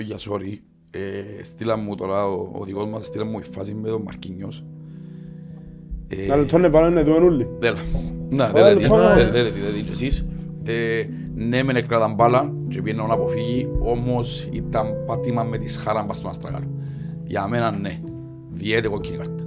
[0.00, 0.58] πω για sorry.
[0.90, 4.64] Ε, στείλαν μου τώρα, ο, ο δικός μας στείλαν μου η φάση με τον Μαρκίνιος.
[6.08, 7.48] Ε, Να λεπτό να πάνε εδώ ενούλοι.
[7.58, 7.78] Δέλα.
[8.30, 9.16] Να, Ωραία, δέλα, λοιπόν, δέλα, ε.
[9.16, 10.26] δέλα, δέλα, δέλα, και εσείς.
[10.64, 11.02] Ε,
[11.34, 16.16] Ναι, μεν έκραταν μπάλα και πήγαινε να αποφύγει, όμως ήταν πατήμα με τη σχάρα μπας
[16.16, 16.66] στον Αστραγάλο.
[17.24, 17.98] Για μένα ναι,
[18.50, 19.44] διέται κόκκινη κάρτα.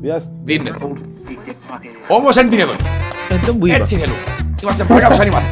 [0.00, 0.32] Διάστη.
[0.44, 0.70] Δίνε.
[2.08, 2.78] Όμως δεν την έδωνε.
[3.30, 3.76] Ε, τον που είπα.
[3.76, 4.18] Έτσι θέλουμε.
[4.62, 5.48] Είμαστε παρακάτω σαν είμαστε.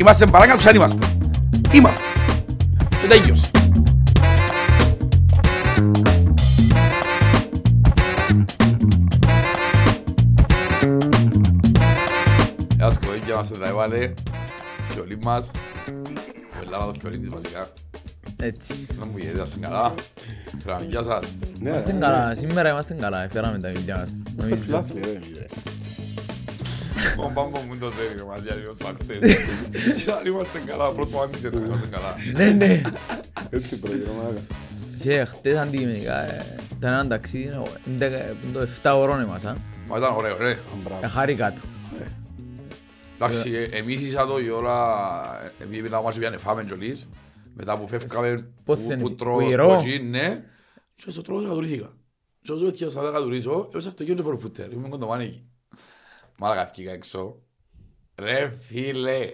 [0.00, 1.06] Είμαστε παρακάτω σαν είμαστε.
[1.72, 2.04] Είμαστε.
[3.00, 3.50] Και τέλειος.
[13.76, 14.14] Έβαλε.
[14.92, 15.50] Φιολί μας.
[16.54, 17.68] Ο Ελλάδα το φιολί της βασικά.
[18.42, 18.86] Έτσι.
[18.98, 19.94] Να μου γίνεται, είστε καλά.
[20.64, 21.24] Φράμε, γεια σας.
[21.60, 22.34] Ναι, Είμαστε καλά.
[22.34, 23.22] Σήμερα είμαστε καλά.
[23.22, 24.08] Έφεραμε τα βιβλία μας.
[24.10, 24.62] Είστε Νομίζω.
[24.64, 25.44] φιλάθλοι, ρε, φίλε.
[27.24, 29.34] Ο Μπάμπο μου το θέλει, ο Μαδιά λίγο το ακτές.
[30.04, 32.14] Και αν είμαστε καλά, πρώτο άντισε το είμαστε καλά.
[32.34, 32.80] Ναι, ναι.
[33.50, 34.40] Έτσι πρόκειται, μάκα.
[35.02, 36.44] Και χτες αντικειμενικά ε,
[36.78, 39.42] ήταν ένα ταξίδι, ε, έντεκα- το 7 ώρων εμάς.
[39.88, 40.50] Μα ήταν ωραίο, ρε.
[41.00, 41.60] Ε, χάρηκα του.
[43.18, 44.94] Εντάξει, ε, εμείς ίσα το η ώρα,
[45.58, 47.08] ε, επειδή μετά μας πήγανε φάμε κιόλις,
[47.54, 49.68] μετά που φεύγαμε Πώς που- δεν που είναι, τρώω που στο ιερό.
[49.76, 50.44] κοκκί, ναι,
[50.94, 51.96] και στο τρώω και κατουρήθηκα.
[52.42, 55.44] Και όσο πέτυχα στα δέκα τουρίσω, έπαιζε αυτό και δεν φορώ φούτερ, ήμουν κοντομάνι εκεί.
[56.38, 57.42] Μάλακα ευκήκα έξω.
[58.18, 59.32] Ρε φίλε,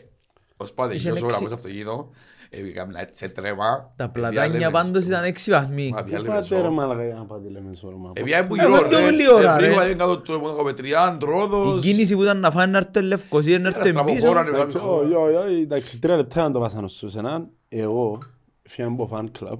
[0.56, 2.10] ως πάτε Είχε γύρω ώρα έξι- από στο αυτοκίνητο,
[2.58, 3.92] έπαιξα έτσι σε τρέμα.
[3.96, 4.72] Τα ε, πλατάνια διάλεμες.
[4.72, 5.88] πάντως ήταν 6 βαθμοί.
[5.88, 6.62] Μα, Πού διάλεμες, πάτε ο.
[6.62, 8.12] ρε μάλακα για να πάτε λέμε σόρμα.
[8.14, 9.04] Ε, πια που Ε, γύρω, μα πιο ρε.
[9.04, 9.66] πολύ ώρα, Ε, ρε.
[9.66, 11.82] βρήκα, είναι κάτω το Μονακοπετριάν, Η Τρόδος.
[11.82, 14.16] κίνηση που ήταν να φάνε να έρθει η Λευκοσία, να έρθει Ένα πίσω.
[14.18, 14.56] στραβοχώρα, ναι.
[14.56, 17.48] Εντάξει, όχι, όχι, όχι, εντάξει, τρία λεπτά να το πάσανε στο σενάν.
[17.68, 18.18] Εγώ,
[18.62, 19.58] φύγαμε από φαν κλαμπ.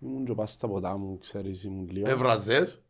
[0.00, 2.10] Ήμουν και πας στα ποτά μου, ξέρεις, ήμουν λίγο.
[2.10, 2.80] Έβραζες;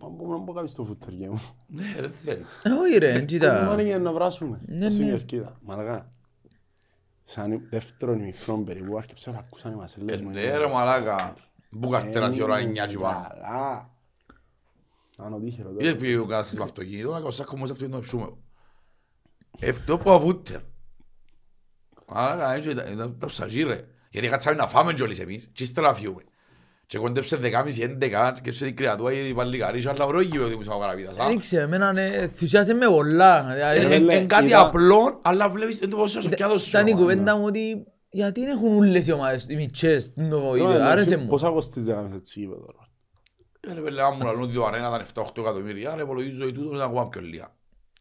[0.00, 1.40] Μα μπορούμε να μπω κάποιος στο φούτερ μου.
[1.66, 2.58] Ναι, δεν θέλεις.
[2.62, 3.86] Ε, Όχι ρε, έτσι Κομμάτι ήταν.
[3.86, 4.58] για να βράσουμε.
[4.66, 5.10] Ναι, Στην ναι.
[5.10, 5.56] κερκίδα.
[5.62, 6.10] Μαλακά.
[7.30, 10.30] Σαν δεύτερο ημιχρόν περίπου, άρχισα να ακούσαν οι Ε, μασελές μου.
[10.30, 11.32] Ναι ρε μαλάκα.
[11.80, 13.26] Που καρτέρας η ώρα 9 και πάνω.
[13.28, 13.90] Καλά.
[15.16, 15.82] Άνω τύχερο τώρα.
[15.82, 18.36] Είδες που πήγε ο κάτσε με αυτοκίνητο, να κοσάκω όμως αυτοκίνητο να ψούμε.
[19.68, 20.60] Αυτό που αβούτερ.
[22.06, 23.88] Άρα έτσι ήταν ήταν τα ψαγί ρε.
[24.10, 26.22] Γιατί κάτσαμε να φάμε κιόλις εμείς και ύστερα να φύγουμε.
[26.90, 30.80] Και κοντέψε 10.30-11 και σε την κρεατούα η παλικαρίσια αλλά βρω γύρω ότι μου σαν
[30.80, 31.18] καραβίδας.
[31.18, 31.26] α.
[31.26, 33.50] Δεν ξέρω, εμένα ναι, ενθουσιάζε με πολλά.
[33.50, 36.68] Ε, Δηλαδή, ε, λέ, Είναι κάτι είδα- απλό, αλλά βλέπεις το πόσο στο πιάτο σου.
[36.68, 40.40] Ήταν η ρε, κουβέντα μου ότι γιατί δεν έχουν όλες οι ομάδες, οι μητσές, το
[40.40, 41.26] βοήθειο, Εντάξει, άρεσε μου.
[41.26, 42.88] Πόσα κοστίζε έτσι είπε τώρα.
[43.60, 46.52] Ε, ρε πέλε, άμα μου λαλούν ότι το αρένα ήταν 7-8 εκατομμύρια, άρα υπολογίζω ότι
[46.52, 47.56] τούτο είναι ακόμα πιο λίγα.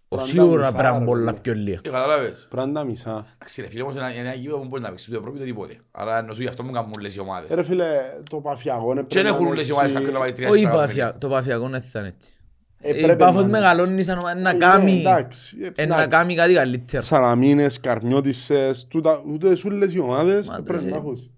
[0.10, 1.40] Ο Πάντα Σίγουρα μισά, πρέπει να ρε, πολλά φίλε.
[1.42, 1.80] πιο λίγα.
[1.84, 2.48] Ε, καταλάβες.
[2.50, 3.26] Πρέπει να τα μισά.
[3.36, 5.78] Εντάξει ρε φίλε, όμως ένα, ένα γήπεδο που μπορείς να παίξεις ούτε Ευρώπη ούτε τίποτε.
[5.92, 7.50] Άρα εννοώ γι' αυτό μου κάνουν όλες οι ομάδες.
[7.50, 7.86] Ε, Ρε φίλε,
[8.30, 10.64] το παφιαγό είναι Και δεν έχουν όλες οι ομάδες κάποιον να βάλει τρία Όχι η
[10.64, 11.30] τέσσερα Πάφια, εκατομμύρια.
[11.30, 12.32] το Παφιακό δεν θα είναι έτσι.
[12.80, 15.86] Ε, Η πρέπει Πάφος να είναι μεγαλώνει σαν ομάδα, να Ε, κάνει, εντάξει, ε, ε,
[15.86, 16.08] να εντάξει.
[16.10, 17.04] κάνει κάτι καλύτερο.
[17.04, 21.32] Σαραμίνες, Καρμιώτισσες, τούτα- ούτες όλες οι ομάδες Μα, πρέπει ρε, να έχουν.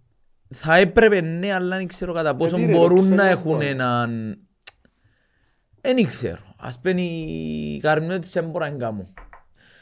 [0.55, 3.39] Θα έπρεπε ναι, αλλά δεν ξέρω κατά πόσο τι ρε, το μπορούν ξέρω να εγώ
[3.39, 3.65] έχουν τώρα.
[3.65, 4.37] έναν...
[5.81, 6.39] Δεν ξέρω.
[6.57, 7.01] Ας πένει
[7.75, 9.13] οι καρμιώτες δεν μπορούν να κάνουν.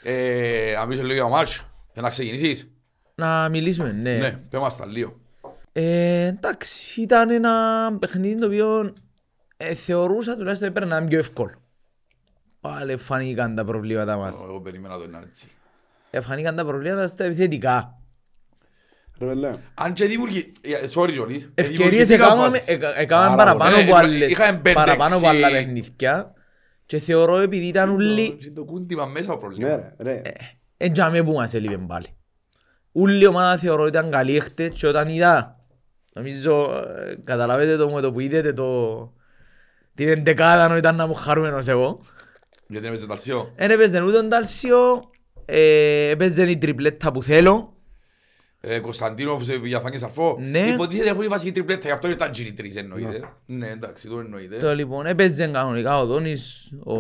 [0.04, 2.72] Ε, Αν πεις λίγο για το μάτς, θέλεις να ξεκινήσεις.
[3.16, 4.32] Να μιλήσουμε, Ναι, ναι.
[4.32, 5.20] πες μας τα λίγο.
[5.72, 7.52] Ε, εντάξει, ήταν ένα
[8.00, 8.94] παιχνίδι το οποίο
[9.58, 11.54] ε, θεωρούσα τουλάχιστον έπρεπε να είναι πιο εύκολο.
[12.62, 14.42] Πάλι φανήκαν τα προβλήματα μας.
[14.44, 15.48] Εγώ περίμενα το είναι έτσι.
[16.10, 17.98] Ε, φανήκαν τα προβλήματα στα επιθετικά.
[19.20, 22.68] Ρε πέλε, Αν και δημιουργεί, ε, sorry Τζολής, ε, Ευκαιρίες δημιουργήθηκαν έκαναμε φάσεις.
[22.68, 23.90] εκα- έκαναμε Πάρα παραπάνω πολύ.
[23.90, 25.38] από Ε, άλλες- είχαμε πέντε, παραπάνω από έξι.
[25.44, 26.34] άλλα παιχνίδια
[26.86, 29.68] και θεωρώ επειδή ήταν ούλοι Και το κούντιμα μέσα ο ναι πρόβλημα.
[29.70, 30.22] ρε, ρε.
[30.78, 32.06] εν τζάμε που μας έλειπε πάλι.
[32.92, 35.60] Ούλη η ομάδα θεωρώ ότι ήταν καλή χτες και όταν είδα
[36.14, 39.12] νομίζω ε, καταλάβετε το με το που είδετε το
[39.96, 42.00] την εντεκάδα ενώ ήταν να μου χαρούμενος εγώ.
[42.68, 43.52] Γιατί έπαιζε το αλσιό.
[43.56, 44.78] Εν έπαιζε ούτε τον Τάλσιο,
[45.46, 47.77] ε, έπαιζε η τριπλέτα που θέλω.
[48.62, 50.38] Ε, Κωνσταντίνοφ σε Βιαφάνη Σαρφό.
[50.40, 50.60] Ναι.
[50.60, 53.22] Υποτίθεται αφού είναι η βασική τριπλέτα, γι' αυτό ήταν τζίνι τρεις εννοείται.
[53.46, 54.58] Ναι, εντάξει, το εννοείται.
[54.58, 56.96] Το λοιπόν έπαιζε κανονικά ο Δόνης, ο...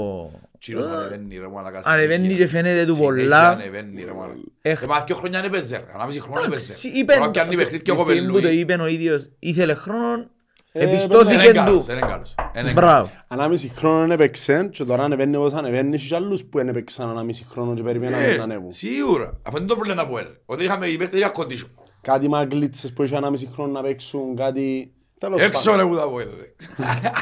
[0.59, 1.81] Τσίρος ανεβαίνει ρε μαλάκα.
[1.83, 2.45] Ανεβαίνει συνέχεια.
[2.45, 3.49] και φαίνεται του Συνέχεια πολλά.
[3.49, 4.37] ανεβαίνει ρε μαλάκα.
[4.61, 6.65] Έχ- Ε, μα δύο χρόνια έπαιζε ρε, ανάμιση χρόνο έπαιζε.
[6.65, 8.59] Εντάξει, είπε- Τώρα πιάνει παιχνίδι και ο τη στιγμή που το Κοπελούι.
[8.59, 10.27] είπε ο ίδιος, ήθελε χρόνο, Ε, Είναι
[10.71, 11.91] επιστώθηκε καλός, του.
[11.91, 12.35] είναι καλός.
[12.57, 12.91] Είναι Μπράβο.
[13.03, 13.23] καλός.
[13.27, 17.73] Ανάμιση χρόνο έπαιξε και τώρα ανεβαίνει όπως ανεβαίνεις και άλλους που δεν έπαιξαν ανάμιση χρόνο
[17.73, 18.71] και περιμέναν Ε, να ανέβουν.
[18.71, 19.39] Σίγουρα.
[19.43, 20.35] Αυτό είναι το πρόβλημα που έλεγε.
[20.45, 21.69] Ότι είχαμε οι παίχτες είχαν condition.
[22.01, 24.91] Κάτι μαγκλίτσες που είχε ανάμιση χρόνο να παίξουν, κάτι...
[25.19, 25.85] Τέλος Έξω πάντων.
[25.85, 26.55] ρε που τα πω έλεγε.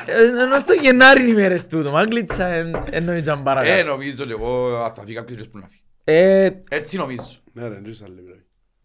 [0.05, 3.83] Ε, Ενώ στο Γενάρη είναι οι μέρες τούτο, Μάγκλητσα εν- εννοείζαν Ε, παρακάτω.
[3.89, 5.81] νομίζω και εγώ θα φύγει κάποιος που να φύγει.
[6.03, 7.23] Ε, Έτσι νομίζω.
[7.53, 8.33] Ναι ρε, τζίσα λίγο.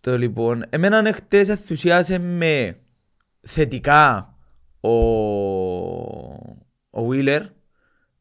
[0.03, 2.77] Το λοιπόν, εμένα χτες ενθουσιάσε με
[3.41, 4.30] θετικά
[4.81, 4.91] ο,
[6.91, 7.41] ο Wheeler.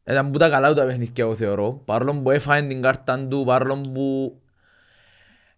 [0.08, 1.82] Ήταν που τα καλά του τα παιχνίδια εγώ θεωρώ.
[1.86, 4.38] Παρόλο που έφαγε την κάρτα του, παρόλο που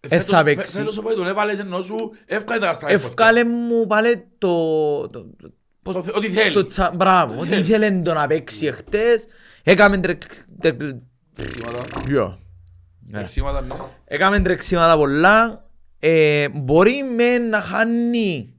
[0.00, 0.66] Ε, θα Φέτος- παίξει.
[0.72, 1.96] φέ- Φέτος οπότε τον έβαλες ενώ σου
[2.26, 2.90] εύκολα τα καστρά.
[2.90, 4.48] Ευκάλε μου πάλι το...
[5.08, 5.52] το- το-
[5.82, 6.52] πώς- Το θε- Ό,τι θέλει.
[6.54, 9.26] το τσα- Μπράβο, ότι ήθελε το να παίξει εχθές.
[9.62, 10.76] Έκαμε τρεξ- τε-
[11.34, 11.82] Τρεξίματα.
[12.06, 12.38] Γεια.
[13.00, 13.12] Ναι.
[13.12, 13.74] Τρεξίματα, ναι.
[14.04, 15.66] Έκαμε τρεξίματα πολλά.
[15.98, 18.51] Ε, μπορεί με να χάνει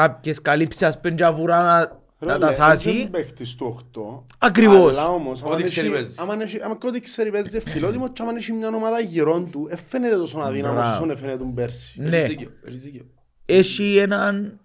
[0.00, 1.96] κάποιες καλύψεις ας πούμε και αβουρά να-
[2.32, 2.90] να τα σάσει.
[2.92, 4.24] Δεν παίχτης του 8.
[4.38, 4.90] Ακριβώς.
[4.90, 6.18] Αλλά όμως, άμα Ό,τι έχει- ξέρει παίζεις.
[6.18, 9.68] άμα έχει- άμα και ό,τι ξέρει παίζεις φιλότιμο και άμα έχει μια ομάδα γυρών του,
[9.70, 11.04] ε, φαίνεται τόσο αδύναμος Μπράβο.
[11.04, 12.00] όσο φαίνεται τον πέρσι.
[12.02, 12.16] Ναι.
[12.16, 13.04] Έχεις δίκιο, έχεις δίκιο.
[13.46, 14.60] Έχει έναν...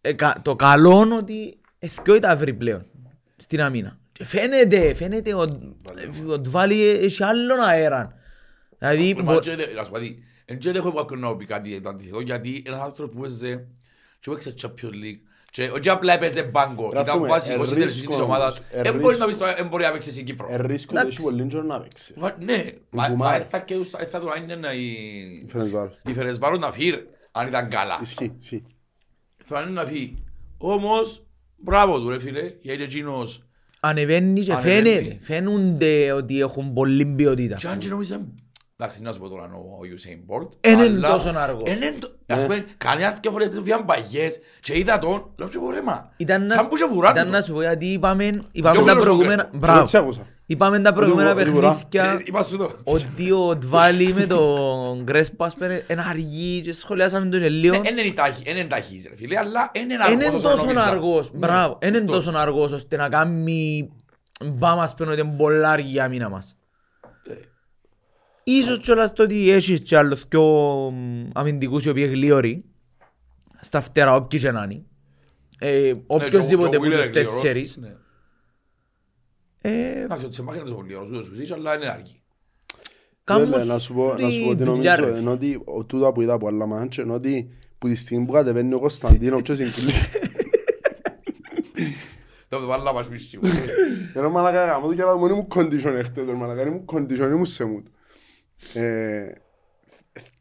[0.00, 2.86] ε, κα- Το καλό ότι εθκιόει τα βρει πλέον
[3.36, 3.98] στην αμήνα.
[4.12, 5.72] Και φαίνεται, φαίνεται ο-
[6.30, 8.14] ο Ντβάλι έχει άλλον αέρα.
[8.78, 11.36] Δηλαδή, Μα μπο- και δε- να σου πω κάτι, εν και δεν έχω κάποιον να
[11.36, 13.66] πει κάτι το αντίθετο, γιατί ένας άνθρωπος που παίζε
[14.24, 18.00] και παίξε Champions League και όχι απλά έπαιζε μπάγκο, ήταν Γράφουμε, βασικός στην ε, τελεσία
[18.00, 19.26] της ρίσκο ομάδας, όμως, ε, δεν μπορεί να ρίσκο.
[19.26, 20.46] πεις το δεν μπορεί να παίξεις στην Κύπρο.
[20.50, 21.18] Ε, ρίσκο ότι Εντάξει.
[21.20, 22.14] έχει πολύ καιρό να παίξει.
[22.16, 23.38] Μα- Ναι, μα- Κουμάρ.
[23.40, 25.98] μα θα και ουσ- θα του είναι να η- Φερεντσβάρος.
[26.06, 26.94] η Φερεσβάρος να φύγει,
[27.32, 27.98] αν ήταν καλά.
[28.02, 28.62] Ισχύει, ισχύει.
[29.44, 30.24] Θα είναι να φύγει.
[30.58, 31.26] Όμως,
[31.56, 33.42] μπράβο του ρε φίλε, γιατί εκείνος
[33.80, 34.88] ανεβαίνει και Ανεβαίνει.
[34.94, 35.18] φαίνεται.
[35.20, 37.56] Φαίνονται ότι έχουν πολύ ποιότητα.
[37.56, 38.20] Και αν και νόμιζε,
[38.76, 41.62] εντάξει να σου πω τώρα ο Usain Bolt, Εν είναι αλλά- τόσο αργός.
[41.70, 45.58] εν είναι το- Ας πούμε, κανένα δυο φορές βγήκαν παγιές και είδα τον, λέω και
[45.74, 47.30] ρε μα, Ήταν σαν να, που και βουρά ήταν του.
[47.30, 49.58] να σου πω γιατί είπαμε, είπαμε Πιο τα γλώσσο προηγούμενα, Κρέσπο.
[49.58, 50.26] μπράβο, Έτσι άκουσα.
[50.46, 51.68] είπαμε τα προηγούμενα Ότι βουρά.
[51.68, 52.70] παιχνίδια Ε, Είπα σου το.
[52.84, 57.74] ότι ο Ντβάλι με τον Γκρέσπο ας πούμε είναι αργή και σχολιάσαμε το και λίγο.
[57.84, 60.64] Εν είναι ταχύ- εν είναι ταχύς ρε φίλε, αλλά εν είναι Είναι αργός όσο τόσο
[60.64, 60.84] νόμιζα.
[60.84, 62.24] αργός, Ναι, μπράβο, είναι σωστός.
[62.24, 63.90] τόσο αργός ώστε να κάνει
[64.44, 66.56] μπάμ ας πούμε ότι είναι πολλά αργή η άμυνα μας.
[68.46, 68.52] Ε.
[68.52, 70.42] Ίσως κιόλας το ότι έχεις κι άλλους πιο
[70.94, 72.64] μ, αμυντικούς οι οποίοι είναι γλίωροι
[73.60, 74.82] στα φτερά όποιοι και να είναι.
[75.58, 77.76] Ε, Ναι, οποιοςδήποτε και ο- που και ο Wheeler τους είναι γλυωρός, τέσσερις.
[77.76, 77.94] ναι.
[79.60, 82.22] Ε, Εντάξει, ότι σε μάχη είναι τόσο γλυωρός, ούτως ουσίως, αλλά είναι αργή.
[83.24, 85.18] κάμουν Βέβαια, να σου πω, να σου πω τη τι δουλειά, νομίζω, ρε.
[85.18, 87.48] ενώ ότι ο- τούτα που είδα από άλλα μάτια, ενώ ότι
[87.78, 90.08] που τη στιγμή που κατεβαίνει ο Κωνσταντίνο και συγκλήσει.
[92.48, 93.38] Το το βάλα μας πίσω.
[94.14, 97.46] Ενώ μαλακά γάμο του και άλλα μόνοι μου condition εχθές, ρε μαλακά, ήμουν condition, ήμουν
[97.46, 97.82] σε μου.
[98.74, 99.32] Ε,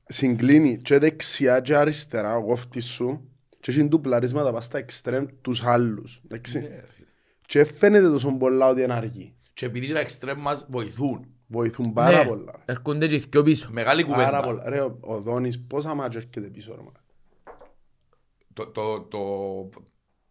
[0.07, 3.29] Συγκλίνει και δεξιά και αριστερά ο κόφτης σου
[3.59, 6.21] και έχει ντουπλαρίσματα πας στα εξτρέμ τους άλλους.
[6.25, 6.59] εντάξει.
[6.59, 7.07] Ναι, ρε φίλε.
[7.45, 9.35] Και φαίνεται τόσο πολλά ότι είναι αργοί.
[9.53, 12.53] Και επειδή τα εξτρέμ μας βοηθούν, Βοηθούν πάρα Ναι, πολλά.
[12.65, 13.69] έρχονται και πιο πίσω.
[13.71, 14.43] μεγάλη Πάρα κουβέντα.
[14.45, 14.69] πολλά.
[14.69, 17.03] Ρε, ο- ο Δόνης πόσα μάτια έρχεται πίσω ρε μαλακά.
[18.53, 19.69] Το- το- το-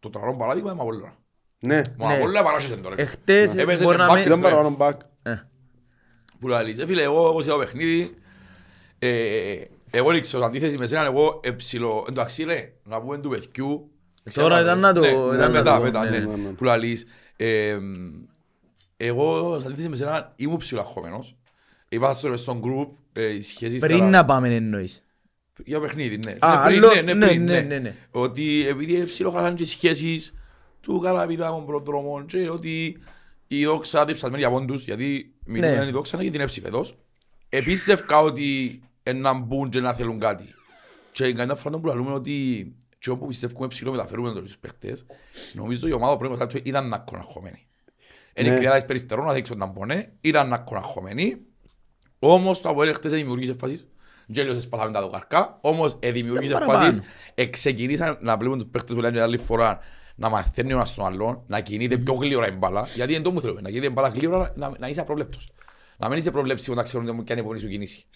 [0.01, 1.17] Το τρανό παράδειγμα είναι Μαπολώνα.
[1.59, 2.95] Ναι, Μαπολώνα παράσχεσαι τώρα.
[2.99, 4.21] Εχθές Έπαιζε μπορεί με να back με...
[4.21, 4.43] ήταν extreme.
[4.43, 4.93] παραπάνω back.
[6.43, 8.15] Ε, Που λαλείς, ε, φίλε, εγώ όπως είδα το παιχνίδι,
[8.99, 9.55] ε,
[9.91, 13.91] εγώ ρίξω την αντίθεση με σένα, εγώ εψιλο, εντάξει ρε, να πούμε του παιδιού.
[14.35, 16.49] Τώρα ήταν να το- Ναι, ήταν ναι, να μετά, το- μετά, ναι, ναι, ναι, ναι.
[16.53, 17.05] που λαλείς.
[17.37, 17.79] ε,
[18.97, 21.37] Εγώ, σε αντίθεση με σένα, ήμουν ψιλοαχωμένος.
[21.89, 25.05] Είπα στο στον group, ε, οι σχέσεις Πριν καλά- να πάμε εννοείς.
[25.65, 26.37] Για παιχνίδι, ναι.
[26.39, 27.61] Α, Ναι, πριν, άλλο- ναι, ναι, ναι, πριν, ναι, ναι.
[27.61, 27.95] ναι, ναι.
[28.11, 30.35] Ότι επειδή ψιλοχάσαν και οι σχέσεις
[30.81, 32.99] του Καραπίδα με τον προδρόμο και ότι
[33.59, 35.85] η δόξα διψασμένη από πόντους, γιατί μιλούν Ναι.
[35.87, 36.97] η δόξα να κινδυνεύσει φέτος.
[37.49, 38.81] Επίστευκα ότι
[39.15, 40.45] να μπουν και να θέλουν κάτι.
[41.13, 42.67] Και κανένα φορά που λαλούμε ότι
[42.99, 45.05] και όπου πιστεύουμε ψηλό μεταφέρουμε τους παίχτες,
[45.53, 47.67] νομίζω η ομάδα πρέπει να του ήταν να κοναχωμένη.
[48.35, 48.55] Είναι Ναι.
[48.55, 51.37] οι κρυάδες περιστερών να δείξουν να μπωνε, ήταν να κοναχωμένη,
[52.19, 53.87] όμως το Αποέλ χτες δημιουργήσε φάσεις.
[54.27, 56.81] Γέλιος εσπαθάμε τα δοκαρκά, όμως ε, δημιουργήσε Ήταν φάσεις.
[56.81, 57.05] παραπάνω.
[57.35, 59.79] Εξεκινήσαν να βλέπουν τους παίχτες που λένε για άλλη φορά
[60.23, 62.87] να μαθαίνει ο ένας τον άλλον, να κινείται πιο γλύωρα η μπάλα.
[62.95, 65.49] Γιατί δεν το μου θέλουμε, να κινείται η μπάλα γλύωρα, να, να είσαι απρόβλεπτος.
[65.97, 68.07] Να μην είσαι προβλέψιμο να ξέρουν ποια είναι η επόμενη σου κίνηση.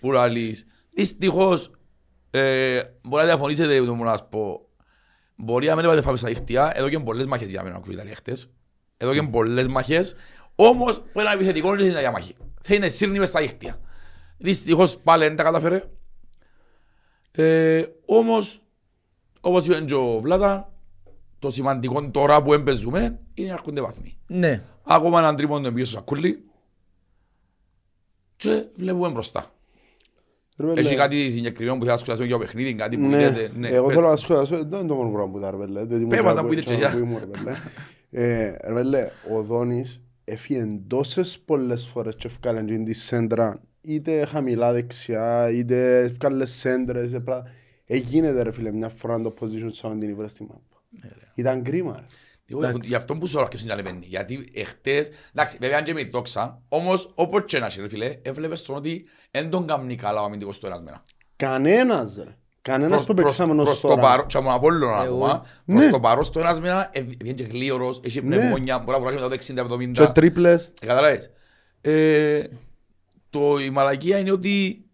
[0.00, 1.70] Που λαλείς, δυστυχώς,
[2.30, 4.68] ε, μπορεί να διαφωνήσετε με το μου να σας πω,
[5.36, 8.14] μπορεί να μην είπατε πάμε στα δίχτυα, εδώ και πολλές μάχες για μένα ακούει Ιταλία
[8.14, 8.50] χτες.
[8.96, 10.14] Εδώ και πολλές μάχες,
[10.54, 12.34] όμως πρέπει να είναι επιθετικό και είναι για μάχη.
[12.62, 13.80] Θέλει να σύρνει μες στα δίχτυα.
[14.38, 15.84] Δυστυχώς πάλι δεν τα καταφέρε.
[17.32, 18.62] Ε, όμως,
[19.40, 20.71] όπως είπε και ο Βλάτα,
[21.42, 24.16] το σημαντικό τώρα που έμπαιζουμε είναι να έρχονται βαθμοί.
[24.26, 24.62] Ναι.
[24.82, 26.44] Ακόμα έναν τρίμον πίσω στο σακούλι
[28.36, 29.54] και βλέπουμε μπροστά.
[30.56, 33.18] Ρε παιδί, Έχει κάτι συγκεκριμένο που θέλει να σχολιάσουμε για το παιχνίδι, κάτι που Ναι,
[33.30, 35.56] λέτε; Ναι, εγώ πέ- θέλω να σχολιάσω, δεν είναι το μόνο πράγμα που είδα, ρε
[35.56, 35.78] πέλε.
[35.84, 36.92] διότι ήμουν Πες και τα που είδες και και εσάς.
[36.92, 37.56] που ήμουν, ρε πέλε.
[38.10, 44.24] Ε, Ρε πέλε, ο Δόνης έφυγε τόσες πολλές φορές και έφκαλε και τη σέντρα, είτε
[44.26, 47.50] χαμηλά δεξιά, είτε έφκαλε σέντρες, είτε πράγματα.
[47.86, 50.71] Εγίνεται ρε φίλε μια φορά το position σαν την ήβρε στη μάπα.
[51.34, 52.06] Ήταν κρίμα ρε.
[52.46, 54.06] Εγώ γι' γι' αυτό που σου αρκεύσει να λεβαίνει.
[54.06, 58.18] Γιατί εχθές, εντάξει, βέβαια αν και με δόξα, όμως όπως και να είσαι, ρε φίλε,
[58.22, 61.02] έβλεπες τον ότι δεν τον κάνει καλά ο αμυντικός του ένας μένα.
[61.36, 62.36] Κανένας ρε.
[62.62, 64.00] Κανένας που παίξαμε ως προς το τώρα.
[64.00, 65.78] παρόν, και από τον Απόλλωνα Εγώ- ακόμα, Ναι.
[65.78, 68.36] προς το παρόν στο ένας μήνα, ε, βγαίνει και γλίωρος, έχει Ναι.
[68.36, 70.06] πνευμόνια, μπορεί να βουράσει μετά το 60-70.
[70.06, 70.66] Και τρίπλες.
[70.80, 71.30] Ε, Καταλάβες.
[71.80, 72.42] Ε,
[73.30, 74.84] το, η μαλακία είναι ότι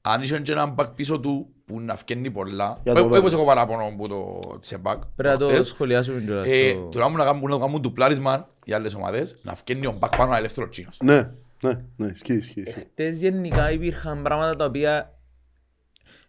[0.00, 3.22] αν είχε και έναν μπακ πίσω του που να φκένει πολλά, Για το πέ- δώρο.
[3.22, 6.48] πες έχω παράπονο που το τσεμπακ, Πρέπει να το χτες, σχολιάσουμε κιόλας.
[6.50, 9.92] ε, το- τώρα μου να κάνουν, να κάνουν τουπλάρισμα οι άλλες ομάδες, να φκένει ο
[9.98, 10.98] μπακ πάνω ένα ελεύθερος τσίνος.
[11.02, 11.30] Ναι,
[11.62, 12.60] ναι, ναι, ισχύει, ισχύει.
[12.60, 12.80] ισχύει.
[12.80, 15.18] Χτες γενικά υπήρχαν πράγματα τα οποία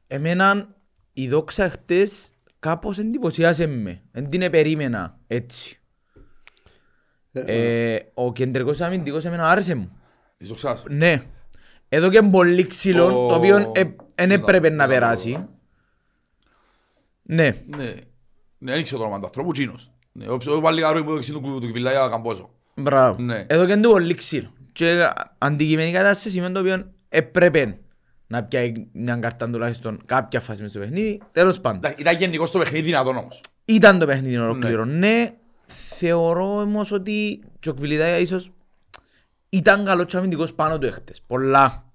[0.07, 0.75] εμένα
[1.13, 2.29] η δόξα χτες
[2.59, 4.01] κάπως εντυπωσιάσε με.
[4.11, 5.79] Δεν την περίμενα έτσι.
[7.31, 9.91] Ε, ο κεντρικός αμυντικός εμένα άρεσε μου.
[10.37, 10.83] Της δοξάς.
[10.89, 11.21] Ναι.
[11.89, 13.71] Εδώ και πολύ ξύλο, Το- το οποίο
[14.17, 15.47] δεν Ναι, έπρεπε ναι, να ναι, περάσει.
[17.23, 17.45] Ναι.
[17.45, 17.93] Ναι, ναι,
[18.57, 19.91] δεν ήξερα το όνομα του ανθρώπου, τσίνος.
[20.11, 22.49] Ναι, ο ο πάλι καρό που έξι του του Κιβιλάια Καμπόζο.
[22.75, 23.21] Μπράβο.
[23.21, 23.45] Ναι.
[23.47, 24.53] Εδώ και είναι πολύ ξύλο.
[24.71, 27.77] Και αντικειμενικά ήταν σε σημείο το οποίο έπρεπε
[28.27, 31.21] να πιάει μια κάρτα τουλάχιστον κάποια φάση μες στο παιχνίδι.
[31.31, 31.77] Τέλος πάντων.
[31.77, 33.41] Εντάξει, Ήταν γενικώς το παιχνίδι δυνατόν όμως.
[33.65, 34.85] Ήταν το παιχνίδι ολόκληρο.
[34.85, 35.33] Ναι,
[35.67, 38.51] θεωρώ όμως ότι και ο Κβιλιδάια ίσως
[39.49, 41.21] ήταν καλός και αμυντικός πάνω του έχτες.
[41.27, 41.86] Πολλά.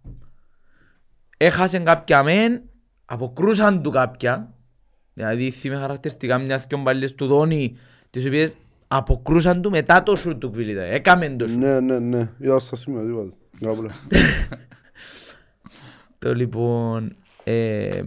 [1.45, 2.63] Έχασε κάποια μεν,
[3.05, 4.55] αποκρούσαν του κάποια.
[5.15, 7.77] Δηλαδή θυμάμαι χαρακτηριστικά μιας δυο μπαλιές του Δόνη,
[8.11, 8.55] τις οποίες
[8.89, 10.93] αποκρούσαν του μετά το σουτ του Κβιλιδάια.
[10.93, 11.59] Έκαμε το σουτ.
[11.59, 12.31] Ναι, ναι, ναι.
[12.39, 13.33] Είδα στα σημεία, τίποτα.
[13.61, 13.87] Κάπου.
[16.19, 17.17] Το λοιπόν...
[17.45, 18.03] Ε,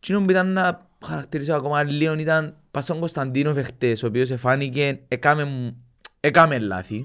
[0.00, 5.00] Τι που ήταν να χαρακτηρίσω ακόμα λίγο ήταν πας στον Κωνσταντίνο χτες, ο οποίος εφάνηκε,
[5.08, 5.84] έκαμε, μου-
[6.20, 7.04] έκαμε λάθη.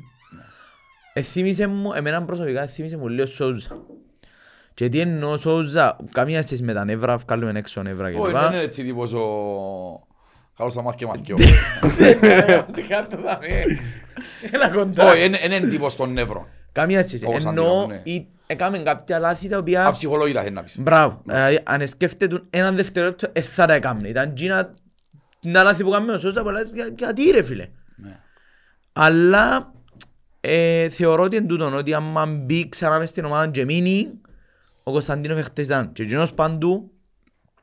[1.13, 3.85] Εθύμισε μου, εμένα προσωπικά εθύμισε μου λίγο Σόουζα.
[4.77, 8.37] Και τι εννοώ Σόουζα, καμία σχέση με τα νεύρα, βγάλουμε έξω νεύρα Όχι, κλπ.
[8.37, 9.25] δεν είναι έτσι τύπος ο...
[10.57, 11.35] Καλώς θα μάθει και μαθηκιό.
[14.51, 15.11] Έλα κοντά.
[15.11, 16.45] Όχι, δεν είναι τύπος των νεύρων.
[16.71, 17.25] Καμία σχέση.
[17.25, 18.11] Όπως Εννοώ, αντιλαμβάνομαι, ναι.
[18.11, 19.85] ή- έκαμε κάποια λάθη τα οποία...
[19.85, 20.79] Αψυχολόγητα θέλει να πεις.
[20.81, 21.21] Μπράβο.
[21.25, 24.07] Δηλαδή, αν σκέφτεται έναν δευτερόλεπτο, ε, θα τα έκαμνε.
[24.07, 24.69] Ήταν τζίνα
[25.51, 27.67] τα λάθη που κάνουμε ο Σόζα, αλλά λες, «Για- γιατί ρε φίλε.
[27.95, 28.19] Ναι.
[28.93, 29.73] Αλλά
[30.41, 34.07] ε, θεωρώ ότι εν τούτον, ότι άμα μπει ξανά μες στην ομάδα και μείνει,
[34.87, 36.91] ο Κωνσταντίνοφ χτες ήταν και εκείνος παντού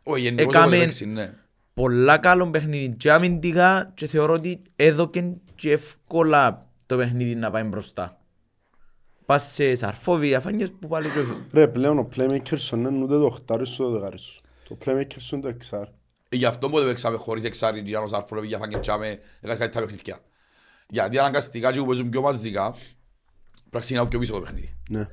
[0.02, 1.34] Όχι, γενικώς Έκαμε- έχω παίξει, ναι.
[1.74, 7.62] πολλά καλό παιχνίδι και αμυντικά και θεωρώ ότι έδωκε και εύκολα το παιχνίδι να πάει
[7.62, 8.18] μπροστά.
[9.26, 11.20] Πας σε σαρφόβι, διαφάνειες που πάλι και
[11.52, 14.40] Ρε, πλέον ο playmaker σου είναι ούτε το οχτάρι σου, το δεκάρι σου.
[14.68, 15.90] Το playmaker σου είναι το εξάρι.
[16.28, 19.80] Ε, Γι' αυτό πότε παίξαμε χωρίς εξάρι, Γιάννος Αρφολόβι, για φάγε τσάμε, έκανα κάτι τα
[19.80, 20.18] παιχνίδια.
[20.88, 22.80] Γιατί αναγκαστικά και που παίζουν πιο μαζικά, πρέπει
[23.70, 24.76] να ξεκινάω πιο πίσω το παιχνίδι.
[24.90, 25.08] Ναι.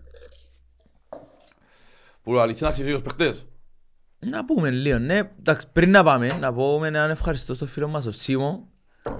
[2.24, 3.46] Που αλήθεια να ξεφύγεις ως παίχτες.
[4.20, 5.22] Να πούμε λίγο, ναι.
[5.40, 8.68] Εντάξει, πριν να πάμε, να πούμε έναν ευχαριστώ στο φίλο μας, ο Σίμω,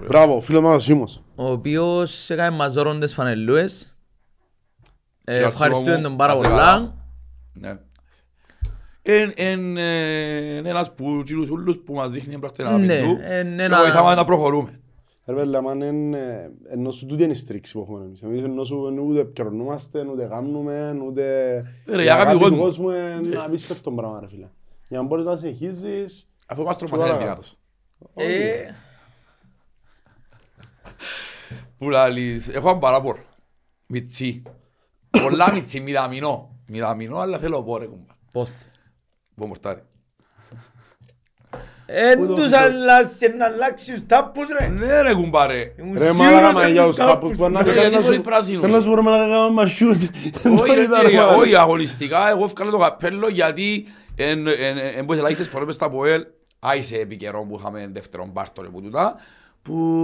[0.08, 1.24] Μπράβο, φίλο μας ο Σίμος.
[1.36, 3.98] ο οποίος έκανε μας δώρον τις φανελούες.
[5.24, 6.58] Ε, Σιγά, Ευχαριστούμε Σίμω τον μου, πάρα να σε πολλά.
[6.62, 6.94] καλά.
[7.54, 7.78] Ναι.
[9.04, 13.18] Εν, εν, ε, είναι ένας που τσίλους ούλους που μας δείχνει εμπράκτη να Ναι, πεντού
[13.22, 14.80] εν και ένα- βοηθάμε να προχωρούμε.
[15.26, 18.22] Ρε πέλε, άμα είναι, ενώ σου τούτη είναι η στρίξη που έχουμε εμείς.
[18.22, 21.24] Εμείς ενώ σου ούτε πιερνούμαστε, ούτε κάνουμε, ούτε...
[21.86, 22.58] Ρε, η αγάπη του κόσμου.
[22.58, 24.48] κόσμου είναι απίστευτο πράγμα, ρε φίλε.
[24.88, 26.30] Για να μπορείς να συνεχίζεις...
[26.48, 27.14] Αφού μας τρομάζει Τώρα.
[27.16, 27.56] είναι δυνατός.
[28.16, 28.70] Ε,
[31.78, 33.18] Που λαλείς, έχω έναν παράπορ.
[33.88, 34.42] Μιτσί.
[35.10, 36.60] Πολλά μιτσί, μηδαμινό.
[36.68, 38.14] Μηδαμινό, αλλά θέλω πω ρε κουμπά.
[38.32, 38.52] Πώς;
[39.36, 39.82] Πω μορτάρι.
[41.94, 42.64] Εν το τους ξέρω.
[42.64, 44.68] αλλάξει, να αλλάξεις τους τάπους ρε.
[44.68, 45.74] Ναι ρε κουμπά ρε.
[45.80, 47.38] Ήμουν Ρε σίγουρος μάλακα μα εν για τους τους κάπους τάπους.
[47.38, 48.22] που να Ρε, κάνεις γιατί να φορεί σου...
[48.22, 48.62] πράσινο.
[48.62, 50.02] Θέλω να σου μπορούμε να κάνουμε μα σιούτ.
[50.60, 55.48] Όχι ρε κύριε, όχι αγωνιστικά, εγώ έφκαλα το καπέλο γιατί εν- εν- εν πως ελάχιστες
[55.48, 56.22] φορές μες στα ΠΟΕΛ
[56.60, 59.16] άισε επί καιρό που είχαμε δεύτερον πάρτο ρε που τούτα
[59.62, 59.96] που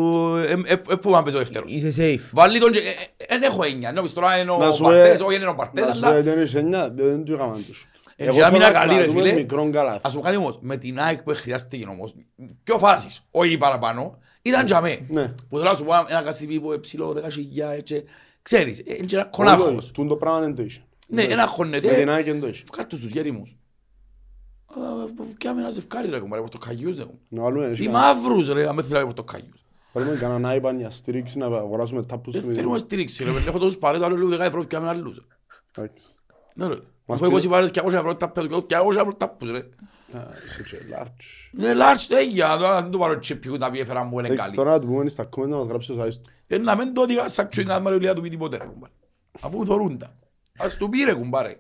[0.90, 1.72] εφοβάμαι παίζω δεύτερος.
[1.74, 2.30] Είσαι safe.
[2.32, 2.80] Βάλει τον και
[3.28, 5.88] εν έχω έννοια, νόμις τώρα είναι ο Να σου Παρτές, πω- όχι είναι ο Παρτές,
[5.88, 7.88] Να σου πω, αλλά δεν είσαι εννιά, δεν του έκαναν τους.
[8.20, 9.34] Ε, Εγώ και να μην θέλω είναι καλή, ρε, κρατούμε φίλε.
[9.34, 10.00] μικρόν καλάθι.
[10.04, 12.14] ας σου κάνει όμως με την ΑΕΚ που χρειάστηκε όμως
[12.64, 15.06] πιο φάσεις, όχι παραπάνω, ήταν για μέ.
[15.10, 15.34] Ναι.
[15.50, 18.04] Που θέλω να σου πω ένα κασίπι που ψηλό δέκα χιλιάδες και
[18.42, 19.92] ξέρεις, είναι και ένα Όχι, κονάχος.
[19.92, 20.82] Τούν το πράγμα δεν το είχε.
[21.08, 21.96] Ναι, ένα Με χωνετέ.
[21.96, 22.64] την ΑΕΚ δεν το είχε.
[22.72, 23.56] Κάρτους τους γέριμους.
[25.38, 27.06] Και άμε ένα ζευκάρι ρε κουμπάρε, πορτοκαγιούς ρε.
[27.28, 29.66] Να βάλουμε Οι εσύ μαύρους ρε, άμα θέλει πορτοκαγιούς.
[29.94, 33.78] Βάλουμε κανέναν άιπαν για στήριξη να αγοράσουμε τάπους Δεν του θέλουμε στήριξη ρε, έχω τόσους
[33.78, 35.26] παρέτο άλλο λίγο δεκά ευρώ και άμε άλλους.
[35.76, 36.06] Εντάξει.
[36.56, 36.76] Ναι ρε.
[37.10, 39.50] Μας Αφού πήρε- 20 παρέτο και 200 ευρώ τα πέτω και 200 ευρώ τα πούς
[39.52, 39.58] ρε.
[39.58, 41.50] Α, Είσαι και large.
[41.52, 44.44] Ναι, λάρτς τέγια, τώρα δεν του πάρω τσίπι που τα πει έφεραν μου είναι Εντάξει,
[44.46, 44.56] καλή.
[44.56, 46.30] τώρα να του πούμε στα κόμματα να μας γράψει ο Σάις του.
[46.48, 48.94] Ε, να μην το οδηγά σαν τσουίν να μαρουλιά του πει τίποτε ρε κουμπάρε.
[49.42, 50.16] Αφού θωρούν τα.
[50.58, 51.56] Ας του πει ρε κουμπάρε.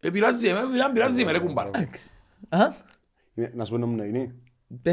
[0.00, 1.70] Ε, πειράζει με, πειράζει- πειράζει με ρε κουμπάρε.
[2.48, 2.72] Α,
[3.34, 4.34] Είναι- Να σου πω να μου να γίνει.
[4.82, 4.90] πέ.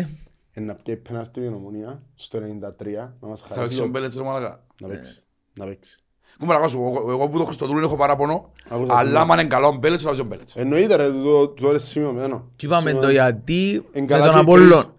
[0.53, 3.87] Είναι να πιέει πέναρτη η νομονία στο 93 να μας Θα χαρίσει παίξει το- ο
[3.87, 4.65] Μπέλετς ρε μαλακά.
[4.81, 5.23] να παίξει.
[5.53, 6.03] Να παίξει.
[6.39, 9.21] Κουμπάρε, ακούσου, εγώ- εγώ που το Χριστοδούλου έχω παράπονο, Άκουσα αλλά σήμερα.
[9.21, 10.55] άμα είναι καλό ο Μπέλετς, θα παίζει ο Μπέλετς.
[10.55, 12.51] Εννοείται ρε, το το είναι σημειωμένο.
[12.55, 13.11] Τι είπαμε το Σημειωμένο.
[13.11, 14.69] γιατί με Εν καλά τον και οι Απόλλων.
[14.69, 14.89] τρεις.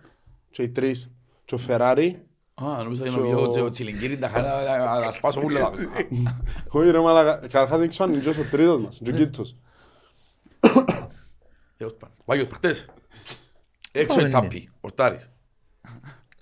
[0.50, 1.10] Και οι τρεις.
[1.44, 2.22] Και ο Φεράρι.
[2.54, 4.48] Α, νομίζω Και να ο- βγει ο Τσιλιγκύρη, τα χαρά,
[4.96, 5.88] να τα σπάσω ούλα τα μέσα.
[6.68, 9.56] Όχι ρε μαλακα, καταρχάς δεν ξέρω αν είναι και ο τρίτος μας, και ο Κίτος.
[11.76, 12.14] Έως πάνω.
[12.24, 12.84] Βάγιος παιχτές.
[13.92, 14.30] Έξω Πάμε, η ναι.
[14.40, 14.68] τάπη.
[14.80, 15.30] Ορτάρης.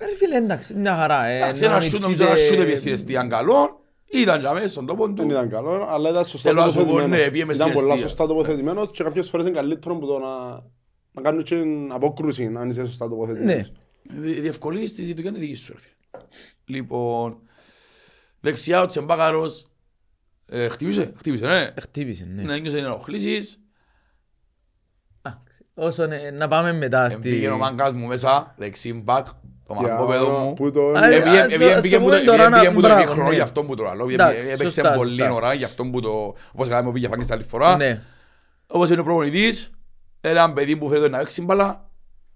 [0.00, 1.24] Ρε φίλε, εντάξει, μια χαρά.
[1.24, 3.80] ε, Εντάξει, να ένα μην σούτ νομίζω ένα τσίτε- σούτ επί στην εστίαν καλό.
[4.10, 5.28] Ήταν για μέσα στον τόπο Δεν του.
[5.28, 7.24] ήταν καλό, αλλά ήταν σωστά Θέλω να σου πω, τοποθετημένος.
[7.24, 8.08] ναι, πήγε μες Ήταν στην πολλά αιστεία.
[8.08, 10.48] σωστά τοποθετημένος και κάποιες φορές είναι καλύτερο που το να,
[11.12, 13.10] να κάνουν και απόκρουση αν είσαι σωστά Ναι.
[13.10, 13.72] τοποθετημένος.
[14.40, 15.72] Διευκολύνεις τη δουλειά τη δική σου.
[15.72, 15.92] ρε φίλε.
[16.64, 17.38] Λοιπόν,
[18.40, 19.66] δεξιά ο Τσεμπάκαρος
[20.46, 21.60] ε, χτύπησε, χτύπησε, ναι.
[21.62, 22.42] Ε, Χτύπησε, ναι.
[22.42, 23.60] Ναι, ένιωσε ενοχλήσεις.
[25.22, 27.20] Εντάξει, Όσο ναι, να πάμε μετά στη...
[27.20, 29.26] Πήγαινε ο μάγκας μου μέσα, δεξί μπακ,
[29.68, 30.54] το Για μαγκόπεδο ώρα μου.
[30.54, 32.24] που το- Α, Ε, ε, πήγε- ας το- πήγε- ας πήγε το που το- πούμε
[32.26, 33.34] τώρα πήγε- να- πήγε που το μπράβο, ημίχρονο ναι.
[33.34, 34.08] γι' αυτό που το λέω.
[34.10, 35.32] Εντάξει, Έπαιξε σωστά, πολύ σωστά.
[35.32, 36.34] ώρα γι' αυτό που το...
[36.52, 37.76] Όπως κάναμε ο Βηγιαφάκης την άλλη φορά.
[37.76, 38.00] Ναι.
[38.66, 39.70] Όπως είναι ο προπονητής,
[40.20, 41.88] ένα παιδί που φέρεται να παίξει μπάλα,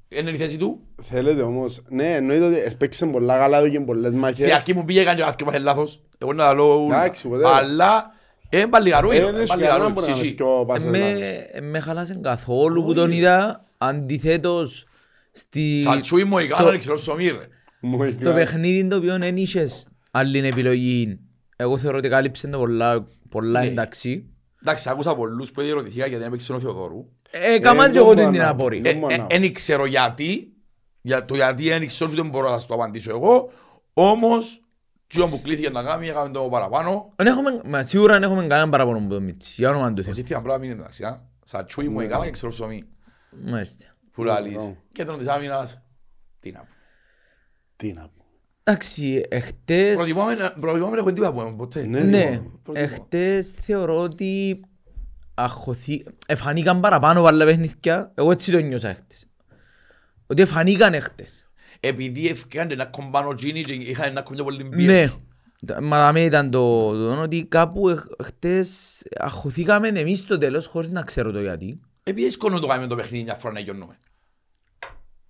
[0.08, 0.80] είναι η θέση του.
[1.02, 4.38] Θέλετε όμως, ναι, εννοείται ότι έπαιξε πολλά καλά εδώ και πολλές μάχες.
[4.38, 6.00] Στη αρχή μου πήγε έκανε και κάτι λάθος.
[6.18, 6.96] Εγώ να τα λέω ούλα.
[7.04, 7.48] Εντάξει, ποτέ.
[7.48, 8.10] Αλλά
[8.50, 9.16] είναι παλιγαρούι.
[9.16, 11.00] Ε, είναι σκιανά που να κάνει πιο πάσες λάθος.
[11.00, 14.84] Με, με χάλασε καθόλου που τον είδα αντιθέτως
[15.32, 17.48] στη, Σατσούι μου στο- έκανα να ξέρω ψωμί ρε.
[17.80, 21.18] Μου στο έκανε- παιχνίδι το οποίο δεν είχες άλλη επιλογή.
[21.56, 23.66] Εγώ θεωρώ ότι κάλυψε το πολλά, πολλά Ναι.
[23.68, 24.26] εντάξει.
[24.62, 27.06] Εντάξει, άκουσα πολλούς που ερωτηθήκα γιατί δεν έπαιξε ο Θεοδόρου.
[27.30, 28.80] Ε, καμάν και δεν εγώ μπορώ την να- απορία.
[28.80, 30.46] Δεν Ε, μπορώ ε, να- Εν ξέρω γιατί.
[31.04, 33.50] Για το γιατί δεν ξέρω ούτε μπορώ να σου το απαντήσω εγώ.
[33.92, 34.60] Όμως,
[35.06, 37.12] τι που κλείθηκε να κάνει, έκαμε το παραπάνω.
[37.16, 39.52] Δεν έχουμε, μα σίγουρα δεν έχουμε κανέναν παραπονό που το Μίτσι.
[39.56, 40.14] Για όνομα του Το Θεού.
[40.14, 41.04] ζήτημα πρέπει να μείνει εντάξει.
[41.04, 41.22] α.
[41.44, 42.82] Σατσούι μου έκανα και ξέρω ψωμί.
[43.44, 43.84] Μάλιστα.
[44.12, 44.52] Που λαλείς.
[44.54, 44.76] Μπράβο.
[44.92, 45.82] Και τον της άμυνας.
[46.40, 46.66] Τι να πω.
[47.76, 48.24] Τι να πω.
[48.64, 49.94] Εντάξει, εχθές...
[49.94, 51.86] Προτιμάμε να- Προτιμάμε να έχω τίποτα που πούμε ποτέ.
[51.86, 52.24] Ναι, Ναι,
[52.62, 52.86] Προτιμώ.
[52.86, 54.60] εχθές θεωρώ ότι
[55.34, 56.04] αχωθεί...
[56.26, 58.12] Εφανήκαν παραπάνω βάλα παιχνίδια.
[58.14, 59.26] Εγώ έτσι το νιώσα εχθές.
[60.26, 61.50] Ότι εφανήκαν εχθές.
[61.80, 64.76] Επειδή έφυγαν να κομπάνω τζίνι και είχαν ένα κομμάτι πολύ Ναι.
[64.76, 65.16] πίεση.
[65.82, 71.02] Μα δαμέ ήταν το, το ότι κάπου εχ- εχθές αχωθήκαμε εμείς στο τέλος χωρίς να
[71.02, 71.80] ξέρω το γιατί.
[72.02, 73.98] Επειδή σκόνου το κάνουμε το παιχνίδι μια φορά να γιονούμε;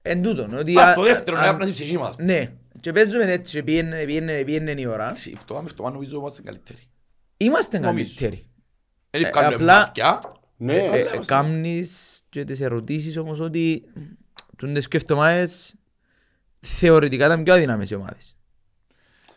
[0.03, 0.73] Εν τούτον, ότι...
[0.73, 2.17] Μα α- το δεύτερο α- να έπρεπε να ψυχή μας.
[2.19, 5.05] Ναι, και παίζουμε έτσι, και πιένε, πιένε, πιένε η ώρα.
[5.05, 6.79] Εντάξει, αυτό με αυτό νομίζω είμαστε καλύτεροι.
[7.37, 8.11] Είμαστε Νομίζω.
[8.19, 8.47] καλύτεροι.
[9.11, 10.19] Δεν Ε, βγάλουμε απλά- μάθηκια.
[10.57, 13.85] Ναι, Ε, Ε, ε, ε, Κάμνεις και τις ερωτήσεις όμως ότι
[14.57, 15.75] τούντες σκεφτομάδες
[16.61, 18.37] θεωρητικά ήταν πιο αδύναμες οι ομάδες.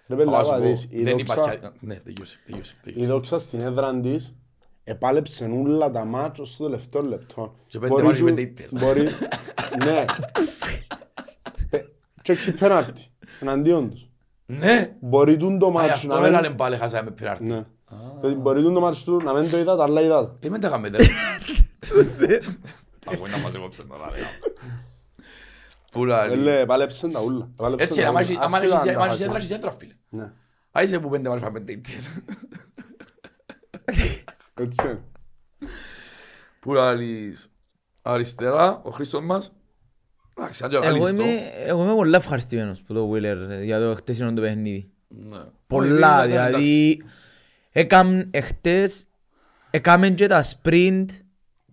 [0.07, 1.59] ρε Θα παιδιά, σου πω, δεις, η Δεν Δόξα- υπάρχει...
[1.79, 3.07] Ναι, τελειώσε, τελειώσε, η τελειώσε.
[3.11, 4.35] δόξα στην έδρα της
[4.87, 7.55] επάλεψε όλα τα μάτς ως το τελευταίο λεπτό.
[7.67, 8.73] Και πέντε Μπορεί μάτς και του- πέντε ήττες.
[8.73, 9.01] Μπορεί,
[9.85, 10.05] ναι.
[11.69, 11.79] Ε,
[12.21, 13.03] Και έξι πέναρτι
[13.41, 14.09] εναντίον τους.
[14.45, 16.37] Ναι, Μπορεί τούν το Α, μάτς αυτό να με μην...
[16.39, 17.43] έναν πάλι χάσαμε πειράρτη.
[17.43, 17.63] Ναι.
[18.21, 20.37] Δηλαδή, Μπορεί τούν το μάτς του να μην το είδατε, αλλά είδατε.
[20.39, 21.05] Τι με τα κάνετε ρε.
[23.05, 24.19] Από να μας έκοψε τώρα ρε.
[25.91, 26.37] Πού να Ε, λέει.
[26.37, 27.49] λέει, επάλεψε τα ούλα.
[27.59, 28.27] Επάλεψε Έτσι, τα άμα ούλα.
[28.29, 29.23] έχεις- άμα Άσχετα έχεις αν τα άμα έχεις χάσει.
[29.23, 29.93] έδρα, έχεις έδρα φίλε.
[30.09, 30.31] Ναι.
[30.71, 32.09] Άισε που πέντε μάτς φάμε πέντε ήττες.
[34.61, 34.99] Έτσι είναι.
[36.59, 37.47] Πού να λες.
[38.01, 39.53] Αριστερά, ο Χρήστος μας.
[40.37, 41.23] Εντάξει, αν και Εγώ αναλύσεις το.
[41.23, 44.89] είμαι, εγώ είμαι πολλά ευχαριστημένος που το Wheeler για το χτεσινό το παιχνίδι.
[45.07, 45.37] Ναι.
[45.67, 46.55] Πολλά, Όχι, ήταν εντάξει.
[46.63, 47.03] δηλαδή
[47.71, 49.07] έκαμ εχθές
[49.69, 51.05] έκαμε και τα sprint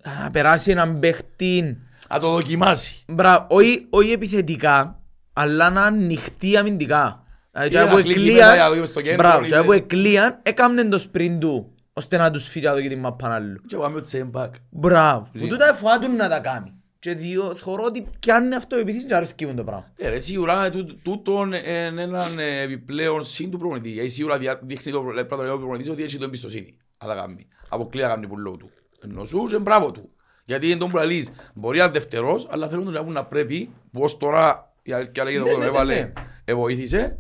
[0.04, 3.04] να περάσει έναν παίχτη Να το δοκιμάσει.
[3.08, 5.00] Μπράβο, όχι, όχι επιθετικά,
[5.32, 7.22] αλλά να ανοιχτεί αμυντικά.
[7.52, 9.46] Δηλαδή, Ή και να από κλείσει εκλείαν- μέσα για να δούμε στο κέντρο, Μπράβο, ή
[9.48, 12.98] και δεν- από εκλείαν, έκαμνε το sprint του, ώστε να τους φύγει εδώ και την
[12.98, 13.60] μαπάν άλλου.
[13.66, 14.54] Και πάμε ο Τσέμπακ.
[14.70, 15.50] Μπράβο, που Ζήμα.
[15.50, 16.72] τούτα εφοάτουν να τα κάνει.
[16.98, 19.92] Και δύο, θεωρώ ότι πιάνει αυτό επιθύσεις και αρέσκει μου το πράγμα.
[19.96, 23.90] Ε, ρε, σίγουρα τούτο- τούτον είναι έναν ε, επιπλέον συν του προπονητή.
[23.90, 26.76] Γιατί σίγουρα διά- δείχνει το προ- πρώτο λόγο προπονητής ότι έχει το εμπιστοσύνη.
[26.98, 27.46] Αλλά κάνει.
[27.68, 28.70] Αποκλείει να κάνει που λόγω του.
[29.04, 30.10] Ενώ σου και μπράβο του.
[30.44, 33.24] Γιατί είναι τον που λαλείς, μπορεί να είναι δευτερός, αλλά θέλουν τον να πούν να
[33.24, 36.12] πρέπει, που ως τώρα η αλήθεια λέγεται Ναι, ότι ναι, τον ναι, έβαλε, ναι.
[36.44, 37.18] εβοήθησε,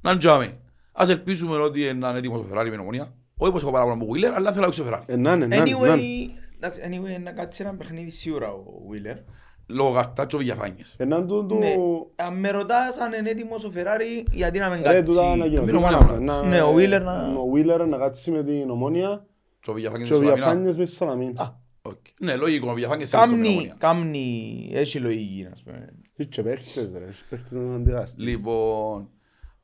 [0.00, 0.58] να τζάμε.
[0.92, 3.14] Ας ελπίσουμε ότι είναι έτοιμος ο Φεράρι με νομονία.
[3.44, 5.04] Όχι πως έχω παράπονο από Wheeler, αλλά θέλω να ξέρω Φεράρι.
[5.08, 5.94] Ε, να είναι, να είναι, να είναι.
[5.94, 9.18] Anyway, εντάξει, anyway, να κάτσει ένα παιχνίδι σίγουρα ο Wheeler.
[9.66, 10.94] Λόγω καρτάτσο διαφάνειες.
[10.98, 11.74] Ε, να είναι το- το- Ναι,
[12.16, 15.32] αν με ρωτάς αν είναι έτοιμος ο Ferrari, γιατί να μην Ρε, τούτα κάτσει.
[15.32, 16.12] ανακοινωθήκαν Μην ομόνια αυτά.
[16.12, 16.24] μόνο.
[16.32, 19.26] Να- Ναι, ο Wheeler να- Ο Wheeler να κάτσει με την ομόνια
[19.60, 20.44] Και ο Βιαφάνιες και ο στο Λαμινά.
[20.46, 21.32] Διαφάνιες με στη Σαλαμίν.
[21.38, 21.94] Α, Οκ.
[22.20, 23.74] Ναι, λογικό, ο Βιαφάνιες είναι στο Κάμνει, Ομόνια.
[23.78, 25.94] κάμνει, έχει λογική, ας πούμε.
[26.16, 28.18] Έχει και παίχτες ρε, έχει παίχτες να τον αντιγάσεις.
[28.18, 29.08] Λοιπόν,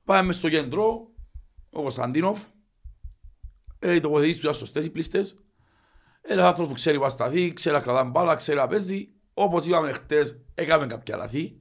[0.04, 1.06] πάμε στο κέντρο,
[1.72, 2.40] ο Κωνσταντίνοφ.
[3.82, 5.34] Ε, οι τοποθετήσεις τους ήταν σωστές οι πλήστες.
[6.22, 9.08] Ένας άνθρωπος που ξέρει που να σταθεί, ξέρει να κρατά μπάλα, ξέρει να παίζει.
[9.34, 11.56] Όπως είπαμε χτες, έκαμε κάποια λαθή.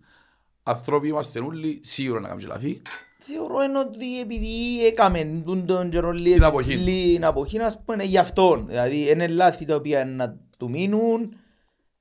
[0.64, 2.82] Ανθρώποι είμαστε όλοι, σίγουρα να κάνουμε και λαθή.
[3.20, 6.74] Θεωρώ είναι ότι επειδή έκαμε τούν τον καιρό λίγες- Την αποχή.
[6.76, 8.64] λίγη αποχή, ας πούμε, είναι γι' αυτό.
[8.68, 11.34] Δηλαδή, είναι λάθη τα οποία να του μείνουν.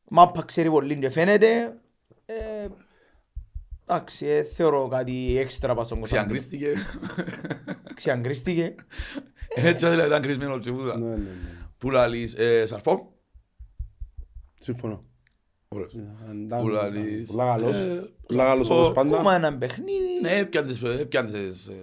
[0.08, 1.76] Μάπα ξέρει πολύ και φαίνεται.
[2.26, 2.66] Ε,
[3.90, 6.38] Εντάξει, ε, θεωρώ κάτι έξτρα πας στον Κωνσταντίνο.
[6.38, 6.86] Ξιαγκρίστηκε.
[7.94, 8.74] Ξιαγκρίστηκε.
[9.54, 10.98] Έτσι δηλαδή ήταν κρισμένο και Ναι, βούδα.
[10.98, 11.30] ναι, ναι.
[11.78, 13.12] Που λαλείς, ε, Σαρφό,
[14.58, 15.04] Συμφωνώ.
[15.68, 15.92] Ωραίος.
[16.44, 17.76] Ήταν Που λαλείς, Πολλά καλός.
[17.76, 19.14] ε, Πολλά καλός αυτό- όπως πάντα.
[19.16, 20.20] Ακόμα έναν παιχνίδι.
[20.22, 21.74] Ναι, έπιανες, έπιανες, ε,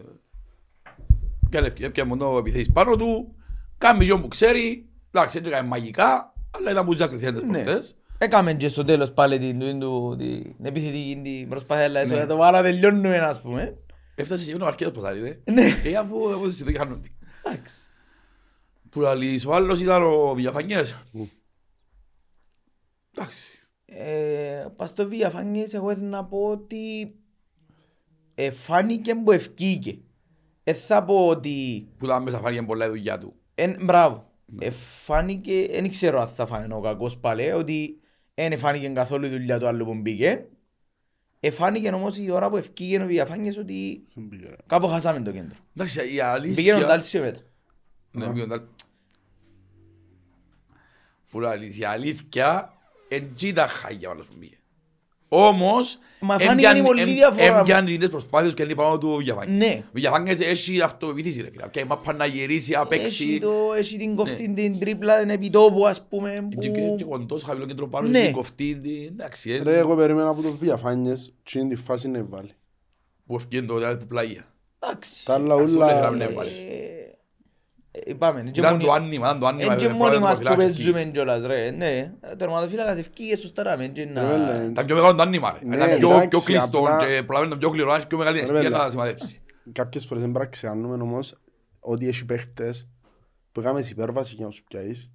[1.46, 3.36] έπιανε- έπιανε μόνο επιθέσεις πάνω του,
[3.78, 7.64] κάνει και που ξέρει, εντάξει, δεν έκανε μαγικά, αλλά ήταν που ζάκριθέντες Ναι.
[7.64, 7.96] προχτές.
[8.18, 10.18] Έκαμε και στο τέλος πάλι την, την, την,
[10.58, 13.78] την επιθετική την προσπάθεια, αλλά έσω, το βάλα τελειώνουμε ας πούμε.
[14.16, 15.40] Έφτασε σε ο αρκετός πασάρι, ρε.
[15.54, 15.66] Ναι.
[15.84, 17.08] Ε, αφού εγώ στη συνδοχή χάνονται.
[17.46, 17.76] Εντάξει.
[18.90, 21.04] Που λαλείς, ο άλλος ήταν ο Βillafaniές.
[23.12, 23.68] Εντάξει.
[23.86, 27.16] Ε, πας στο Βιαφάνιες εγώ ήθελα να πω ότι
[28.36, 29.98] ε, φάνηκε που ευκήκε.
[30.64, 33.36] Ε, θα πω ότι Που ήταν μέσα φάνηκε πολλά η δουλειά του.
[33.56, 34.32] Εν, μπράβο.
[34.60, 38.00] Ε, φάνηκε, δεν ξέρω αν θα φάνε ο κακός πάλι, ότι
[38.34, 40.46] δεν φάνηκε καθόλου η δουλειά του άλλου που μπήκε.
[41.46, 44.04] Ε, φάνηκε όμως η ώρα που ευκήγε ο Βιαφάνιες ότι
[44.68, 45.58] κάπου χάσαμε το κέντρο.
[45.76, 46.78] Εντάξει, η Πήγαινε ο αλήθεια...
[46.86, 47.40] Ντάλσιο μετά.
[48.12, 48.70] Ναι, πήγαινε ο Ντάλ-
[51.32, 52.74] Που λαλείς, η αλήθεια,
[53.08, 54.56] εν τσι τα χάγια ο άλλος που πήγε.
[55.36, 57.60] Όμως, Μα φάνηκε πολύ διαφορά.
[57.60, 59.58] έμπιαν τις προσπάθειες και είναι πάνω του ο Βιαφάνιες.
[59.58, 59.84] Ναι.
[59.86, 61.64] Ο Βιαφάνιες έχει αυτοπεποίθηση, ρε φίλε.
[61.72, 63.38] Και μάπα να γυρίσει, να Έχει, παίξει.
[63.40, 66.34] το, έχει την κοφτή την τρίπλα, την επιτόπου ας πούμε.
[66.34, 68.26] Και- που- και- Και κοντός, χαμηλό κέντρο πάνω, Ναι.
[68.26, 72.08] και κοφτή, την- εντάξει, ε, Ρε, εγώ περίμενα από το Βιαφάνιες και είναι τη φάση
[72.10, 72.52] να βάλει.
[73.26, 74.46] που ευκαιρία το που πλάγια.
[74.80, 75.26] Εντάξει.
[75.26, 75.86] Τα άλλα Εντάξει, ούλα...
[75.86, 76.26] όλα
[78.06, 78.10] είχαμε να Ε, βάλει.
[78.10, 79.74] ε, Είπαμε, είναι και Ήταν μόνοι- το άνοιγμα, ήταν το άνοιγμα.
[79.74, 81.72] είναι και ε, μόνοι πρώτα μας που τερματοφύλακας παίζουμε κιόλας ρε.
[81.72, 84.22] Ναι, ο τερματοφύλακας ευκήγε σωστά ρε, μην και να...
[84.22, 85.68] Ρε, βέλε, Ήταν πιο μεγάλο το άνοιγμα, ρε.
[85.68, 88.18] Ναι, Ήταν πιο- εντάξει, πιο κλειστό απλά- και προλαβαίνει τον πιο κληρό, να έχει πιο
[88.18, 88.78] μεγάλη Ρε, αιστεία βέλε.
[88.78, 89.42] να σημαδέψει.
[89.72, 91.36] Κάποιες φορές δεν πρέπει να ξεχνούμε όμως
[91.80, 92.88] ότι έχει παίχτες
[93.52, 95.12] που έκαμε υπέρβαση για να σου πιάσεις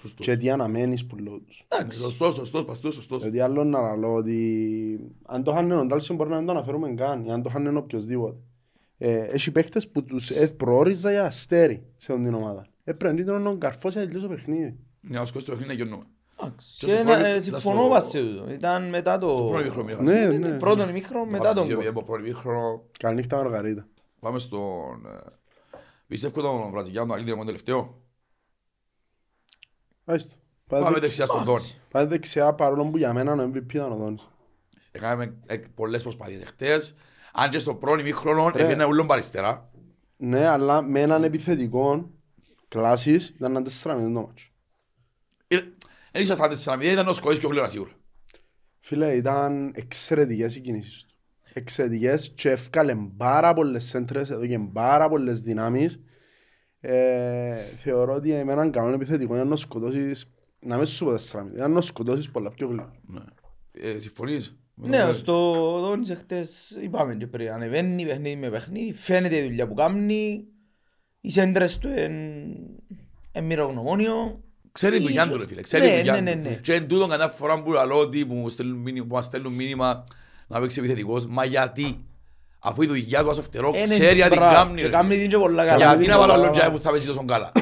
[0.00, 0.26] Σωστός.
[0.26, 1.64] και τι αναμένεις που λέω τους.
[1.68, 1.98] Εντάξει.
[1.98, 3.22] Σωστός, σωστός, παστός, σωστός.
[3.22, 6.94] Γιατί άλλο να λέω ότι αν το χάνε ο Ντάλσον μπορεί να μην το αναφέρουμε
[6.94, 8.36] καν ή αν το χάνε οποιοσδήποτε.
[8.98, 12.66] Ε, έχει παίχτες που τους ε, προόριζα για αστέρι σε αυτήν την ομάδα.
[12.84, 14.78] Έπρεπε να τον καρφώσει να τελειώσει το παιχνίδι.
[15.00, 16.04] Ναι, ως κόστος το παιχνίδι να γιοννούμε.
[16.40, 16.76] Εντάξει.
[16.78, 18.50] Και Και στο να- πρώτο- ε, ήταν συμφωνώ στο- μαζί του.
[18.50, 19.30] Ήταν μετά το...
[19.30, 20.04] Στο πρώτο ημίχρονο μοιράζει.
[20.04, 20.58] Ναι, Ναι, ναι.
[20.58, 21.86] Πρώτον ημίχρονο, μετά τον Δύο γκολ.
[21.86, 22.82] από πρώτο ημίχρονο.
[22.98, 23.86] Καληνύχτα Μαργαρίτα.
[24.20, 25.06] Πάμε στον...
[25.06, 25.30] ε,
[26.06, 28.02] Πιστεύω τον Βραζιλιάνο να λύτει μόνο τελευταίο.
[30.04, 30.34] Άιστο.
[30.66, 31.78] Πάμε Πάτε δεξιά στον Δόνης.
[31.90, 34.28] Πάτε δεξιά παρόλο που για μένα ο MVP ήταν ο Δόνης.
[34.92, 36.94] Έκαναμε ε, πολλές προσπάθειες χτες.
[37.36, 38.62] Αν και στο πρώτο ημίχρονο Ρε.
[38.62, 39.70] έβγαινε ούλον παριστερά.
[40.16, 42.10] Ναι, αλλά με έναν επιθετικό
[42.68, 44.50] κλάσης ήταν ένα 4-0 το μάτσο.
[45.48, 45.56] Ε,
[46.10, 47.90] Εν ίσως θα τέσσερα μηδέν, ήταν ο Σκοής και ο Κλέρα σίγουρα.
[48.80, 51.14] Φίλε, ήταν εξαιρετικές οι κινήσεις του.
[51.52, 56.02] Εξαιρετικές και εύκαλε πάρα πολλές σέντρες, έδωκε πάρα πολλές δυνάμεις.
[56.80, 61.42] Ε, θεωρώ ότι με έναν καλό επιθετικό είναι να σκοτώσεις, να μην σου πω τέσσερα
[61.42, 62.92] μηδέν, είναι να σκοτώσεις πολλά πιο γλυκά.
[63.06, 63.20] Ναι.
[63.72, 69.42] Ε, Συμφωνείς; Ναι, στο Δόνης χτες είπαμε και πριν, ανεβαίνει παιχνίδι με παιχνίδι, φαίνεται η
[69.42, 70.44] δουλειά που κάνει,
[71.20, 74.40] οι σέντρες του είναι μυρογνωμόνιο.
[74.72, 76.24] Ξέρει τη δουλειά Ίσως- του ρε φίλε, ξέρει Ναι, τη δουλειά ναι, του.
[76.42, 76.54] ναι, ναι.
[76.56, 79.52] Και εν τούτον κατά φορά που λαλώ ότι που μου στέλνουν μήνυμα- που μας στέλνουν
[79.54, 80.04] μήνυμα
[80.46, 82.04] να παίξει επιθετικός, μα γιατί;
[82.66, 84.76] Αφού η δουλειά του ας φτερό Είναι ξέρει αν την μπράβο, κάνει.
[84.76, 85.20] Και ρε κάνει φίλε.
[85.20, 85.76] την και πολλά καλά.
[85.84, 86.58] Γιατί την να βάλω πολλά άλλον καλά.
[86.64, 87.52] τζάι που θα παίξει τόσο καλά.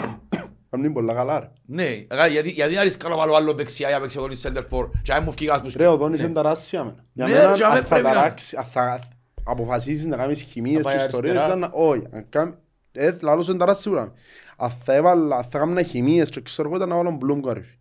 [0.73, 1.51] Κάνουν πολλά καλά ρε.
[1.67, 4.41] Ναι, ε, γιατί, γιατί να ρισκάρω να βάλω άλλο δεξιά για να παίξει εγώ τη
[4.43, 6.97] center for και αν μου φύγει ας μου Ρε, ο Δόνης είναι ταράσσια μένα.
[7.13, 9.01] Για Ναι, μένα, και αμέ αν θα πρέπει να- ταράξει, αν θα
[9.45, 11.59] αποφασίσεις να κάνεις χημίες Να και πάει ιστορίες, αριστερά.
[11.59, 12.07] ήταν να- όχι.
[12.13, 12.55] αν κάμ-
[12.93, 14.13] Ε, λαλός είναι ταράσσια σίγουρα.
[14.57, 17.75] Αν θα έβαλα, αν θα έκανα χημίες και ξέρω εγώ ήταν να βάλω μπλουμ κορυφή.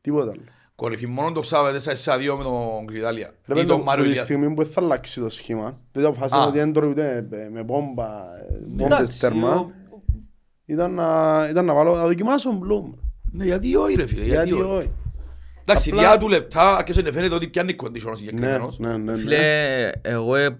[0.00, 0.40] Τίποτα άλλο.
[0.76, 3.26] Κορυφή μόνο το Ξάβε 4-2 με τον Κρυδάλια.
[3.26, 4.22] Ρε, Ή πέντε τον μου, Μάριο τη Ηλία.
[4.22, 6.46] στιγμή που θα αλλάξει το σχήμα, δεν αποφάσισα Α.
[6.46, 8.06] ότι δεν τρώει ούτε με- με μπόμπα,
[8.38, 9.70] ε, μπόμπες Εντάξει, τέρμα, ο-
[10.66, 12.92] ήταν να, ήταν να βάλω, να δοκιμάσω μπλουμ.
[13.32, 14.70] Ναι, γιατί όχι ρε φίλε, γιατί Γιατί όχι.
[14.78, 14.90] όχι.
[15.60, 18.78] Εντάξει, Απλά- διά του λεπτά άρχισε να φαίνεται ότι πιάνει condition ο Ναι, συγκεκριμένος.
[18.78, 19.18] ναι, ναι, ναι.
[19.18, 20.58] Φίλε, εγώ ε-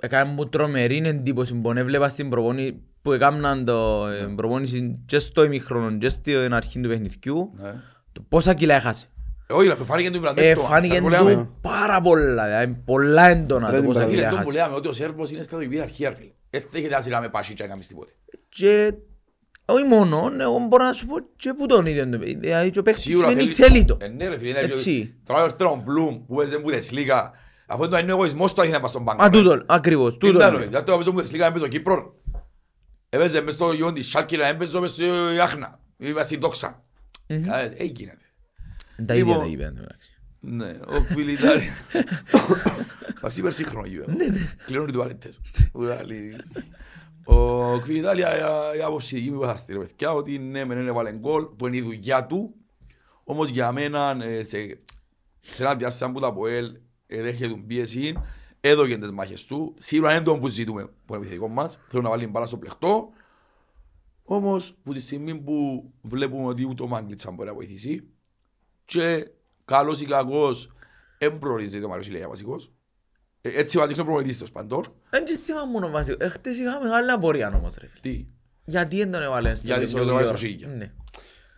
[0.00, 5.44] έκανα μου τρομερή εντύπωση που έβλεπα στην προπόνηση που έκαναν το ε, προπόνηση και στο
[5.44, 7.74] ημίχρονο και στην αρχή του παιχνιδιού Ναι.
[8.12, 9.06] το πόσα κιλά έχασε.
[9.46, 10.62] Ε, Όχι, ρε, φάνηκε του Ε, Ιμπραντέφτο.
[10.64, 11.34] φάνηκε που λέμε.
[11.34, 14.28] του πάρα πολλά, δηλαδή πολλά έντονα Ρε, το την πόσα παραδείγμα.
[14.28, 14.64] κιλά Φίλε, το που έχασε.
[14.66, 16.30] λέμε ότι ο Σέρβος είναι στρατηγική αρχή, ρε φίλε.
[16.50, 18.12] Ε, Δεν έχετε άσυλα με πάση και να κάνεις τίποτε.
[18.48, 18.94] Και
[19.64, 22.34] όχι μόνο, εγώ μπορώ να σου πω και που τον ίδιο το παιδί.
[22.36, 23.96] Δηλαδή και ο παίκτης Σίγουρα σημαίνει θέλει το.
[24.00, 25.14] Ε, ναι ρε φίλε, Έτσι.
[25.24, 27.32] Τώρα ο Ερτρόν Μπλουμ που παίζει Μπουδεσλίγα.
[27.66, 29.22] Αφού είναι ο εγωισμός του να πας στον πάγκο.
[29.22, 29.38] Α, ρε.
[29.38, 30.38] τούτο, ακριβώς, Τι τούτο.
[30.38, 30.66] ήταν, ρε, είναι.
[30.66, 32.14] γιατί το έπαιζε Μπουδεσλίγα, έπαιζε ο Κύπρο.
[33.08, 35.78] Έπαιζε μες στο γιον της Σάλκη, να έπαιζε μες στο Ιάχνα.
[35.96, 36.82] Ή στη Δόξα.
[37.28, 37.44] Μμμ.
[37.44, 38.18] Ε, ε, γίνεται.
[38.98, 40.18] Είναι Τα ίδια Λοιπόν, τα γήπεδα, εντάξει.
[40.40, 41.68] Ναι, ο Κβιλιτάρη.
[43.16, 44.12] Εντάξει, υπερσύγχρονο γήπεδο.
[44.66, 45.40] Κλείνουν οι τουαλέτες.
[47.26, 47.76] Ουράλης.
[47.76, 48.20] Ο Κβιλιτάρη,
[48.78, 51.76] η άποψη δική μου είπα στη ρε παιδιά, ότι ναι, μεν έβαλε γκολ, που είναι
[51.76, 52.54] η δουλειά του,
[53.24, 54.80] όμως για μένα, ε, σε,
[55.40, 58.14] σε ένα διάστημα που τα ΑΠΟΕΛ εδέχεται τον πίεση,
[58.60, 59.74] έδωκε τις μάχες του.
[59.78, 61.80] Σίγουρα είναι το που ζητούμε που είναι επιθετικό μας.
[61.88, 63.08] Θέλω να βάλει την μπάλα στο πλεχτό.
[64.22, 68.08] Όμως, που τη στιγμή που βλέπουμε ότι ούτε ο Μάγκλητσα μπορεί να βοηθήσει,
[68.84, 69.30] και
[69.64, 70.72] καλός ή κακός,
[71.18, 72.72] δεν προορίζεται ο Μάριος Ηλία βασικός.
[73.46, 74.80] Ε, Έτσι μας δείχνει ο προπονητής τους παντών.
[75.10, 76.16] Δεν και θέμα μόνο βασικό.
[76.24, 78.00] Εχθές είχα μεγάλη απορία όμως ρε φίλε.
[78.14, 78.26] Τι;
[78.64, 80.68] Γιατί δεν τον έβαλαν στο Γιατί στο δεν τον έβαλαν στο δύο Σίγια.
[80.68, 80.76] ώρα.
[80.76, 80.92] Ναι.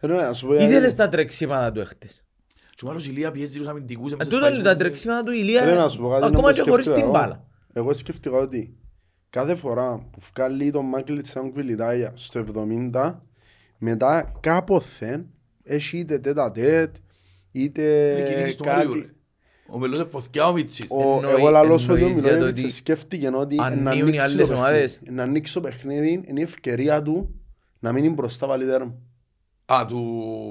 [0.01, 2.25] Ρε, να σου πω, Ήθελες τα τρεξίματα του εχθές.
[2.75, 4.11] Και ο Μάριος Ηλία πιέζει τους αμυντικούς.
[4.11, 4.63] Ε, έμεσα Τούτα σφάζουν.
[4.65, 7.07] τα τρεξίματα του Ρε, Ηλία να σου πω κάτι, ακόμα είναι και που χωρίς σκέφτηκα
[7.09, 7.25] την εγώ.
[7.27, 7.45] μπάλα.
[7.73, 8.77] Εγώ σκέφτηκα ότι
[9.31, 12.45] κάθε φορά που βγάλει τον Μάικλ σαν κβιλιτάγια στο
[12.93, 13.15] 70,
[13.79, 15.31] μετά κάποθεν
[15.63, 16.95] έχει είτε τέτα τέτ,
[17.53, 17.83] είτε
[18.19, 19.01] Είναι κινήσεις του Μαρίου, ρε.
[19.01, 19.16] κάτι.
[19.69, 20.87] Ο Μελός είναι φωτιά ο Μίτσης.
[20.91, 23.95] Ο, Εννοεί- εγώ λαλώσω ότι ο εννοείς για το Μιλόγεβιτς ότι σκέφτηκε ότι ανοίγουν να
[23.95, 24.93] οι ανοίξει άλλες το ομάδες.
[24.93, 25.15] παιχνίδι.
[25.17, 27.41] Να ανοίξει το παιχνίδι είναι η ευκαιρία του
[27.79, 28.95] να μείνει μπροστά βάλει τέρμα.
[29.73, 29.97] Α, του...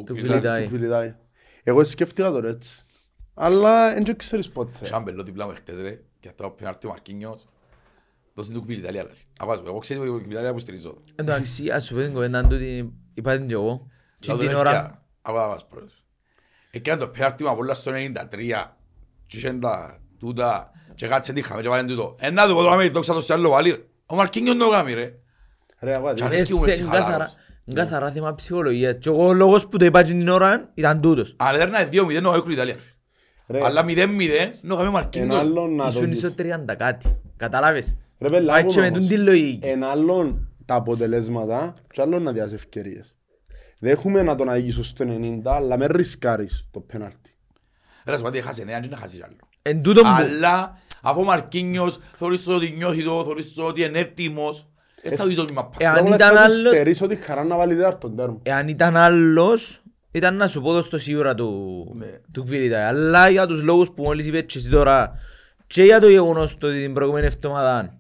[0.06, 0.38] Του Κβιλιτάκη.
[0.40, 0.68] Κβιλιτάκη.
[0.68, 1.20] του Κβιλιτάγια.
[1.64, 2.84] Εγώ σκέφτηκα τώρα έτσι.
[3.34, 4.86] Αλλά δεν ξέρεις πότε.
[4.86, 6.00] Σάμπελο δίπλα μου χτες ρε.
[6.20, 7.46] Και αυτό πέναρτι ο Μαρκίνιος.
[8.34, 9.04] Δώσε του Κβιλιτάλια.
[9.04, 9.10] ρε.
[9.40, 9.64] Αβάζω.
[9.66, 11.02] Εγώ ξέρω ότι ο Κβιλιτάλια που στηρίζω.
[11.16, 13.88] Εντάξει, ας σου πω την κουβέντα του ότι είπα την και εγώ.
[14.20, 15.04] Και Θα τον την ώρα έφτια.
[15.22, 16.04] Αβά, αβά, πρώτος.
[16.72, 18.75] Έκανε το πέναρτι μου από όλα στο 93.
[19.28, 20.72] Και είχαν τα τούτα.
[20.96, 22.16] Και κάτσε τη χάμε και βάλεν τούτο.
[22.20, 23.70] Ένα του πω τώρα με δόξα το σε άλλο βάλει.
[23.70, 23.78] ρε.
[24.06, 25.12] Ο Μαρκίνιος το κάνει ρε.
[25.80, 26.38] Ρε, αγάπη, Κι αρέσει.
[26.40, 27.06] αρέσκει μου έτσι Ε, χαλάρος.
[27.10, 27.32] καθαρά-
[27.66, 28.96] είναι καθαρά θέμα ψυχολογίας.
[29.00, 31.34] Και εγώ ο λόγος που το είπα την ώρα ήταν τούτος.
[31.38, 32.76] Αν έδερνα 2-0 ο Έκρου Ιταλία.
[33.48, 33.58] ρε.
[33.60, 35.40] ρε, Αλλά 0-0 είναι ο Καμί Εν Μαρκίνιος.
[35.40, 36.18] άλλον να το Ήσουν δεις.
[36.18, 37.20] στο 30 κάτι.
[37.38, 37.96] Καταλάβες.
[38.20, 39.00] Ρε πέλα, Πάει άκου και με όμως.
[39.00, 39.68] τούν τη λογική.
[39.68, 43.16] Εν άλλον τα αποτελέσματα και άλλον να διάσει ευκαιρίες.
[43.80, 47.35] Δέχουμε να τον αγγίσω στο 90, αλλά με ρισκάρεις το πέναλτι.
[48.06, 49.36] Ρε, σου πω ότι έχασε νέα και να χάσεις κι άλλο.
[49.62, 50.08] Εν τούτο που...
[50.08, 54.68] Αλλά αφού ο Μαρκίνιος θεωρείς το ότι νιώθει το, θεωρείς το ότι είναι έτοιμος,
[55.04, 55.76] δεν θα δεις ότι μαπά.
[55.80, 56.60] Εάν Λόγω ήταν να άλλος...
[56.60, 58.38] στερήσω τη χαρά να βάλει τέταρτον τέρμα.
[58.44, 62.06] Εάν ήταν άλλος, ήταν να σου πω το σίγουρα του, Ναι.
[62.32, 62.82] του Κβιλιτάη.
[62.84, 65.20] Αλλά για τους λόγους που μόλις είπες και εσύ τώρα
[65.68, 68.00] και για το γεγονός το ότι την προηγούμενη εβδομάδα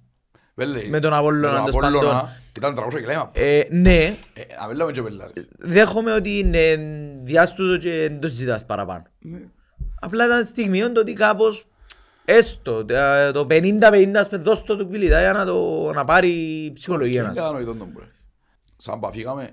[0.55, 1.99] Βέλε, με τον Απόλλωνα, με τον τέλος πάντων.
[1.99, 3.29] Απόλλωνα, Ήταν 300 κιλά.
[3.33, 3.97] ε, ναι,
[4.33, 5.47] Ε, Να μην λέμε και πελάρες.
[5.59, 6.77] δέχομαι ότι είναι
[7.23, 9.03] διάστοτο και δεν το συζητάς παραπάνω.
[10.05, 10.11] Ναι.
[10.21, 11.65] Απλά ήταν στιγμιόν το ότι κάπως
[12.25, 16.71] έστω τα- το 50-50 ας πούμε, δώσ' το του Κβιλιτάη για να, το, να πάρει
[16.73, 17.19] ψυχολογία.
[17.19, 17.45] Είναι να σου πω.
[17.45, 18.27] κατανοητό τον που λες.
[18.77, 19.49] Σαν παφήκαμε,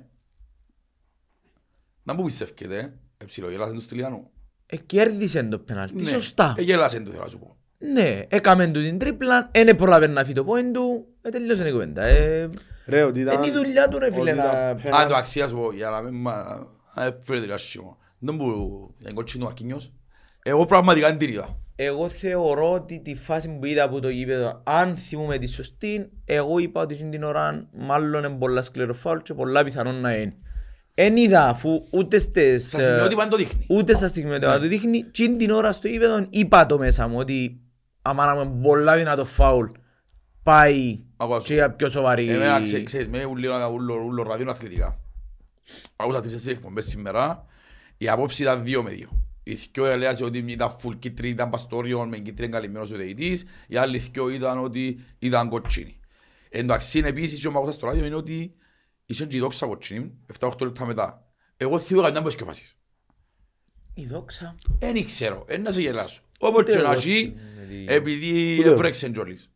[2.03, 4.31] να μου πιστεύκετε, ε, εψιλογέλασαν τους Στυλιανού.
[4.67, 6.55] Ε, κέρδισε το πενάλτι, Ναι, σωστά.
[6.59, 7.57] Ε, γέλασαν του, θέλω να σου πω.
[7.79, 11.73] Ναι, έκαμε του την τρίπλα, δεν πρόλαβε να φύγει το πόιν του, ε, τελείωσε η
[11.73, 12.03] κουβέντα.
[12.03, 12.49] Ε,
[12.87, 13.37] Ρε, ότι ήταν...
[13.37, 14.91] Είναι η δουλειά του, ρε, ότι φίλε, ήταν να- πέναλτι.
[15.03, 16.67] Αν το αξίας πω, για να μην μα...
[16.95, 17.97] να δεν φέρετε κάσιμο.
[18.19, 19.93] Δεν μπορώ, είναι κότσινο ο Αρκίνιος.
[20.43, 21.57] Εγώ πραγματικά δεν την είδα.
[21.77, 26.59] εγώ θεωρώ ότι τη φάση που είδα από το γήπεδο, αν θυμούμε τη σωστή, εγώ
[26.59, 30.37] είπα ότι στην την ώρα μάλλον είναι πολλά σκληρό φάουλ και πολλά πιθανόν να είναι.
[30.95, 32.69] Εν είδα αφού ούτε στις...
[32.69, 33.67] Στα σημειότυπα δεν το δείχνει.
[33.69, 34.63] Ούτε στα στιγμιότυπα Ναι.
[34.63, 37.61] του δείχνει και την ώρα στο γήπεδο είπα το μέσα μου ότι
[38.03, 39.67] άμα να είμαι πολλά δυνατό φάουλ
[40.43, 42.31] πάει Ακούω, ας και για πιο σοβαρή...
[42.31, 44.99] Εμένα ξέ- ξέρεις, με ούλο ούλο- ούλο ραδιόν αθλητικά.
[45.97, 47.47] Άκουσα τρεις τέσσερις εκπομπές σήμερα.
[47.99, 49.09] Η απόψη ήταν δύο με δύο.
[49.43, 53.45] Οι δυο έλεγαν ότι ήταν φουλ κίτρινη, ήταν παστόριο με κίτρινη καλυμμένος ο δεητής.
[53.69, 56.01] Οι άλλοι δυο ήταν ότι ήταν κοτσίνη.
[56.49, 58.55] Εν τω αξίν επίσης και ο Μαγώσας στο ράδιο είναι ότι
[59.07, 61.33] είχε και η δόξα κοτσίνη, 7-8 λεπτά μετά.
[61.57, 62.77] Εγώ θυμώ καμιά μπες και φάσεις.
[63.95, 64.57] Η δόξα.
[64.79, 66.23] Δεν ξέρω, εν να σε γελάσω.
[66.39, 68.77] Όπως και εγώ να ζει, θυμούμαι, επειδή Ούτε εγώ.
[68.77, 69.51] βρέξε τζόλις.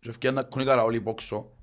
[0.00, 1.56] Και ευκαιρία να κούνει καραόλοι πόξο.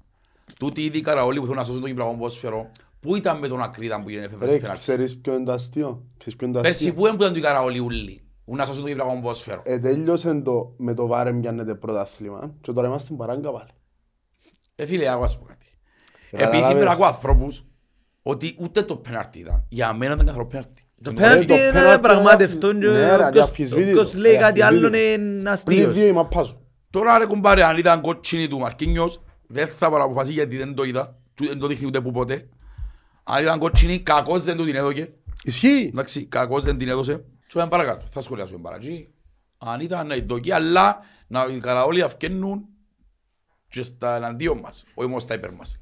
[0.60, 2.72] Τούτοι ήδη οι καραόλοι που θέλουν να σώσουν το Κυπριακό ποδόσφαιρο,
[3.08, 4.80] πού ήταν με τον Ακρίδα που έγινε φεύγας Ρε, πέναλτι.
[4.80, 6.04] ξέρεις ποιο είναι το αστείο.
[6.18, 6.94] Ξέρεις ποιο είναι το Πέρσι αστείο.
[6.94, 9.62] πού ήταν οι καραόλοι ούλοι, που να σώσουν το Κυπριακό ποδόσφαιρο.
[9.66, 13.70] Ε, τέλειωσε το με το βάρε πιάνετε πρωτάθλημα και τώρα είμαστε παράγκα πάλι.
[14.76, 15.66] Ε, φίλε, άκου να σου πω κάτι.
[16.32, 16.82] Ε, Επίσης καταλάβες.
[16.84, 17.66] είμαι ακούω ανθρώπους
[18.22, 19.66] ότι ούτε το πέναρτι ήταν.
[19.70, 20.82] Για μένα ήταν καθαρό πέναρτι.
[20.96, 24.00] Το Τον πέναλτι το είναι πέναλτι πραγματευτό και ναι, ρε, όποιος- αδιαφυσβήτητο.
[24.00, 25.22] όποιος λέει κάτι άλλο Αδιαφυσβήτητο.
[25.22, 25.94] είναι Πλην αστείος.
[25.94, 26.62] δύο η μαπά σου.
[26.90, 31.18] Τώρα ρε κουμπάρε, αν ήταν κότσινη του Μαρκίνιος, δεν θα παραποφασίσει γιατί δεν το είδα.
[31.34, 32.50] και Δεν το δείχνει ούτε που ποτέ.
[33.30, 35.14] Αν ήταν κότσινη, κακός δεν του την έδωκε.
[35.44, 35.90] Ισχύει.
[35.92, 37.26] Εντάξει, κακός δεν την έδωσε.
[37.48, 38.06] Και πάμε παρακάτω.
[38.10, 39.10] Θα σχολιάσουμε παρακεί.
[39.58, 42.66] Αν ήταν να ειδωκεί, αλλά να οι καραόλοι αυκαινούν
[43.70, 45.80] και στα εναντίον μας, όχι μόνο στα υπέρ μας.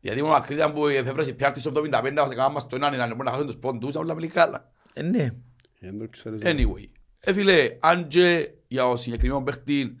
[0.00, 3.30] Γιατί μόνο ακρίταν που εφεύρεσε πιάρτη στο 75, μας έκαναν μας το έναν, ήταν να
[3.30, 4.72] χάσουν τους πόντους, όλα πολύ καλά.
[4.92, 5.30] Ε, Ναι.
[5.80, 6.42] Δεν το ξέρεις.
[6.44, 6.88] Anyway,
[7.20, 9.96] ε φίλε, αν και για ο συγκεκριμένο παίχτη,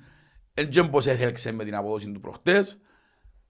[0.54, 2.78] εν και πως έθελξε με την απόδοση του προχτές,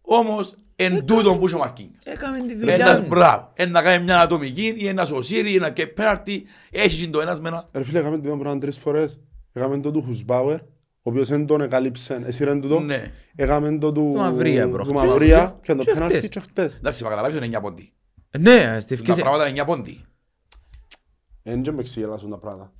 [0.00, 2.02] όμως εν τούτον που είχε ο Μαρκίνιος.
[2.04, 3.06] Έκαμε τη δουλειά Ένας μου.
[3.06, 7.20] μπράβο, εν να κάνει μια ατομική ή ένας οσύρι, ένα και πέναρτι, έχει και το
[7.20, 7.64] ένας με ένα.
[7.72, 9.20] Ρε φίλε, έκαμε το πράγμα τρεις φορές.
[9.52, 10.66] Έκαμε το του Χουσμπάουερ, ο
[11.02, 12.22] οποίος δεν τον εκαλύψε.
[12.26, 12.80] Εσύ ρε τούτο.
[12.80, 13.12] Ναι.
[13.36, 14.94] Έκαμε το του Του Μαυρία του προχτές.
[14.94, 16.28] Μαυρία και το Και πέναλτι χτες.
[16.28, 16.76] και χτες.
[16.76, 17.92] Εντάξει, μα καταλάβεις ότι είναι 9 πόντι.
[18.30, 19.22] Ε, Ναι, στη Τα ευκαιρία.
[19.24, 20.04] πράγματα είναι 9 πόντι.
[21.42, 22.72] Εν και με εξηγελάσουν τα πράγματα.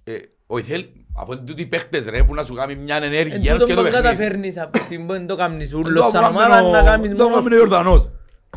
[0.50, 0.84] Ε, Ο Ιθέλ,
[1.16, 3.82] αφού είναι τούτοι παίχτες ρε, που να σου κάνει μια Εν ενέργεια τούτο και το
[3.82, 4.06] που παιχνίδι.
[4.08, 6.82] καταφέρνεις από την που δεν το κάνεις Εν ούλος το σαν έκαμε ομάδα ο- να
[6.82, 8.10] κάνεις το μόνος έκαμε ο Ιορδανός.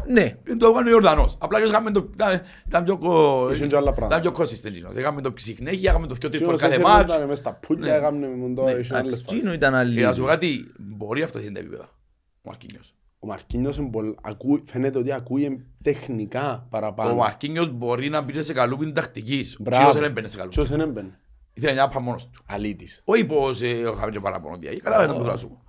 [0.08, 0.38] Ναι.
[0.44, 1.38] Δεν το έκανε ο Ιορδανός.
[1.40, 2.10] Απλά και είχαμε το...
[2.14, 2.98] ήταν- Ήταν πιο...
[2.98, 4.20] κο- Είχε και άλλα πράγματα.
[4.20, 4.96] Ήταν πιο consistent εκείνος.
[4.96, 7.14] Είχαμε το συνέχεια, είχαμε το 2-3 φορές Εκείνος κάθε έσαι μάτς.
[7.16, 7.98] ήταν μες στα πουλια, Ναι.
[7.98, 9.24] έκαμε με το- είχε άλλες Εντάξει, φάσεις.
[9.26, 9.96] Τζίνο ήταν άλλη.
[9.96, 11.84] Και να σου πω κάτι, μπορεί αυτό είναι τα επίπεδα.
[11.84, 12.96] Ο Μαρκίνιος.
[13.20, 17.16] Ο Μαρκίνιος είναι πολύ- ακού- φαίνεται ότι ακούει τεχνικά Ο παραπάνω.
[17.16, 19.56] Μαρκίνιος μπορεί να μπει σε καλούπιν τακτικής.
[19.56, 19.78] Ο Μπράβο.
[19.84, 21.12] Τσίρος δεν έμπαινε σε καλούπιν.
[21.54, 21.72] Ποιος δεν έμπαινε.
[21.72, 22.44] Ήθελε μια πα μόνος του.
[22.48, 23.02] Αλήτης.
[23.06, 24.78] Όχι πως ε, είχαμε και παραπάνω διάγει.
[24.78, 25.64] Κατάλαβε το που θα σου πω.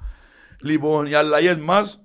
[0.60, 2.04] Λοιπόν, οι αλλαγές μας,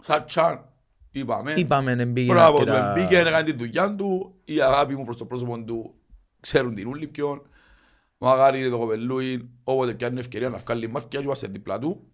[0.00, 0.68] σαν τσάν,
[1.10, 1.52] είπαμε.
[1.56, 4.34] Είπαμε να μπήκε Μπράβο, του αρκετά- μπήκε, έκανε την δουλειά του.
[4.44, 5.94] Η αγάπη μου προς το πρόσωπο του
[6.40, 7.42] ξέρουν την ούλη ποιον.
[8.18, 12.06] Μαγάρι είναι το κοπελούι, όποτε πιάνει ευκαιρία να βγάλει μάτια και είμαστε δίπλα του.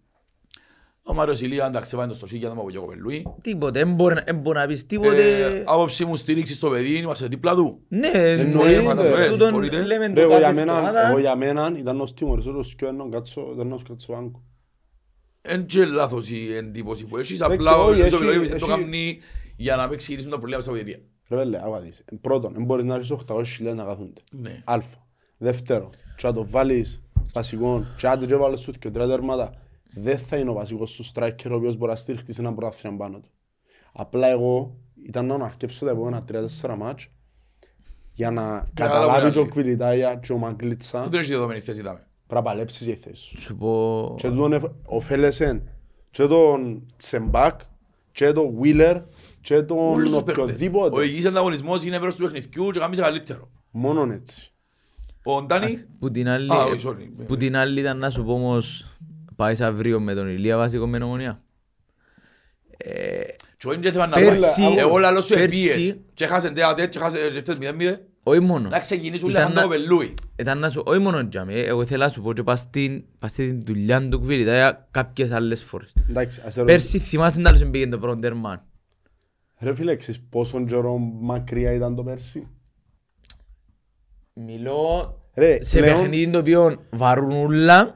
[1.05, 3.25] Ο Μάριος Ηλία, εντάξει, έβαλε το στο σίγια, δεν μου από το κοπελούι.
[3.41, 5.63] Τίποτε, δεν μπορεί να- δεν μπορεί να πεις Ε, τίποτε.
[5.65, 7.79] Άποψη μου στήριξη στο παιδί, είμαστε δίπλα του.
[7.87, 8.37] Ναι, Εννοείται.
[8.79, 9.27] συμφωνούμε.
[9.29, 9.83] Τούτον Συμφωνείτε.
[9.83, 11.07] λέμε Ρε, το εγώ κάθε για μένα- εβδομάδα.
[11.09, 14.43] Εγώ για μένα ήταν ως τιμωρής, όπως και έναν κάτσο, ήταν ως κάτσο άγκο.
[15.41, 18.55] Εν και λάθος η εντύπωση που έχεις, Εντάξει, απλά ο όχι, Λουίζο έχει- Βιλόγεβιτς το
[18.71, 19.19] έχει- κάνει
[19.55, 20.99] για να παίξει γυρίσουν τα προβλήματα στα βοηθήρια.
[21.29, 22.03] Ρε βέλε, άκουα δεις.
[22.21, 24.21] Πρώτον, δεν μπορείς να ρίξεις 800.000 να καθούνται.
[24.31, 24.61] Ναι.
[24.65, 25.07] Αλφα.
[25.37, 29.53] Δεύτερο, και να το βάλεις βασικό, και άντε και βάλεις σου και τρία τέρματα,
[29.95, 32.97] δεν θα είναι ο βασικός σου striker ο οποίος μπορεί να στηριχτείς σε ένα πρωτάθλημα
[32.97, 33.29] πάνω του.
[33.93, 34.75] Απλά εγώ
[35.05, 37.07] ήταν να αρκέψω τα επόμενα τρία-τέσσερα μάτς
[38.13, 41.59] για να άλλα καταλάβει που και ο είναι Κβιλιτάια και ο Μαγκλίτσα Ούτε έχει δεδομένη
[41.59, 42.07] θέση, είδαμε.
[42.27, 43.41] πρέπει να παλέψεις για τη θέση σου.
[43.41, 44.13] Σου πω...
[44.17, 45.69] Και τον εφ- ωφέλεσεν
[46.11, 47.59] και τον Τσεμπάκ
[48.11, 48.97] και τον Βίλερ
[49.41, 50.37] και τον Όλους τους παίχτες.
[50.37, 51.03] Ο οποιοδήποτε.
[51.05, 53.49] υγιής ανταγωνισμός είναι μέρος του παιχνιδιού και κάνεις καλύτερο.
[53.71, 54.51] Μόνον έτσι.
[55.23, 57.25] Ο Ντάνι, Που την άλλη, Α, όχι, sorry.
[57.27, 58.85] που την άλλη ήταν να σου πω όμως
[59.35, 61.41] πάει αύριο με τον Ηλία βασικό με νομονία.
[62.77, 63.21] Ε,
[63.57, 64.77] και όχι είναι θέμα να Πέρσι- πάει.
[64.77, 65.97] Εγώ λαλό σου πέρσι- επίες.
[66.13, 67.97] Και χάσαν τέατε, και χάσαν ρευτές 0-0.
[68.23, 68.69] όχι μόνο.
[68.69, 70.13] Να ξεκινήσουν Ήταν λέγαν το να- κοπελούι.
[70.35, 73.31] Ήταν να σου, όχι μόνο τζάμε, εγώ ήθελα να σου πω και πας στην, πας
[73.31, 75.93] στην δουλειά του Κβιλιτάια κάποιες άλλες φορές.
[76.09, 78.65] Εντάξει, ας σε Πέρσι θυμάσαι να άλλος πήγαινε το πρώτο τέρμα.
[79.59, 82.47] Ρε φίλε, ξέρεις πόσο καιρό μακριά ήταν το πέρσι;
[84.33, 87.95] Μιλώ Ρε, σε πλέον- παιχνίδι το οποίο βαρούν ούλα.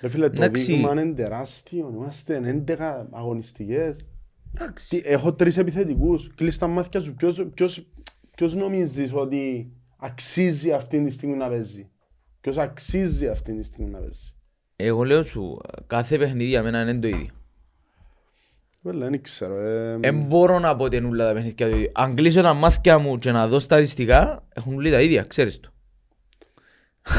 [0.00, 0.62] Ρε φίλε, το Εντάξει.
[0.72, 1.90] δείγμα είναι τεράστιο.
[1.94, 4.06] Είμαστε 11 αγωνιστικές.
[4.54, 4.88] Εντάξει.
[4.88, 6.30] Τι, έχω τρεις επιθετικούς.
[6.34, 7.14] Κλείς τα μάτια σου.
[7.14, 7.86] Ποιος, ποιος,
[8.36, 11.90] ποιος νομίζεις ότι αξίζει αυτή τη στιγμή να παίζει;
[12.40, 14.34] Ποιος αξίζει αυτή τη στιγμή να παίζει;
[14.76, 17.28] Εγώ λέω σου, κάθε παιχνίδι για μένα είναι το ίδιο.
[18.80, 19.58] Βέβαια, δεν ξέρω.
[19.60, 21.90] ε, Δεν μπορώ να πω ότι είναι όλα τα παιχνίδια το ίδιο.
[21.94, 25.70] Αν κλείσω τα μάτια μου και να δω στατιστικά, έχουν όλοι τα ίδια, ξέρεις το.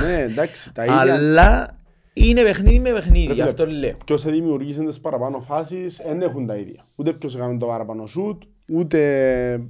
[0.06, 1.00] Ναι, εντάξει, τα ίδια.
[1.00, 1.79] Αλλά
[2.28, 3.98] είναι παιχνίδι με παιχνίδι, Ρε γι' φίλε, αυτό λέω.
[4.06, 6.86] Ποιος θα δημιουργήσει τις παραπάνω φάσεις, δεν έχουν τα ίδια.
[6.96, 9.62] Ούτε ποιος έκανε το παραπάνω σούτ, ούτε...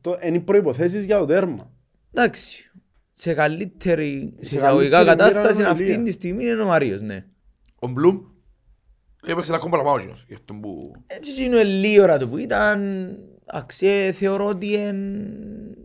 [0.00, 1.70] Το, είναι οι προϋποθέσεις για το τέρμα.
[2.14, 2.70] Εντάξει,
[3.10, 6.02] σε καλύτερη σε Σε εισαγωγικά καλύτερη κατάσταση μοίρα είναι ο αυτή Ηλία.
[6.02, 7.24] τη στιγμή είναι ο Μάριος, ναι.
[7.78, 8.18] Ο Μπλουμ
[9.26, 10.24] έπαιξε τα ακόμα παραπάνω εκείνος.
[10.28, 10.92] Γι' αυτό που...
[11.06, 13.08] Έτσι είναι λίγη ώρα του που ήταν,
[13.46, 15.30] αξίε, θεωρώ ότι είναι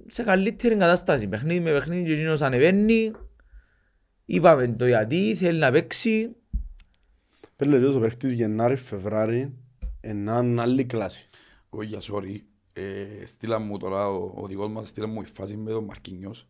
[0.08, 1.28] σε καλύτερη κατάσταση.
[1.28, 3.12] Παιχνίδι με παιχνίδι και εκείνος ανεβαίνει.
[4.34, 6.36] Είπαμε το γιατί, θέλει να παίξει.
[7.56, 9.54] Πέλε λέω ο παίχτης Γενάρη, Φεβράρι,
[10.02, 11.30] έναν άλλη κλάση.
[11.74, 12.36] Εγώ για sorry.
[12.74, 16.48] Ε, στείλα μου τώρα ο, ο δικός μας, στείλα μου η φάση με τον Μαρκίνιος.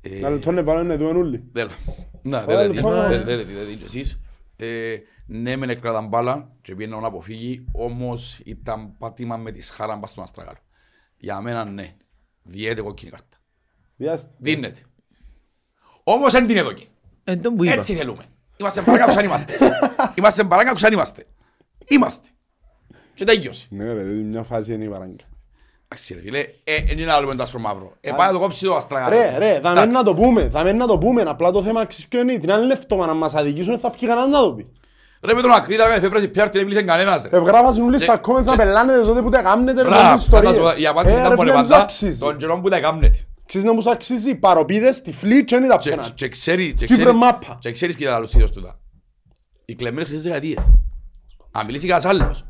[0.00, 1.44] Ε, Να τον έβαλαν εδώ ενούλοι.
[1.52, 1.70] Δέλα.
[2.22, 3.24] Να, Ωραία, δέλα, λοιπόν, δέλα, ε.
[3.24, 4.20] δέλα, δέλα, δέλα, και εσείς.
[4.56, 9.96] Ε, Ναι, μεν έκραταν μπάλα και πήγαινε να αποφύγει, όμως ήταν πάτημα με τη σχάρα
[9.96, 10.58] μπας στον Αστραγάλο.
[11.16, 11.94] Για μένα ναι,
[12.42, 13.36] διέται κόκκινη κάρτα.
[13.96, 14.80] Διάσ- Δίνεται.
[16.04, 16.84] Όμως δεν την έδωκε.
[17.24, 17.72] Εν τον που είπα.
[17.72, 18.24] Έτσι θέλουμε.
[18.56, 19.52] Είμαστε παράκαψαν αν είμαστε.
[20.14, 21.24] Είμαστε παράκαψαν αν είμαστε.
[21.88, 22.28] Είμαστε.
[23.14, 23.66] Και τέλειωσε.
[23.70, 25.24] Ναι ρε, μια φάση είναι η παράγκα.
[25.88, 27.92] Εντάξει ρε φίλε, ε, δεν είναι άλλο με το άσπρο μαύρο.
[28.00, 29.18] Ε, πάει να το κόψει το αστραγάλος.
[29.18, 29.90] Ρε, ρε, θα μένει Εντάξει.
[29.96, 32.52] να το πούμε, θα μένει να το πούμε, απλά το θέμα ξέρεις ποιο είναι, την
[32.52, 34.66] άλλη λεφτόμα να μας αδικήσουν θα βγει κανένας να το πει.
[35.24, 37.36] Ρε με τον Ακρίδα με εφεύρεση πιάρ την έβλεισε κανένας ρε.
[37.38, 40.22] Ευγράφασαν όλοι Και- στα comments να και- πελάνετε τότε που τα κάμνετε ρε Μπράβο, τις
[40.22, 40.56] ιστορίες.
[40.56, 42.18] να σου πω, η απάντηση Ε, ήταν ρε, πολύ φίλε, τους πάντα, αξίζει.
[42.18, 43.18] τον καιρό που τα έκαμνετε.
[43.52, 46.10] Ξέρεις να μου σου αξίζει, παροπίδες, τυφλοί και είναι τα Και- πέναντι.
[46.14, 47.58] Και ξέρεις, και Κύπρο ξέρεις, μάπα.
[47.60, 48.80] και ξέρεις ποια ήταν τα λουσίδος τούτα.
[49.64, 50.70] Οι κλεμμένες χρυσές δεκαετίες.
[51.50, 52.44] Αν μιλήσει κανένας άλλος.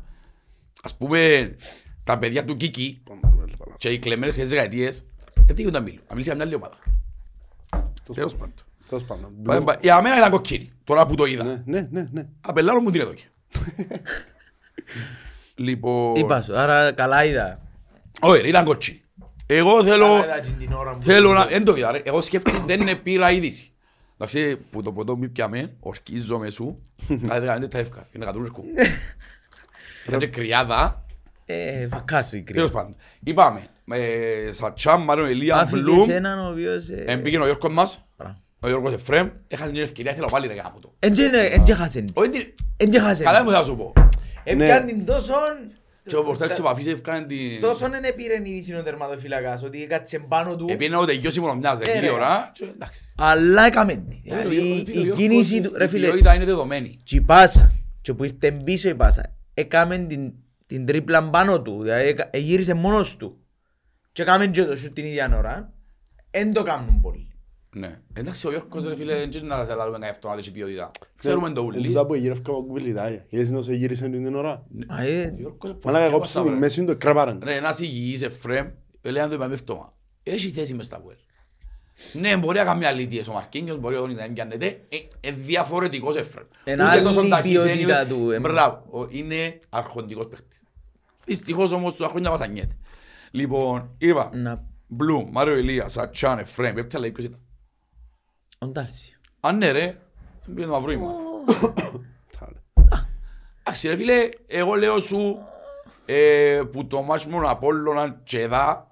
[0.83, 1.55] Ας πούμε,
[2.03, 3.03] τα παιδιά του Κίκη
[3.77, 5.05] και οι κλεμμένες χρυσές δεκαετίες,
[5.45, 5.99] δεν τι να μιλούν.
[5.99, 6.77] Αν μιλήσει για μια άλλη ομάδα.
[8.13, 8.53] Τέλος πάντων.
[8.89, 9.41] Τέλος πάντων.
[9.43, 11.43] Πάμε, πα- Για μένα ήταν κοκκίνη, τώρα που το είδα.
[11.43, 12.27] Ναι, ναι, ναι, ναι.
[12.41, 13.13] Απελάρω μου την εδώ.
[15.55, 16.15] Λοιπόν...
[16.15, 17.59] Είπα σου, άρα καλά είδα.
[18.21, 19.02] Όχι ρε, ήταν κοτσί.
[19.57, 20.19] Εγώ θέλω...
[20.21, 21.45] Καλά είδα την ώρα που- Θέλω να...
[21.45, 22.01] Δεν το είδα ρε.
[22.05, 23.67] Εγώ σκέφτομαι δεν πήρα είδηση.
[24.17, 26.79] Εντάξει, που το ποτό μη πιάμε, ορκίζομαι σου.
[27.27, 28.07] Κάθε δεκαετία τα εύκα.
[28.11, 28.63] Είναι κατούρκο.
[30.07, 31.05] Ήταν και κρυάδα.
[31.45, 32.55] Ε, φακάσου η κρύα.
[32.55, 32.95] Τέλος πάντων.
[33.23, 33.61] Είπαμε.
[33.85, 33.97] Με
[34.49, 36.09] Σατσάμ, Μάριο Ελία, Άφηκες Μπλουμ.
[36.09, 36.89] έναν ο οποίος...
[36.89, 38.05] ε, Εμπήγαινε ο Γιώργος μας.
[38.17, 38.35] μπράβο.
[38.59, 39.29] Ο Γιώργος Εφρέμ.
[39.47, 40.93] Έχασε την ευκαιρία, θέλω πάλι ρε γάμο το.
[40.99, 42.05] Εν και- εν και χάσεν.
[42.13, 43.25] Όχι, τι- Εν και χάσεν.
[43.25, 43.93] Καλά μου θα σου πω.
[44.43, 45.33] Επιάν την τόσο...
[46.05, 47.61] Και ο πορτάρι της επαφής έφκανε την...
[47.61, 50.65] Τόσο δεν επήρε η είδηση ο τερματοφύλακας ότι έκατσε πάνω του.
[50.69, 52.11] Επήρε να τελειώσει μόνο μιας Ε, δεκαετή ρε.
[52.11, 52.51] ώρα.
[52.53, 53.13] και Εντάξει.
[53.17, 54.21] Αλλά έκαμε τη.
[54.25, 56.99] Ε, Δηλαδή φίλε, ο η Γιώργος, κίνηση του, ρε Η φίλε, ποιότητα είναι δεδομένη.
[57.03, 60.33] και η πάσα, και που ήρθε πίσω η πάσα, έκαμε την,
[60.65, 63.37] την τρίπλα πάνω του, δηλαδή έκα- εγύρισε μόνος του.
[64.11, 65.73] Και έκαμε και το σουτ την ίδια ώρα,
[66.31, 67.27] εν το κάνουν πολύ.
[67.75, 67.99] Ναι.
[68.13, 70.91] Εντάξει, ο Γιώργος ρε φίλε, δεν να σε λάβουμε αυτό να έχει ποιότητα.
[71.17, 71.87] Ξέρουμε το Εν ούλι.
[71.87, 73.25] τούτα που γύρευκα από κουβιλιτάγια.
[73.29, 74.63] Είδες να σε γύρισαν την ώρα.
[74.87, 76.57] Α, ε, Ο Γιώργος Μαλάκα φοβάται κόψε τα τη βρε.
[76.57, 77.41] μέση του κράπαραν.
[77.43, 78.67] Ρε, ένας υγιής Εφραίμ,
[79.01, 79.93] λέει να το είπαμε αυτό.
[80.23, 81.15] Έχει θέση μες στα βουέλ.
[82.13, 84.65] Ναι, μπορεί να κάνει αλήτειες ο Μαρκίνιος, μπορεί ο να πιάνεται.
[84.89, 86.45] Ε, ε, διαφορετικός Εφραίμ.
[86.63, 88.39] Εν Ούτε άλλη τόσο ταχύς, ποιότητα είναι- του, ε.
[88.39, 90.63] Μπράβο, ο- είναι αρχοντικός παίχτης.
[91.25, 92.75] Δυστυχώς όμως του χρόνια βασανιέται.
[93.31, 97.39] Λοιπόν, είπα, να, Μπλου, Μάριο Ηλίας, Σατσάν, Εφραίμ, έπια λέει ποιος ήταν.
[98.63, 99.17] Ο Ντάρσι.
[99.39, 99.97] Αν ναι ρε,
[100.45, 101.15] πήγαινε το μαυρούι μας.
[103.59, 105.37] Εντάξει ρε φίλε, εγώ λέω σου
[106.05, 108.87] ε, που το μάτς μου Απόλλωνα και εδώ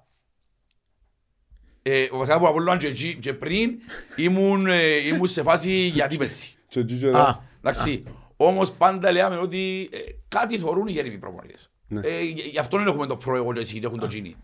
[1.82, 3.70] ε, βασικά που Απόλλωνα και, εκεί- και πριν
[4.16, 6.56] ήμουν, ε, ήμουν σε φάση γιατί πέσει.
[6.68, 7.42] Και ο Τζίτζο Α, εδώ.
[7.58, 8.02] Εντάξει,
[8.36, 9.98] όμως πάντα λέμε ότι ε,
[10.28, 11.70] κάτι θωρούν οι γέριμοι προπονητές.
[11.88, 12.00] Ναι.
[12.04, 14.36] Ε, γι- γι' αυτό δεν έχουμε το προ εγώ και εσύ, δεν έχουν το τζίνι.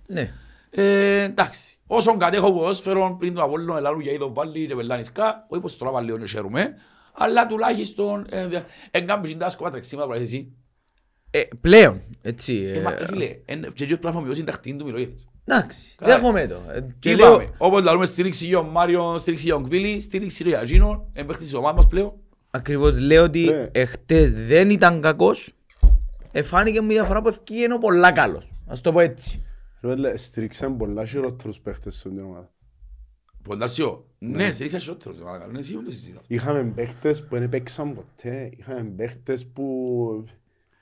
[0.76, 0.82] Ναι.
[0.82, 5.60] Ε, εντάξει, όσον κατέχω ποδόσφαιρο πριν τον Απόλλωνα ελάλου για είδος πάλι και πελάνισκα, όχι
[5.62, 6.74] πως τώρα πάλι δεν χαίρομαι,
[7.12, 8.26] αλλά τουλάχιστον
[8.90, 10.52] εγκάμπη τα σκόπα τρεξίματα που λες εσύ.
[11.30, 12.54] Ε, πλέον, έτσι.
[12.74, 15.28] Ε, ε, μα, ρε φίλε, εν- και έτσι πράγμα βιώσει συντακτή του Μιλόγεβιτς.
[15.44, 16.14] Εντάξει, Καλά.
[16.14, 16.54] δέχομαι το.
[16.72, 20.48] Ε, Και Είπαμε, λέω, όπως λαλούμε στήριξη για τον Μάριο, στήριξη για τον Κβίλη, στήριξη
[20.48, 22.12] για εκείνον, εμπαίχτης της ομάδας μας πλέον.
[22.50, 23.68] ακριβώς λέω ότι Ναι.
[23.72, 25.52] εχθές δεν ήταν κακός.
[26.32, 28.48] Εφάνηκε μου η διαφορά που ευκήγαινε πολλά καλός.
[28.66, 29.42] Ας το πω έτσι.
[29.80, 32.52] Ρε πέλε, στήριξαν πολλά χειρότερους παίχτες στην ομάδα.
[33.42, 36.24] Ποντάρσιο, ναι, στήριξα σιότερος, μαλάκα, ναι, εσύ όλους συζητάς.
[36.28, 38.50] Είχαμε παίχτες που δεν παίξαν ποτέ.
[38.56, 40.24] Είχαμε παίχτες που...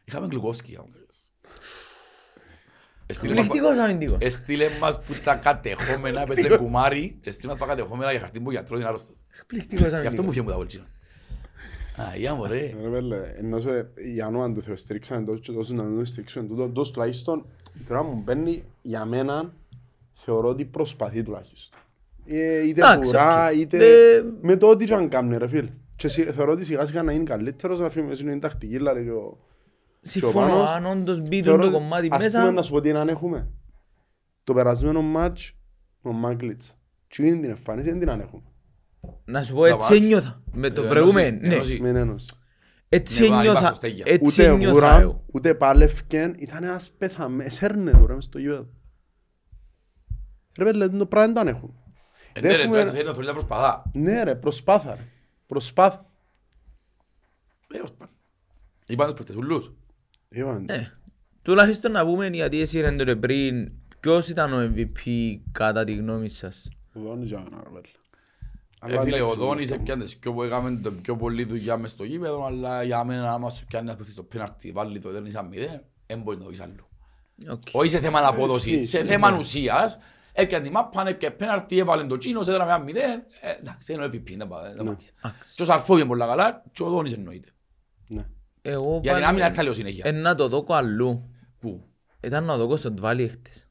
[0.04, 1.32] Είχαμε Γκλουκόφσκι, αν θέλεις.
[3.06, 4.16] Εστείλε μας- Πληκτικός αμυντικός.
[4.20, 8.50] Έστειλε μας που τα κατεχόμενα, έπαιζε κουμάρι και έστειλε μας τα κατεχόμενα για χαρτί που
[8.50, 9.24] γιατρός είναι άρρωστος.
[9.46, 10.28] Πληκτικός Γι' αυτό μου αμυντικός.
[10.34, 10.84] φύγε μου τα βολτσίνα.
[12.00, 12.74] Α, για μωρέ.
[12.82, 16.04] Ρε πέλε, ενώ σε για όνομα του Θεού στήριξαν τόσο και τόσο να μην τον
[16.06, 17.46] στηρίξουν τούτο, τόσο τουλάχιστον
[17.88, 19.52] τώρα μου μπαίνει για μένα
[20.14, 21.78] θεωρώ ότι προσπαθεί τουλάχιστον.
[22.26, 23.54] Ε, είτε Εντάξει, κουρά, οκ.
[23.56, 23.76] είτε
[24.14, 25.68] Ε, με το ό,τι και αν κάνει ρε φίλ.
[25.96, 29.04] Και σι- θεωρώ ότι σιγά σιγά να είναι καλύτερος να φύγει μέσα στην τακτική, δηλαδή
[29.04, 29.38] και ο-
[30.00, 32.80] Συμφωνώ, Πανός, αν όντως μπει θεωρώ το ότι- κομμάτι ας πούμε μέσα, να σου πω
[32.80, 33.48] τι αν έχουμε.
[34.44, 35.56] Το περασμένο μάτς
[36.02, 36.76] με τον Μάγκλιτς.
[37.08, 38.42] Τι είναι την εμφάνιση, δεν την αν έχουμε.
[39.24, 40.04] Να σου πω Τα έτσι βάζεις.
[40.04, 40.42] ένιωθα.
[40.52, 41.54] Με το Ε, προηγούμενο, ενώσει- ναι.
[41.54, 41.80] ενώσει.
[41.80, 42.26] Με ένωση.
[42.88, 44.04] Έτσι Ναι, βάλει ένιωθα, πάθος, τέγια.
[44.08, 45.24] έτσι Ούτε ένιωθα γουρά, εγώ.
[45.32, 48.68] ούτε πάλευκεν, ήταν ένας πεθαμένος, εσέρνε τώρα μες στο γήπεδο.
[50.58, 51.74] Ρε πέλε, το πράγμα δεν το έχουν.
[52.32, 53.90] Ε, Δεν Ναι ρε, έχουμε- τώρα θέλει να θωρείς να προσπαθά.
[53.94, 55.00] Ναι ρε, προσπάθα ρε.
[55.46, 56.10] Προσπάθα.
[57.68, 58.08] Λέω σπαν.
[58.86, 59.72] Είπαν τους παίχτες ούλους.
[60.28, 60.58] Είπαμε.
[60.58, 60.90] Ναι.
[61.42, 66.68] Τουλάχιστον να πούμε γιατί εσύ ρε πριν, ποιος ήταν ο MVP κατά τη γνώμη σας;
[66.94, 67.80] Ο Δόνης για μένα, ρε πέλε.
[68.88, 71.44] Ε, Αλλά φίλε, ο εντάξει, Δόνης το- έπιανε τις πιο που έκαμε το πιο πολύ
[71.44, 74.98] δουλειά μες στο γήπεδο, αλλά για μένα άμα σου πιάνει να πέφτεις το πέναρτι, βάλει
[75.00, 76.88] το δέρνεις σαν μηδέν, δεν μπορεί να το πεις άλλο.
[77.50, 77.62] Οκ.
[77.72, 79.04] Όχι σε θέμα απόδοσης, ισχύει, σε ναι.
[79.04, 79.98] θέμα ουσίας,
[80.32, 84.06] έπιανε τη μάπα, έπιανε πέναρτι, έβαλε το τσίνος, έδραμε ένα μηδέν, ε, εντάξει, είναι ο
[84.06, 84.86] MVP, δεν πάει- δεν πάει.
[84.86, 85.12] Εντάξει.
[85.56, 87.48] Και ο Σαρφό είναι πολλά καλά και ο Δόνης εννοείται.
[88.08, 88.26] Ναι.
[88.62, 90.02] Εγώ Για την πάλι- άμυνα θα λέω συνέχεια.
[90.06, 91.30] Ε, να το δω αλλού.
[91.58, 91.84] Πού;
[92.20, 93.65] Ήταν να το δω στον Τβάλι χτες.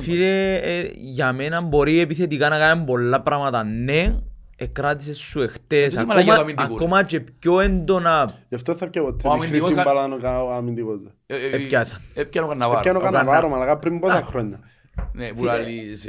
[0.00, 3.64] Φίλε, ε, για μένα μπορεί επιθετικά να κάνει πολλά πράγματα.
[3.64, 4.18] Ναι,
[4.56, 5.96] εκράτησε σου εχθές.
[5.96, 8.34] Ακόμα, ακόμα και πιο έντονα.
[8.48, 9.28] Γι' αυτό θα πιω ποτέ.
[9.40, 11.00] Τη χρήση παρά ο αμυντικός.
[11.26, 12.00] Επιάσα.
[12.14, 12.78] Επιάνω καναβάρο.
[12.78, 14.60] Επιάνω καναβάρο, μαλακά πριν πόσα χρόνια.
[15.12, 16.08] Ναι, που λαλείς,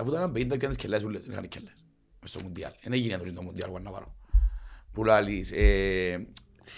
[0.00, 1.74] αφού ήταν 50 και κελές, ούλες, δεν είχαν κελές.
[2.20, 2.70] Μες στο Μουντιάλ.
[2.82, 4.14] Δεν έγινε το Μουντιάλ, καναβάρο.
[4.92, 5.52] Που λαλείς,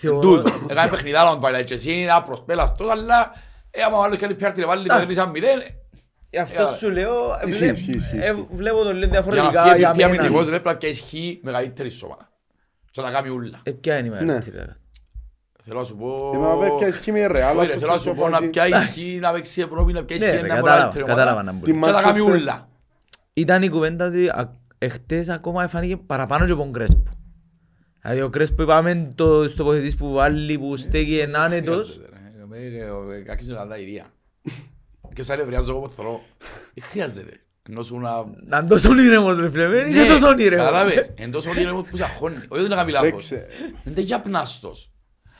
[0.02, 3.32] Τούτο, έκανε παιχνιδάλα, και εσύ είναι άπρος, πέλας, αλλά...
[3.74, 5.32] Ε, άμα βάλω και άλλη πιάρτη, βάλει το 3-0,
[6.40, 7.12] αυτό Ε, σου λέω,
[7.44, 8.46] ε, Ισχύει, βλέ- ισχύει, ισχύει, ε, ισχύει.
[8.52, 10.50] βλέπω το λίγο για να διαφορετικά βγει για MVP αμυντικός μένα.
[10.50, 12.16] ρε, πρέπει να πιάσεις χ μεγαλύτερη σώμα.
[12.90, 13.60] Και να τα κάνει ούλα.
[13.62, 14.24] Ε, ποια είναι η Ναι.
[14.24, 14.72] μεγαλύτερη.
[15.64, 16.30] Θέλω να σου πω...
[16.34, 18.48] Είμαι απ' και ισχύει με ρεάλ, Όχι, ρε, στο Θέλω να σου πω να φάση.
[18.50, 21.20] πιάσεις χ, να παίξεις Ευρώπη, να πιάσεις χ, Ναι, να ρε, είναι κατάλαβα, μεγαλύτερη ομάδα.
[21.20, 21.72] κατάλαβα να Τη μπορεί.
[21.72, 22.68] Και να τα κάνει Manchester- ούλα.
[23.32, 27.10] Ήταν η κουβέντα ότι α- εχθές ακόμα φάνηκε παραπάνω και από τον Κρέσπο.
[28.02, 32.00] Δηλαδή ο Κρέσπο είπαμε το στο ποθετής που βάλει, που στέκει εν άνετος.
[33.24, 34.04] Κακής είναι καλά ιδέα.
[35.14, 36.20] Και σαν ευρειάζω εγώ που θέλω.
[36.74, 37.40] Δεν χρειάζεται.
[37.68, 38.24] Ενώ σου να...
[38.46, 40.64] Να είναι τόσο όνειρεμος ρε φίλε, δεν είσαι Ναι, τόσο όνειρεμος.
[40.64, 41.12] Κατάλαβες.
[41.16, 42.36] Εν τόσο όνειρεμος που σε αγχώνει.
[42.48, 43.10] Όχι δεν να κάνει λάθος.
[43.10, 43.46] Παίξε.
[43.84, 44.90] Δεν είναι για πνάστος.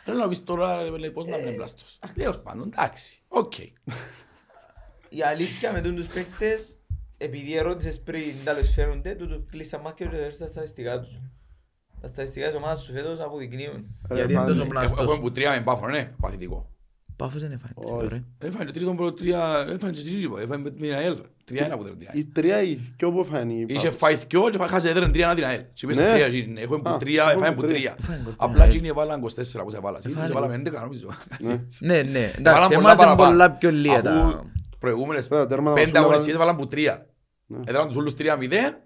[0.04, 1.98] Θέλω να πεις τώρα, ρε, λέει, πώς να μην είναι πλάστος.
[2.14, 3.18] Τέλος πάντων, εντάξει.
[3.28, 3.58] Οκ.
[5.08, 6.76] Η αλήθεια με τους παίκτες,
[7.18, 11.10] επειδή ερώτησες πριν τέλος φαίνονται, τούτους κλείσαν μάτια και στα στατιστικά τους.
[12.00, 13.86] Τα στατιστικά της ομάδας σου φέτος αποδεικνύουν.
[14.10, 14.52] Ρε, Γιατί είναι πάνε.
[14.52, 15.18] τόσο Έχουμε πλαστός.
[15.18, 16.71] που τρία με μπάφο, ναι, παθητικό.
[17.22, 17.72] Πάφος δεν έφαγε.
[17.74, 18.04] Όχι.
[18.06, 18.22] Ωραία.
[18.38, 21.16] Έφαγε το τρίτο πρώτο τρία, έφαγε και τρίτο, έφαγε με την ΑΕΛ.
[21.44, 22.18] Τρία ένα από την ΑΕΛ.
[22.20, 23.64] Οι τρία ή δυο που φάνει.
[23.68, 25.60] Είχε φάει δυο και χάσε έδεραν τρία ένα την ΑΕΛ.
[25.72, 26.12] Και είπες Ναι.
[26.12, 26.60] τρία, γίνει.
[26.62, 27.76] έχουμε που Α, τρία, έχουμε έφαγε που που τρία.
[27.78, 27.96] τρία.
[28.00, 28.64] Έφαγε που Απλά τρία.
[28.66, 29.98] εκείνοι έβαλαν 24 που σε βάλα.
[30.04, 31.06] Εμείς Έφαγε έβαλαμε 11 νομίζω.
[31.80, 32.18] Ναι, ναι.
[32.18, 33.30] Έβαλαν Εντάξει, πολλά εμάς είναι παραπάνω.
[33.30, 34.10] πολλά πιο λίγα τα...
[34.14, 34.38] Αφού
[34.78, 37.06] προηγούμενες Πέρα, τέρματα πέντε μας όλα αγωνιστικές βάλαν- έβαλαν που τρία.
[37.46, 37.58] Ναι.
[37.66, 38.80] Έδεραν τους όλους 3-0,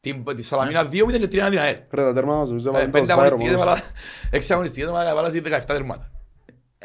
[0.00, 1.76] την- τη Σαλαμίνα 2-0 και 3-1 την ΑΕΛ.
[1.90, 3.72] Ρε τα τέρματα μας νομίζω Ε, βάλαν Πέντε το Ζάιρο αγωνιστικές μόνος.
[3.78, 3.90] έβαλα,
[4.30, 6.10] έξι αγωνιστικές έβαλα έβαλα σε 17 τερμάτα.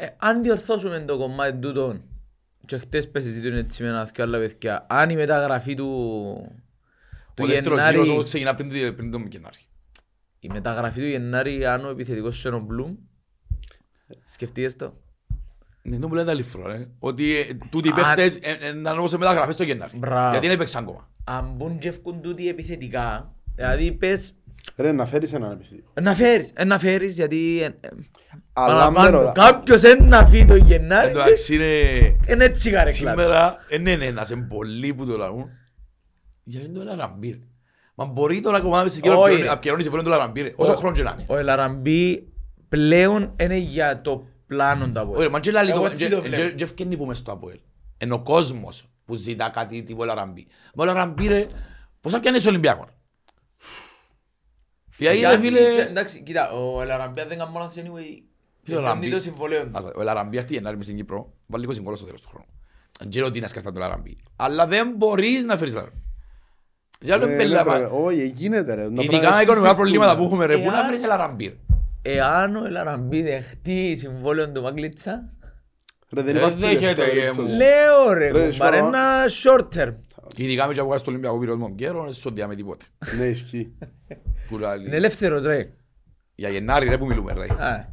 [0.02, 1.96] Ε, αν διορθώσουμε το κομμάτι τούτο
[2.66, 5.84] και χτες πες συζητούν έτσι με ένα δυο άλλα παιδιά, αν η μεταγραφή του,
[7.34, 9.56] του Ο δεύτερος γύρος όμως Γενάρη, ξεκινά πριν τη- πριν τον Γενάρη.
[10.38, 12.94] η μεταγραφή του Γενάρη, αν ο επιθετικός σου είναι ο Μπλουμ,
[14.24, 14.94] σκεφτείες το;
[15.82, 16.88] Ναι, το που λένε άλλη φορά, ε.
[16.98, 19.96] Ότι ε, τούτοι οι Α- παίχτες ε, ε, να ανέβουν σε μεταγραφές το Γενάρη.
[19.96, 20.30] Μπράβο.
[20.30, 21.10] Γιατί δεν έπαιξαν ακόμα.
[21.24, 24.34] Αν μπουν και ευκούν τούτοι επιθετικά, δηλαδή πες
[24.76, 25.92] Ρε να φέρεις έναν επιθετικό.
[26.00, 27.88] να φέρεις, ε, να φέρεις γιατί ε, ε,
[28.52, 31.64] Αλλά με παραπάνω, ρωτά- κάποιος είναι να φύγει το Γενάρη, Εντάξει είναι...
[32.28, 33.10] είναι έτσι καρέκλα.
[33.10, 35.48] Σήμερα δεν είναι ένας, είναι πολλοί που το λαλούν.
[36.44, 37.36] Γιατί είναι το Λαραμπίρ.
[37.94, 39.48] Μα μπορεί το να κομμάτι στην Όχι, κύριο ρε.
[39.50, 40.52] να πιερώνει συμφωνία του Λαραμπίρ.
[40.56, 41.24] Όσο Ο- χρόνος και να είναι.
[41.28, 42.28] Ο Ελαραμπή
[42.68, 45.86] πλέον είναι για το πλάνο του από Όχι, μα και λαλεί Εγώ το...
[45.86, 46.42] έτσι το βλέπω.
[46.42, 47.58] και- Και ευκαινεί που μες στο Αποέλ.
[47.98, 50.46] Είναι ο κόσμος που ζητά κάτι τύπου Λαραμπί.
[50.74, 51.46] Μα ο Λαραμπίρ,
[52.00, 52.88] πόσα πιάνεις στο Ολυμπιακό.
[55.02, 55.82] Γιατί ρε Γιατί, φίλε...
[55.88, 58.22] Εντάξει, κοίτα, ο Ελαραμπία δεν κάνει μόνος anyway.
[58.64, 59.70] Φίλε, ο Κάνει Λαραμπή- το συμβολέο του.
[59.74, 62.28] Ας πω, Ο Λαραμπί αυτή η ενάρμη στην Κύπρο βάλει 20 γκολ στο τέλος του
[62.28, 62.46] χρόνου.
[63.00, 64.16] Δεν ξέρω τι είναι σκεφτά το Λαραμπί.
[64.36, 66.02] Αλλά δεν μπορείς να φέρεις Λαραμπί.
[67.00, 68.88] Για άλλο Ε, πέλα, ναι, μα- ρε, Όχι, γίνεται ρε.
[68.88, 69.74] Να Ειδικά πράγμα οικονομικά συζητούν.
[69.76, 71.58] προβλήματα που έχουμε ρε, πού να Εάν- φέρεις Λαραμπί.
[72.02, 75.32] Εάν ο Ελαραμπή δεχτεί συμβόλαιο του Μαγκλίτσα,
[76.14, 77.52] Ρε δεν Ε, υπάρχει δέχεται, δεύτερη ε, περίπτωση.
[77.52, 77.58] μου.
[77.58, 78.76] λέω ρε, Ρε, κουμπάρε, σοβαρά.
[78.76, 79.94] ένα short term.
[80.36, 82.84] Ειδικά με και από στο Ολυμπιακό πήρε μου καιρό, δεν σου διάμε τίποτε.
[83.18, 83.72] Ναι, ισχύει.
[84.48, 84.86] Που λαλείς.
[84.86, 85.72] Είναι ελεύθερο ρε.
[86.34, 87.46] Για Γενάρη ρε που μιλούμε ρε.
[87.64, 87.88] Α,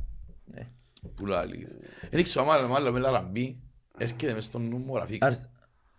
[0.45, 0.67] ναι.
[1.15, 1.77] Που λαλείς.
[2.11, 3.57] Δεν ξέρω άμα μάλλον με Λαραμπί
[3.97, 5.25] έρχεται μες στο νου μου ο Ραφίκ.
[5.25, 5.45] Άρς-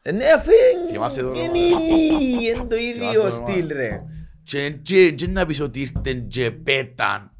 [0.02, 0.50] Ε, Ναι, αφού
[0.90, 3.72] Θυμάσαι το είναι είναι το ίδιο Θυμάσαι το στυλ όνομα.
[3.80, 4.02] ρε.
[4.42, 7.30] Και και- και να πεις ότι ήρθαν και πέταν.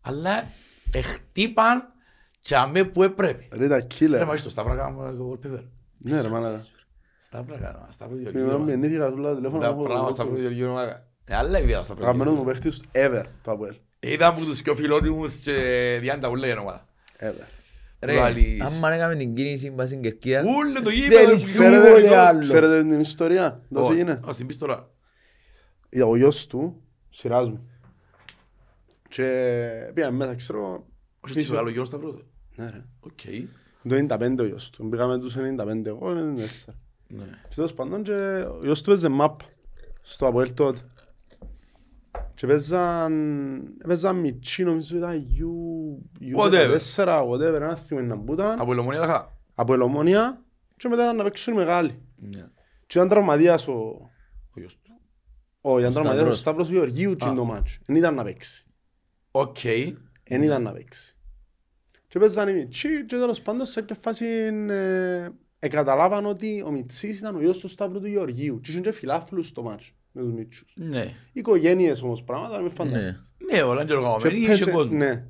[0.00, 0.44] Αλλά
[0.94, 1.92] εχτύπαν
[2.40, 3.48] και αμέ που έπρεπε.
[3.52, 4.24] Ρε τα Ρε killer.
[4.26, 5.64] μάλιστα, Σταύρα κάνουμε wallpaper.
[5.98, 6.64] Ναι ρε μάνα.
[7.26, 8.64] Σταύρα κάνουμε, Σταύρα Με Γεωργίου.
[8.68, 9.60] γεννήθηκα τουλά τηλέφωνο.
[9.60, 10.68] Τα να έχω- πράγματα Σταύρα Γεωργίου.
[10.72, 11.06] μάκα.
[11.24, 12.36] Ε, άλλα η vida Σταύρα Αγαπημένος Γεωργίου.
[12.36, 13.74] μου παίχτης ever το Αποέλ.
[14.00, 15.52] Ήταν από τους πιο φιλότιμους και
[16.00, 16.86] διάντα ούλα η ομάδα.
[17.18, 17.46] Ever.
[18.00, 18.76] Ρε, Λαλείς.
[18.76, 21.34] άμα έκαμε την κίνηση πας στην Κερκίδα, Ούλε το Δεν γήπεδο.
[21.34, 21.82] ξέρω.
[21.82, 22.38] που- Ούτε άλλο.
[22.40, 23.60] Ξέρετε την ιστορία.
[23.68, 24.90] Δώσε Όχι, έγινε; Ας την πεις τώρα.
[26.06, 27.68] Ο γιος του, σειράς μου.
[29.08, 30.86] Και πήγαμε μέσα, ξέρω.
[31.20, 32.20] Όχι έτσι μεγάλο γιος Σταύρο.
[32.56, 32.84] Ναι ρε.
[33.00, 33.20] Οκ.
[33.88, 34.88] Το 95 ο γιος του.
[34.88, 36.74] Πήγαμε τους 95 εγώ, 94.
[37.08, 37.24] Ναι.
[37.48, 39.40] Και τέλος πάντων και ο γιος του παίζε μάππα
[40.02, 40.80] στο Αποέλ τότε.
[42.34, 43.12] Και παίζαν,
[43.86, 46.76] παίζαν μιτσιοί νομίζω ήταν U, Whatever.
[46.94, 48.60] U14, whatever, εν θυμούμαι που ήταν.
[48.60, 49.36] Αποέλ Ομόνοια τα είχα.
[49.54, 50.42] Αποέλ Ομόνοια
[50.76, 52.02] και μετά να παίξουν οι μεγάλοι.
[52.16, 52.48] Ναι.
[52.86, 53.72] Και ήταν τραυματίας ο,
[54.50, 55.00] Ο γιος του.
[55.60, 56.38] ο, ήταν τραυματίας ο Σταύρος.
[56.38, 57.14] Σταύρος Γεωργίου Α.
[57.16, 57.78] και το μάτσο.
[57.86, 58.66] Δεν ήταν να παίξει.
[59.30, 59.64] Οκ.
[60.24, 61.16] Εν ήταν να παίξει.
[62.08, 64.24] Και παίζαν οι μιτσιοί και τέλος πάντων σε κάποια φάση
[64.68, 65.28] ε,
[65.58, 69.46] εκαταλάβαν ότι ο μιτσής ήταν ο γιος του Σταύρου του Γεωργίου και είχαν και φιλάθλους
[69.46, 70.72] στο μάτσο με τους μιτσιούς.
[70.76, 71.14] Ναι.
[71.32, 73.34] Οικογένειες όμως πράγματα, με φανταστείς.
[73.52, 74.96] Ναι, όλα είναι και Και οργανωμένοι και πέσε, κόσμο.
[74.96, 75.26] ναι.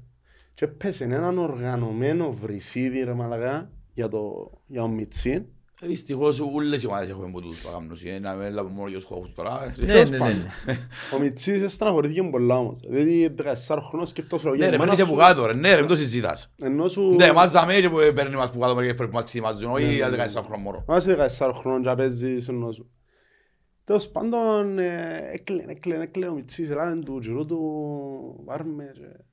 [0.55, 5.47] Και πέσε έναν οργανωμένο βρυσίδι ρε μαλακά για, το, για τον μιτσή.
[5.81, 8.03] Ε, Δυστυχώς όλες οι ομάδες έχουν από τούτους παγάμνους.
[8.03, 9.75] Είναι να μην λάβουμε μόνο και τους χώχους τώρα.
[9.79, 10.35] Ναι, Τέλος ναι, πάντων.
[10.67, 10.77] ναι.
[11.15, 12.81] Ο Μιτσής στεναχωρήθηκε πολλά όμως.
[12.81, 13.35] Δηλαδή
[13.67, 15.57] 14 χρόνων σκεφτός ρε, Ναι για ρε, μάνα παίρνεις σου, που κάτω ρε.
[15.57, 16.55] Ναι ρε, μην το συζητάς.
[16.63, 17.15] Ενώ σου...
[17.15, 19.71] Ναι, μας δαμε και που παίρνει μας που κάτω μερικές φορές που μας ξυμάζουν.
[19.71, 20.85] Όχι για 14 χρόνο μωρό.
[20.89, 22.91] Μας είσαι 14 χρόνων και παίζεις ενώ σου.
[23.85, 27.61] Τέλος πάντων, ε, έκλαινε, έκλαινε, έκλαινε ο Μιτσής, έλανε του γυρού του,
[28.45, 29.25] βάρμε και...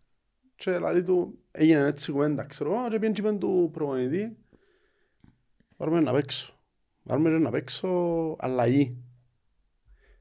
[0.55, 4.37] Και δηλαδή του, έγινε έτσι κουβέντα, ξέρω εγώ, και πήγαινε και είπεν του προπονητή,
[5.77, 6.53] βάρμε να παίξω.
[7.03, 7.89] Βάρμε και να παίξω
[8.39, 8.97] αλλαγή.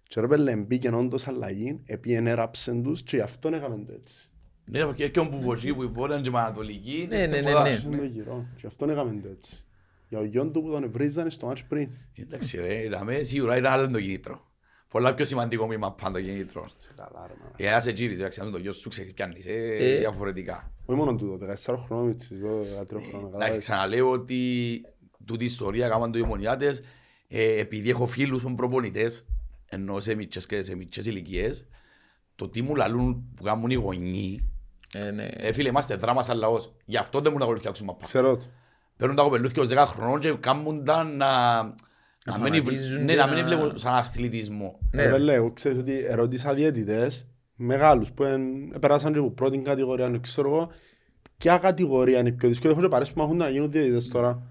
[0.03, 4.31] Και ρε πέλε, μπήκε όντως αλλαγή, επίεν έραψεν τους και γι' αυτόν έκαμε το έτσι.
[4.65, 7.07] Ναι ρε, και έρχομαι που ποτσί, που η Βόρεια και η Ανατολική.
[7.11, 7.63] Ναι, ναι, ναι, τίποτα.
[7.63, 7.81] ναι.
[7.85, 9.65] Είναι το γυρό, και γι' αυτόν έκαμε το έτσι.
[10.09, 11.91] Για ο γιον του που τον βρίζανε στο μάτς πριν.
[12.19, 14.51] Εντάξει ρε, δαμε σίγουρα ήταν άλλο το κινήτρο.
[14.89, 16.67] Πολλά πιο σημαντικό μήμα πάνω το κινήτρο.
[16.77, 17.55] Σε καλά ρε μάνα.
[17.59, 19.99] Για να σε γύρισε, εντάξει, αν το γιος σου ξέρεις πιάνεις, ε, Ε.
[19.99, 20.73] διαφορετικά.
[20.85, 23.01] Όχι μόνο τούτο, 14 χρόνων Μιτσής, εδώ 13 χρόνων.
[23.01, 23.57] Εντάξει, κατάλαβες.
[23.59, 24.81] ξαναλέω ότι
[25.25, 26.81] τούτη η ιστορία κάμαν το οι μονιάτες,
[27.29, 29.25] ε, επειδή έχω φίλους που προπονητές,
[29.69, 31.67] ενώ σε μητσές και σε μητσές ηλικίες,
[32.35, 34.41] το τι μου λαλούν που κάνουν οι γονείς,
[34.95, 35.25] Ε, ναι.
[35.37, 36.73] ε, φίλε, είμαστε δράμα σαν λαός.
[36.85, 38.03] Γι' αυτό δεν μπορούν να ακολουθιάξουν μαπά.
[38.05, 38.45] Ξέρω το.
[38.97, 41.63] Παίρνουν τα κοπελούθια ως 10 χρονών και κάνουν τα να...
[42.27, 44.79] Να μην, φανατίζουν ναι, και να μην να- βλέπουν σαν αθλητισμό.
[44.91, 45.03] Ναι.
[45.03, 50.07] Ε, βέβαια, εγώ ξέρεις ότι ερώτησα διαιτητές μεγάλους που εν- περάσαν και από πρώτη κατηγορία,
[50.07, 50.71] αν ξέρω εγώ,
[51.37, 52.73] ποια κατηγορία είναι η πιο δύσκολη.
[52.73, 54.43] Έχω και παρέες που μάχουν να γίνουν διαιτητές τώρα.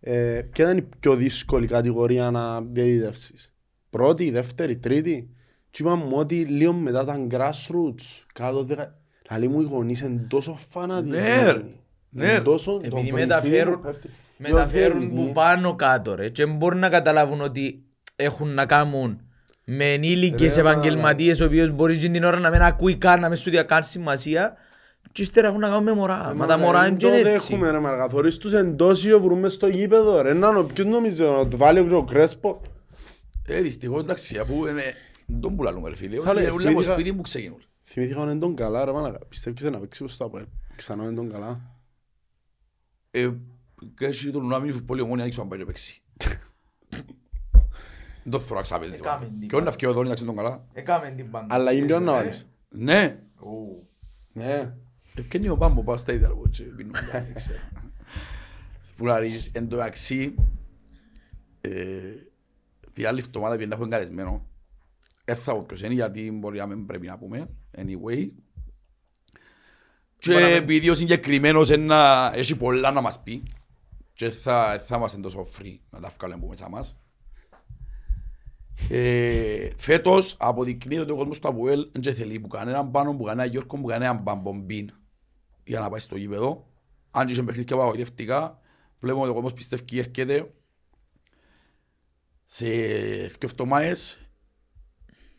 [0.00, 3.54] Ε, ποια είναι η πιο δύσκολη κατηγορία να διαιτητεύσεις.
[3.90, 5.30] Πρώτη, δεύτερη, τρίτη.
[5.70, 8.98] Και είπαμε μου ότι λίγο μετά τα grassroots, κάτω δεκα...
[9.28, 11.22] Δηλαδή μου οι γονείς είναι τόσο φανατισμένοι.
[11.42, 11.62] Ναι, ρε.
[12.10, 12.30] Ναι.
[12.30, 14.08] Είναι τόσο- το Επειδή βρυσίδι μεταφέρουν, μου πέφτει.
[14.36, 15.32] μεταφέρουν Πιο που αθλητική.
[15.32, 17.84] πάνω κάτω ρε και μπορούν να καταλάβουν ότι
[18.16, 19.20] έχουν να κάνουν
[19.64, 23.20] με ενήλικες Ρε, μα- επαγγελματίες ο οποίος μπορεί και την ώρα να μην ακούει καν,
[23.20, 24.56] να μην σου διακάνει σημασία
[25.12, 26.34] και ύστερα έχουν να κάνουν με μωρά.
[26.34, 27.30] Μα τα μωρά είναι και το έτσι.
[27.30, 28.08] δέχουμε ρε μαργα.
[28.08, 30.32] Θωρείς τους εντός και βρούμε στο γήπεδο ρε.
[30.32, 32.60] Να, ποιος νομίζεις να το βάλει ο Κρέσπο;
[33.46, 34.82] Ε, δυστυχώς, εντάξει, αφού είναι...
[35.26, 36.20] Δεν τον πουλαλούμε, ρε φίλε.
[36.20, 37.62] Θα λέει, Είναι όλα από θυμήθηκα- σπίτι που ξεκινούν.
[37.82, 39.18] Θυμήθηκα ότι είναι τον καλά ρε μάνα.
[39.28, 40.44] Πιστεύεις να παίξει προς το Αποέλ.
[40.76, 41.60] Ξανά είναι τον καλά.
[43.10, 43.28] Ε,
[43.96, 46.02] και έχει τον Ουραμίνη φουτπόλιο μόνοι, αν ξέρω αν πάει και παίξει.
[48.22, 48.94] Δεν το θέλω να ξάπαιζε.
[48.94, 50.64] Έκαμε την Και όλοι να φκαιώ εδώ, να ξέρουν τον καλά.
[50.72, 51.54] Έκαμε την πάντα.
[51.54, 52.48] Αλλά είναι ποιον να βάλεις.
[52.68, 53.18] Ναι.
[54.32, 54.74] Ναι.
[55.20, 57.58] Ευκαινεί ο Πάμπο, πάω στα ίδια λόγω και πίνουμε, δεν ξέρω.
[58.96, 60.34] Που να ρίξεις, εν τω μεταξύ,
[61.60, 61.70] ε,
[62.92, 64.46] τη άλλη εβδομάδα πήγαινε να έχω εγκαρεσμένο.
[65.24, 67.48] Δεν θα πω ποιος είναι, γιατί μπορεί να μην πρέπει να πούμε.
[67.78, 68.28] Anyway.
[70.18, 73.42] Και επειδή ο συγκεκριμένος είναι να- έχει πολλά να μας πει
[74.12, 76.96] και θα, θα είμαστε τόσο free να τα βγάλουμε από μέσα μας.
[78.90, 83.50] Ε, φέτος αποδεικνύεται ότι ο κόσμος του Αποέλ δεν θέλει που κανέναν πάνω, που κανέναν
[83.50, 84.90] Γιώργο, που κανέναν μπαμπομπίν
[85.68, 86.66] για να πάει στο γήπεδο.
[87.10, 88.60] Αν και είχε παιχνίδια απαγοητευτικά,
[89.00, 90.54] βλέπουμε ότι ο κόσμος πιστεύει και έρχεται
[92.44, 94.30] σε δύο εβδομάδες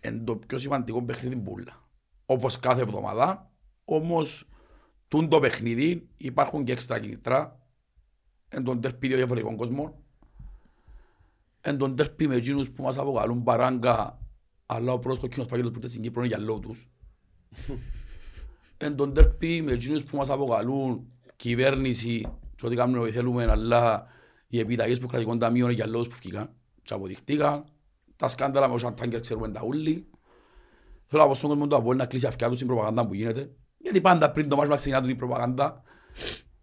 [0.01, 1.88] είναι το πιο σημαντικό παιχνίδι μπουλα.
[2.25, 3.51] Όπως κάθε εβδομάδα,
[3.86, 4.49] όμως
[5.07, 7.67] τούν το παιχνίδι υπάρχουν και έξτρα κινητρά.
[8.49, 9.93] Εν τον τερπί δύο διαφορετικών κόσμων.
[11.61, 14.19] Εν τον τερπί με εκείνους που μας αποκαλούν παράγκα,
[14.65, 16.89] αλλά ο πρώτος κοκκίνος φαγέλος που ήρθε στην Κύπρο είναι για λόγω τους.
[18.82, 22.25] Εν τον τερπί με εκείνους που μας αποκαλούν κυβέρνηση
[22.55, 24.07] και ό,τι κάνουμε ό,τι θέλουμε, αλλά
[24.47, 26.49] οι επιταγές που κρατικών ταμείων είναι για λόγους που βγήκαν
[26.84, 27.63] και αποδειχτήκαν.
[28.15, 30.07] Τα σκάνδαλα με ο Σαντάγκερ ξέρουμε τα ούλοι.
[31.05, 33.49] Θέλω να πω στον κόσμο του Αποέλ να κλείσει αυτιά τους στην προπαγάνδα που γίνεται.
[33.77, 35.82] Γιατί πάντα πριν το μάτς μας ξεκινά τούτη η προπαγάνδα.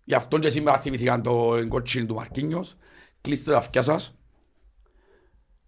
[0.04, 2.76] Γι' αυτό και σήμερα θυμηθήκαν το κοτσίνι του Μαρκίνιος.
[3.20, 4.18] Κλείστε τα αυτιά σας.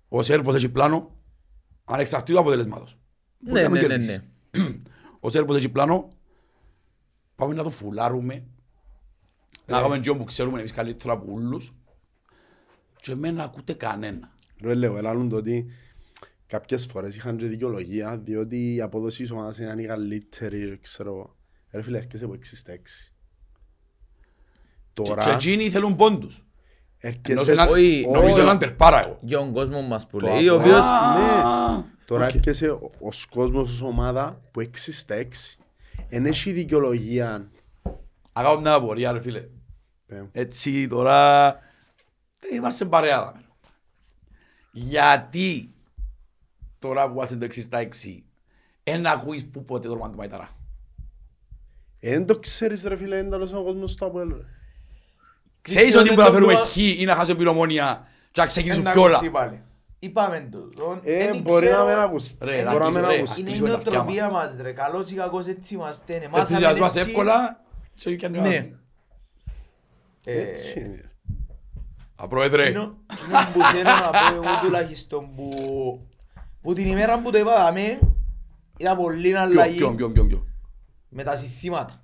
[0.08, 1.16] Ο Σέρβος έχει πλάνο.
[1.84, 2.98] Ανεξαρτήτου αποτελεσμάτος.
[3.38, 4.22] Μπορεί Ναι, να μην ναι, ναι, κερδίσεις.
[4.56, 4.68] ναι.
[5.20, 6.08] Ο Σέρβος έχει πλάνο.
[7.38, 8.44] Πάμε να το φουλάρουμε.
[9.66, 11.72] Να κάνουμε και όπου ξέρουμε εμείς καλύτερα από ούλους.
[13.00, 14.30] Και εμένα ακούτε κανένα.
[14.62, 15.66] Ρε λέω, ελάλλουν το ότι
[16.46, 21.36] κάποιες φορές είχαν και δικαιολογία διότι η απόδοση της ομάδας είναι η καλύτερη, ξέρω εγώ.
[21.70, 23.12] Ρε φίλε, έρχεσαι από 6 στα 6.
[24.92, 26.46] Και- Και Τώρα εκείνοι θέλουν πόντους.
[26.98, 27.50] έρχεσαι...
[27.50, 28.40] Ενώ έναν- όχι, Νομίζω όχι.
[28.40, 29.18] έναν τερπάρα εγώ.
[29.20, 30.70] Για τον κόσμος μας που Το λέει, ο Αποέλ.
[30.70, 30.84] οποίος...
[30.84, 31.84] Ναι.
[32.06, 32.34] Τώρα Οκ.
[32.34, 35.58] έρχεσαι ο- ως κόσμος ως ομάδα που 6 στα 6.
[36.08, 37.50] Εν έχει δικαιολογία.
[38.32, 39.48] Αγάπη μια απορία ρε φίλε.
[40.06, 41.50] Ε, Έτσι τώρα
[42.40, 43.24] δεν είμαστε παρέα.
[43.24, 43.42] δάμε.
[44.72, 45.74] Γιατί
[46.78, 48.22] τώρα που είμαστε το 6 στα 6
[48.82, 50.48] εν ακούεις που ποτέ το όνομα του Μαϊταρά.
[52.00, 54.28] Εν το ξέρεις ρε φίλε, εν τέλος ο κόσμος στο Αποέλ.
[54.28, 54.42] ρε.
[55.60, 58.40] Ξέρεις Ξέρω ότι ότι μπορεί να το φέρουμε πλούα- χ ή να χάσουμε πυρομόνια και
[58.40, 58.92] να ξεκινήσουν Ένα
[59.98, 60.24] κι όλα.
[60.24, 60.38] ακουστεί πάλι.
[60.38, 60.68] Είπαμε το.
[60.84, 62.36] τον- Ε, δεν μπορεί ξέρω- να μην ακουστεί.
[62.50, 63.16] Ρε, να Μπορεί να ακούσω, μην ρε.
[63.16, 63.40] ακουστεί.
[63.40, 64.72] Είναι η Στήσουμε τα αυτιά νοοτροπία μας ρε.
[64.72, 66.12] Καλός ή κακός έτσι είμαστε.
[66.18, 66.28] ναι.
[66.28, 67.08] Μάθαμε Ενθουσιασμάς έτσι.
[67.10, 67.60] εύκολα
[67.94, 68.48] και πιάνει ο Ναι.
[68.48, 68.70] άλλος.
[70.24, 71.02] Ε, Έτσι είναι.
[72.20, 75.50] Απρόεδρε, εκείνο- εκείνο που θέλω να πω εγώ τουλάχιστον που
[76.62, 77.98] που την ημέρα που το είπαμε
[78.76, 80.46] ήταν πολύ ποιο, αλλαγή ποιο, ποιο, ποιο, ποιο.
[81.08, 82.02] με τα συστήματα.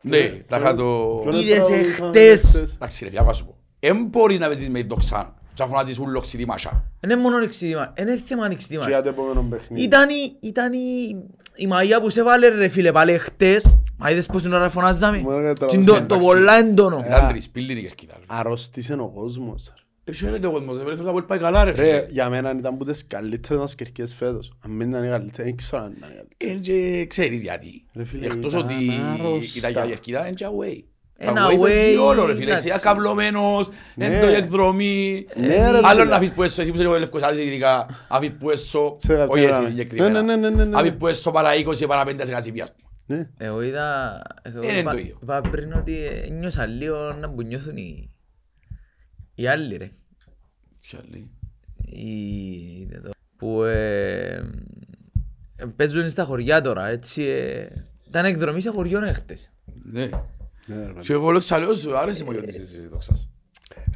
[0.00, 1.18] Ναι, τα είχα το...
[1.22, 2.40] Ποιον Είδες τραγουδούσαν εχτες.
[2.40, 2.72] χτες.
[2.74, 3.56] Εντάξει ρε φίλε, άκου σου πω.
[3.80, 6.84] Εν μπορεί να παίζεις με δοξάν και αφού να ζεις ούλο ξύδι μασά.
[7.00, 8.82] Δεν είναι μόνο εξήμα, είναι θέμα εξήμα.
[8.84, 9.84] Και για το επόμενο παιχνίδι.
[9.84, 11.16] Ήταν η, ήταν η,
[11.56, 13.76] η Μαγιά που σε βάλε ρε φίλε πάλι χτες.
[13.96, 15.84] Μα είδες πως την ώρα φωνάζαμε; Μου έλεγε Και τραγουδάμε.
[15.84, 16.26] το, το Εντάξει.
[16.26, 16.96] πολλά έντονο.
[17.04, 18.14] Ε, Ήταν τρισπίλη η κερκίδα.
[18.18, 18.24] ρε.
[18.26, 19.72] Αρρώστησε ο κόσμος.
[19.76, 19.80] ρε.
[20.04, 22.06] Εσύ έρετε ο κόσμος, ρε, θέλω να πάει καλά ρε Ρε, φίλε.
[22.10, 24.52] για μένα ήταν που τις καλύτερες μας κερκίες φέτος.
[24.64, 26.54] Αν μην ήταν οι καλύτερες, δεν ξέρω αν ήταν οι καλύτερες.
[26.56, 26.60] Ε,
[26.98, 27.84] και ξέρεις γιατί.
[27.94, 28.90] Ρε φίλε, Εκτός ήταν ότι
[29.20, 29.58] άρρωστα.
[29.68, 30.82] ήταν για κερκίδα, είναι και away.
[31.16, 32.50] Ένα away παίζει away, όλο ρε φίλε.
[32.50, 32.66] εντάξει.
[32.68, 34.04] Είσαι ακαυλωμένος, Ναι.
[34.06, 35.26] είναι το η εκδρομή.
[35.36, 36.04] Ναι, ρε, Άλλο φίλε.
[36.04, 39.20] να αφήσεις που έσω, εσύ που είσαι ο Λευκοσάρης ειδικά, αφήσεις που έσω, Σε όχι
[39.20, 39.48] κατάλαβα.
[39.48, 40.22] εσύ Ναι, συγκεκριμένα.
[40.22, 40.76] ναι, ναι, ναι, ναι.
[40.76, 42.62] Αφήσεις που έσω παρά 20 παρά 5 σε κασίπια.
[42.64, 43.18] ας πούμε.
[43.18, 43.46] Ναι.
[43.46, 44.20] Εγώ είδα...
[44.42, 45.18] εγώ Είναι είπα- το ίδιο.
[45.22, 45.98] Είπα πριν ότι
[46.30, 48.10] νιώσα λίγο να που νιώθουν οι...
[49.34, 49.90] Οι άλλοι ρε.
[50.80, 51.30] Τι άλλη.
[51.76, 52.84] Οι...
[52.90, 54.34] δε το- Που ε,
[55.56, 57.22] ε, παίζουν στα χωριά τώρα, έτσι.
[57.22, 57.66] ε,
[58.08, 59.50] Ήταν εκδρομή σε χωριό χτες.
[59.92, 60.08] Ναι.
[60.66, 63.28] Ναι, ρε, Και εγώ λέω ξαλέω σου, άρεσε μου ο Γιώργης της δόξας.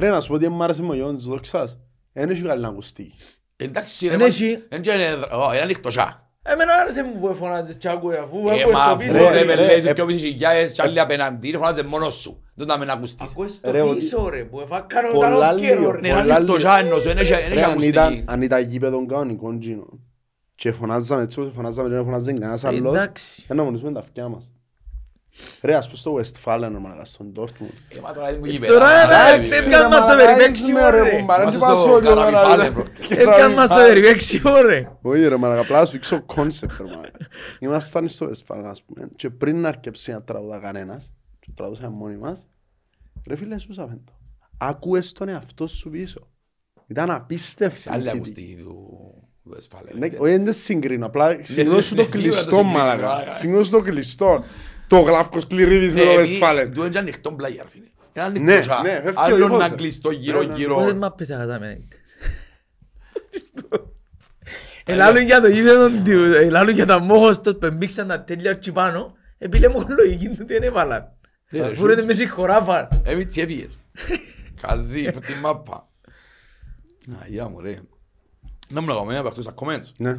[0.01, 1.79] Ρε, να σου πω ότι μ' άρεσε μου ο Γιώργος της δόξας.
[2.13, 3.13] Εν έχει καλή να ακουστεί.
[3.57, 4.59] Εντάξει ρε, Εν μα- έχει.
[4.69, 6.31] εν και είναι- ω, είναι ανοιχτό σά.
[6.49, 9.13] Εμένα άρεσε μου που φωνάζεις κι άκουε αφού Ε, άκουες μα το αφού πίσω.
[9.13, 12.43] ρε, ρε ρε, πελές, ε, δυο μισή χιλιάδες κι άλλοι απέναντι, είναι φωνάζε μόνος σου.
[12.55, 13.31] Δεν τα με να ακουστείς.
[13.31, 16.01] Ακούες Ρε, το ότι- πίσω ρε που εφάκανε Πολλά όταν ο λίγο, καιρό ρε.
[16.01, 16.59] Ναι, να πολλά είναι το λίγο.
[16.59, 18.25] Ζάνος, δεν έχει- δεν έχει Ρε, αν ήταν- ακουστική.
[18.33, 19.87] αν ήταν γήπεδο κανονικό γίνο
[20.55, 23.45] και φωνάζαμε έτσι όπως φωνάζαμε και δεν φωνάζε κανένας Ε, άλλος εντάξει.
[23.49, 24.51] δεν να μονήσουμε τα αυτιά μας.
[25.63, 27.75] Ρε, ας πούμε στο Westfalen, ρε μαλάκα, στον Dortmund.
[27.97, 28.73] Ε, μα τώρα είναι μου γήπεδα.
[28.73, 29.75] Τώρα, ρε, Εντάξει, πες- ρε.
[29.75, 31.17] Έπιαν μας το μαλάκα, περιπέξιμο, είσαι, ρε.
[31.19, 32.71] κουμπάρα, Είμαστε τι πας στο ότι, ρε, Καραβιφάλε, μαλάκα.
[32.71, 32.85] μπρο.
[33.09, 34.91] Έπιαν μας το περιπέξιμο ρε.
[35.03, 37.19] Όχι ρε μαλάκα, απλά σου δείξω κόνσεπτ ρε μαλάκα.
[37.59, 42.17] Ήμασταν στο Westfalen ας πούμε και πριν να αρκεψεί να τραγουδά κανένας και τραγουδούσαμε μόνοι
[42.17, 42.47] μας
[43.29, 44.13] ρε φίλε σου σαβέν το.
[44.59, 46.29] Άκουες τον εαυτό σου πίσω.
[46.87, 48.17] Ήταν απίστευτη Άλλη ηχητική.
[48.17, 48.91] ακουστική του
[49.43, 49.95] του Westfalen.
[49.99, 53.07] Ναι, Όχι, δεν συγκρίνω, απλά συγκρίνω σου ναι, το σίγουρα το κλειστό συγκρίνω, μαλάκα.
[53.07, 53.37] μαλάκα.
[53.37, 54.45] Συγκρίνω σου το κλειστό.
[54.87, 56.71] Το γλάφκος κληρίδης με το Westfalen.
[56.75, 57.85] Του είναι ανοιχτό μπλάγια, ρε φίλε.
[58.13, 58.81] Είναι ανοιχτός Ναι, ζά.
[58.83, 59.75] ναι, φεύγει ο Άλλο ήχος, να ρε.
[59.75, 60.55] κλειστό Ναι, γύρω ναι, ναι.
[60.55, 60.75] γύρω.
[60.75, 61.85] Πόσες μάπες αγαθάμε.
[64.85, 69.15] Ελάλλον για το γήπεδο του, ελάλλον για τα μόχωστος που εμπήξαν τα τέλεια εκεί πάνω,
[69.39, 71.13] επίλε μου λογική του τι δεν έβαλαν.
[71.51, 72.89] Ναι, ρε, Βούρετε με συγχωράφαν.
[73.05, 73.79] Έμιτσι έφυγες.
[74.61, 75.89] Καζί, από τη μάπα.
[77.23, 77.77] Αγιά μου, ρε.
[78.69, 79.93] Να μου λέγαμε από αυτούς τα comments.
[79.99, 80.19] Ναι.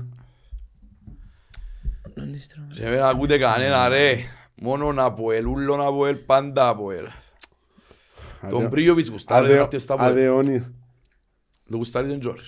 [2.78, 4.16] Ρε, δεν ακούτε κανένα, ρε.
[4.62, 7.06] Μόνο να πω ελ, ούλο να πω ελ, πάντα από ελ.
[8.50, 10.10] Τον Αδε- Πρίοβιτς γουστάρει, αδε- δεν έρθει στα πω ελ.
[10.10, 10.60] Αδεόνι.
[11.70, 12.48] Το γουστάρει τον Τζόρτζ.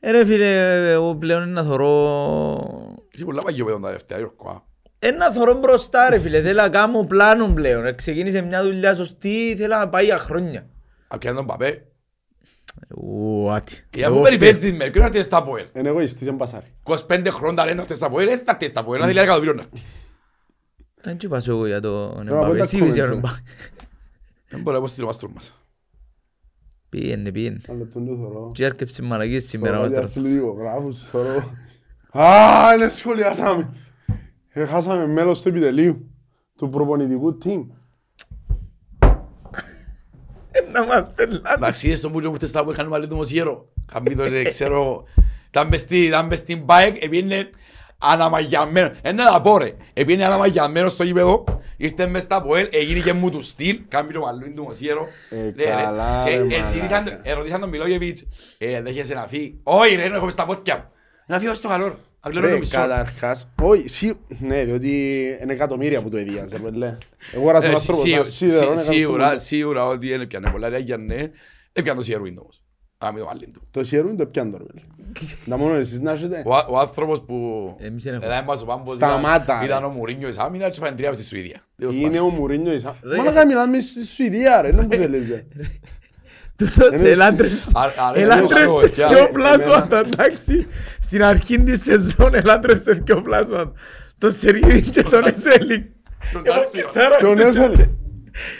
[0.00, 2.96] Ε ρε φίλε, εγώ πλέον είναι να θωρώ...
[3.10, 4.62] Είσαι πολλά παγιό παιδόν τα τελευταία, Γιώργο, α.
[5.08, 7.86] Είναι να θωρώ μπροστά ρε φίλε, θέλω να κάνω πλάνο πλέον.
[7.86, 10.66] Ε, Ξεκίνησε μια δουλειά σωστή, θέλω να πάει για χρόνια.
[11.08, 11.86] Απ' πιάνει τον Παπέ.
[12.96, 13.84] Ουάτι.
[13.96, 15.66] Ε, αφού περιπέζεις με, ποιον έρθει στα πω ελ.
[15.76, 16.74] Είναι εγωιστής, είναι μπασάρι.
[16.84, 19.06] 25 χρόνια λένε να έρθει στα πω ελ, δεν θα έρθει στα πω ελ, να
[19.06, 19.84] θέλει εκατομμύριο να έρθει.
[21.04, 22.56] Δεν τσου πάσω εγώ για το πω Εμπαπέ.
[22.56, 23.18] τα Εσύ είπες για comments, τον ε.
[23.18, 23.42] Εμπαπέ.
[24.48, 25.58] Δεν μπορεί να πω στείλω μάστρο μας.
[26.88, 27.60] Πήγαινε, πήγαινε.
[27.68, 28.50] Ένα λεπτό του θωρώ.
[28.54, 30.12] Και έρκεψε μαλακίες σήμερα Θωρώ μας για τώρα.
[30.12, 31.50] αθλητικογράφους, θωρώ.
[32.24, 33.72] Α, είναι σχολιάσαμε.
[34.48, 36.10] Ε, Χάσαμε μέλος του επιτελείου.
[36.58, 37.60] Του προπονητικού team.
[40.72, 41.40] Να μας πελάνε.
[41.56, 43.68] Εντάξει, είδες τον που ήρθε στα που είχαν βάλει το μοσιέρο.
[43.92, 45.04] Καμπί το ρε, ξέρω.
[45.48, 47.48] Ήταν μες στη- Ήταν μες στην bike, επήγαινε
[48.12, 48.90] αναμαγιαμένο.
[49.02, 49.70] Ένα να πω ρε.
[49.92, 51.44] Επήγαινε αναμαγιαμένο στο γήπεδο.
[51.76, 53.80] Ήρθε μες στα ΠΟΕΛ, έγινε και μου του στυλ.
[53.88, 55.08] Κάμει το μαλλούιν του μοσιέρο.
[55.30, 55.70] Ε, Ναι, ρε.
[55.82, 57.20] καλά, Και ρε, εσύρισαν- μαλάκα.
[57.22, 58.24] ερωτήσαν τον Μιλόγεβιτς.
[58.58, 59.60] Ε, δέχεσαι να φύγει.
[59.62, 60.84] Όχι ρε, έχω μες στα πόδια μου.
[61.26, 61.98] Να φύγω στο καλό.
[62.20, 62.76] Αγγλέρω το Ρε, μισό.
[62.76, 64.88] καταρχάς, όχι, σί- ναι, διότι
[65.42, 66.98] είναι εκατομμύρια που το εδίαζε, ρε.
[67.32, 69.38] Εγώ άρασα Ε, ένας τρόπος, σίγουρα- σαν σίδερο, είναι Σίγουρα, εκατομμύρια.
[69.38, 71.30] σίγουρα ότι είναι πιάνε πολλά ρεάγια, ναι.
[71.72, 72.62] Έπιανε το σιερουίν όμως.
[72.98, 73.68] Α, μην το βάλει του.
[73.70, 74.80] Το σιερούν το πιάνε τώρα, ρε.
[75.44, 76.42] Να μόνο εσείς να έχετε.
[76.46, 77.36] Ο, α- ο άνθρωπος που
[77.80, 78.26] Εμείς δεν έχουμε.
[78.26, 79.64] έλα μας ο Πάμπος Σταμάτα, ήταν, ρε.
[79.64, 81.60] ήταν ο Μουρίνιος της άμυνας και φάνε τρία στη Σουηδία.
[81.76, 82.26] Τέλος Είναι πάντων.
[82.26, 82.86] ο Μουρίνιος εις...
[83.02, 83.16] Ρε.
[83.16, 85.44] Μαλάκα μιλάμε στη Σουηδία, ρε, είναι που θέλεις, ρε.
[86.56, 87.62] Τούτος Είναι- ελάτρεψε.
[87.74, 89.08] Α- αρέσει Ελάτρεψε μου, πια.
[89.08, 90.66] δυο Ε, πλάσματα, εντάξει.
[91.00, 93.72] Στην αρχή της σεζόν ελάτρεψε δυο πλάσματα.
[94.18, 95.92] Το Σερίδη και τον Εσέλη.
[96.32, 96.90] Τον Τάτσιο.
[97.18, 97.74] Και ο Νέσελ.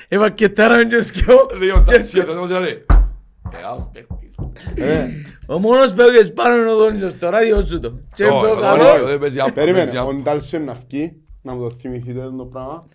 [0.08, 1.50] Ευακετάραμε και σκιό.
[1.58, 2.84] Ρε, ο Τάτσιο, το δemos, ρε.
[3.52, 4.34] Μεγάλος παίκτης.
[4.74, 5.06] Ε,
[5.46, 8.00] Ο μόνος παίκτης πάνω είναι ο Δόνησος, το ράδιο σου το.
[8.14, 8.90] Και Όχι, πιο όχι, καλό.
[8.92, 10.06] όχι, δεν παίζει άπα, Περίμενε, παίζει άπα.
[10.08, 12.88] ο Ντάλσιο να βγει, να μου το θυμηθείτε το πράγμα.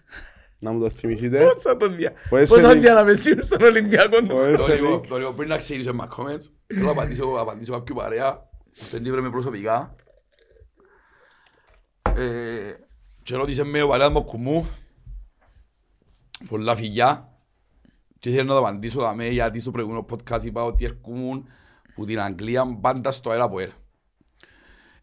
[0.60, 1.44] Να μου το θυμηθείτε.
[1.44, 2.12] Πώς θα τον δια...
[2.32, 4.28] Ο Εσέλη- Πώς θα διαναμεσίουν στον Ολυμπιακό Ο του.
[4.28, 4.82] Το Εσέλη.
[4.82, 8.50] λίγο, το λίγο, πριν να ξεκινήσω με comments, θέλω να απαντήσω, απαντήσω κάποιου παρέα,
[8.92, 9.96] δεν τη βρέμε προσωπικά.
[12.18, 12.74] Ε,
[13.24, 14.68] και ρώτησε με ο παρέας μου ο Κουμού,
[16.50, 17.30] πολλά φιλιά,
[18.20, 21.46] και θέλω να το απαντήσω δαμέ, γιατί στο προηγούμενο podcast είπα ότι έρχομουν
[22.00, 23.72] που την Αγγλία πάντα στο αέρα από ελ.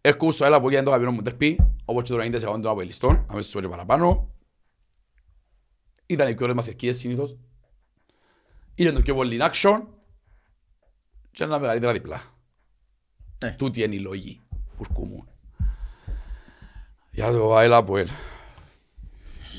[0.01, 2.71] Έρχομαι στο αέρα από ελ, είναι το αγαπημένο μου τερπί, όπως και το 90 σεγόντων
[2.71, 4.35] από ελιστών, αμέσως και παραπάνω.
[6.07, 7.37] Ήταν οι πιο ωραίες μας ευκαιρίες συνήθως.
[8.75, 9.83] Είναι το πιο πολύ in action
[11.31, 12.21] και ένα μεγαλύτερα διπλά.
[13.39, 13.51] Ε.
[13.51, 15.29] Τούτη είναι η λόγη που έρχομουν.
[17.11, 18.09] Για το ΑΕΛ από ελ.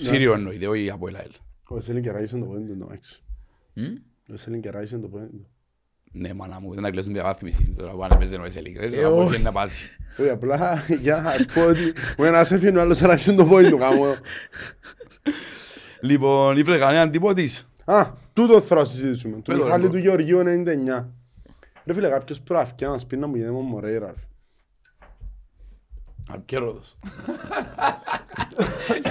[0.02, 1.32] Σύριο εννοείται, όχι από ελ ΑΕΛ.
[1.68, 3.24] Ο Εσέλη κεράγησε το πόδι του, εντάξει.
[3.74, 3.96] Μμ.
[4.30, 5.48] Ο Εσέλη κεράγησε το πόδι του.
[6.18, 7.74] Ναι, μάνα μου, δεν να κλείσουν διαβάθμιση.
[7.78, 9.44] Τώρα που αν έπαιζε ο Εσέλη, κρέας, Ε, τώρα μπορεί όχι.
[9.44, 9.88] να πάσει.
[10.20, 13.70] Όχι, απλά για να σου πω ότι ο ένας έφυγε, ο άλλος κεράγησε το πόδι
[13.70, 13.78] του.
[13.78, 14.06] κάμω.
[16.02, 17.70] Λοιπόν, ήφερε κανέναν τύποτης.
[17.86, 19.36] Α, τούτο θέλω να συζητήσουμε.
[19.36, 21.06] Το Πέλο, Μιχάλη ρε, του Γεωργίου 99.
[21.86, 24.06] Ρε φίλε, κάποιος πράφηκε να σπίτι να μου γίνεται μόνο Μορέιρα.
[24.06, 24.14] ρε.
[26.30, 26.98] Απ' και Ρόδος.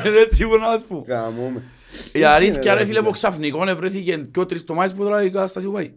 [0.07, 1.05] Είναι έτσι που να μας πω.
[1.09, 1.63] Γαμώ με.
[2.13, 3.13] Η αλήθεια Είναι, ρε ρε, φίλε που φίλε.
[3.13, 5.93] ξαφνικόν ευρέθηκε και ο τρεις τομάδες που τώρα η κατάσταση που πάει.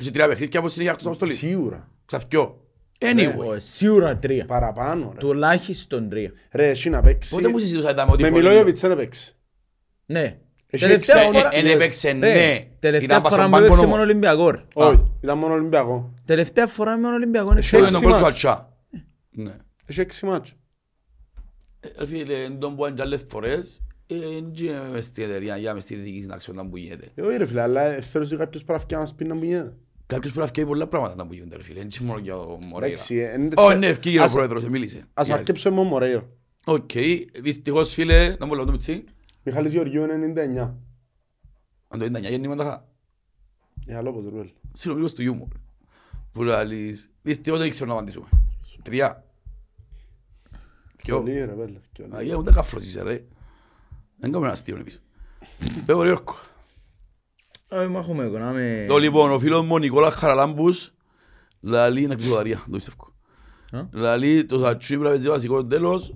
[0.00, 1.36] Έχει τρία παιχνίδια από συνέχεια εκτός αποστολής.
[1.38, 1.88] Σίγουρα.
[2.06, 2.60] Ξαφκιό.
[2.98, 3.34] Anyway.
[3.38, 4.44] Ω, Σίγουρα τρία.
[4.46, 5.18] Παραπάνω ρε.
[5.18, 6.32] Τουλάχιστον τρία.
[6.52, 7.34] Ρε, εσύ να παίξει.
[7.34, 8.22] Πότε μου συζητούσατε με ότι...
[8.22, 9.34] Με Μιλόγεβιτς δεν παίξει.
[10.06, 10.38] Ναι.
[10.70, 12.64] Έχει Τελευταία έξι- φορά- ε, Εν έπαιξε Ρε, ναι.
[12.78, 14.04] Τελευταία Ήταν φορά στον που έπαιξε πάγκο μόνο όμως.
[14.08, 14.50] Ολυμπιακό.
[14.50, 14.64] ρε.
[14.74, 16.14] Όχι, ήταν μόνο Ολυμπιακό.
[16.24, 18.18] Τελευταία φορά με Ολυμπιακό είναι Έχει Το είναι σίγουρα.
[18.18, 18.54] τον έξι κόλ του μάτς.
[18.54, 18.76] Αλτσά.
[19.30, 19.56] Ναι.
[19.86, 20.54] Έχει έξι μάτς.
[21.80, 25.22] Ε, Ρε φίλε, εν τον πω αν κι άλλες φορές, ε, εν γίνε μες στην
[25.24, 27.08] εταιρεία, για μες στη διοίκηση να ξέρω να που γίνεται.
[27.14, 29.34] Ε, όχι ρε φίλε, αλλά ε, θέλω ότι κάποιος πρέπει να φτιάχνει να σπίτι να
[29.34, 29.72] μου γίνεται.
[30.08, 32.58] Κάποιος πρέπει να φτιάξει πολλά πράγματα να που γίνονται ρε φίλε, έτσι μόνο για το
[32.62, 32.86] Μορέιρα.
[32.86, 35.04] Εντάξει, ε, εν- Ω, ναι, ευκήγε ο Ας- πρόεδρος, ε, μίλησε.
[35.14, 36.28] Ας Για- αρκέψω με ο Μορέιρο.
[36.66, 36.90] Οκ,
[37.40, 39.04] δυστυχώς φίλε, να μου λέω το μιτσί,
[39.42, 40.78] Μιχάλης Γεωργίου 99.
[41.88, 42.88] αν το 99 γεννήματα,
[43.86, 44.50] Ε, άλλο πως ρουέλ.
[44.72, 45.48] συνομιλικός του γιούμορ.
[46.32, 48.26] Που λαλείς, δυστυχώς δεν ξέρω να απαντήσουμε.
[48.82, 49.24] Τρία.
[51.04, 51.16] Δυο.
[51.18, 51.78] Πολύ ρε βέλε.
[51.92, 52.12] και όλοι.
[52.16, 53.12] Αγία, ούτε καφρός είσαι ρε.
[53.12, 55.02] Δεν κάνουμε ένα αστείο επίσης.
[55.86, 56.34] Πέμπω ρε όρκο.
[56.34, 57.57] Όχι, μάχομαι εγώ να με...
[58.86, 60.92] Το λοιπόν, ο φίλος μου ο Νικόλας Χαραλάμπους
[61.60, 63.12] λαλεί είναι εκδοδαρία, το πιστεύω.
[63.72, 66.14] Α; Λαλεί το σατσούι πρέπει να παίζει βασικό τέλος.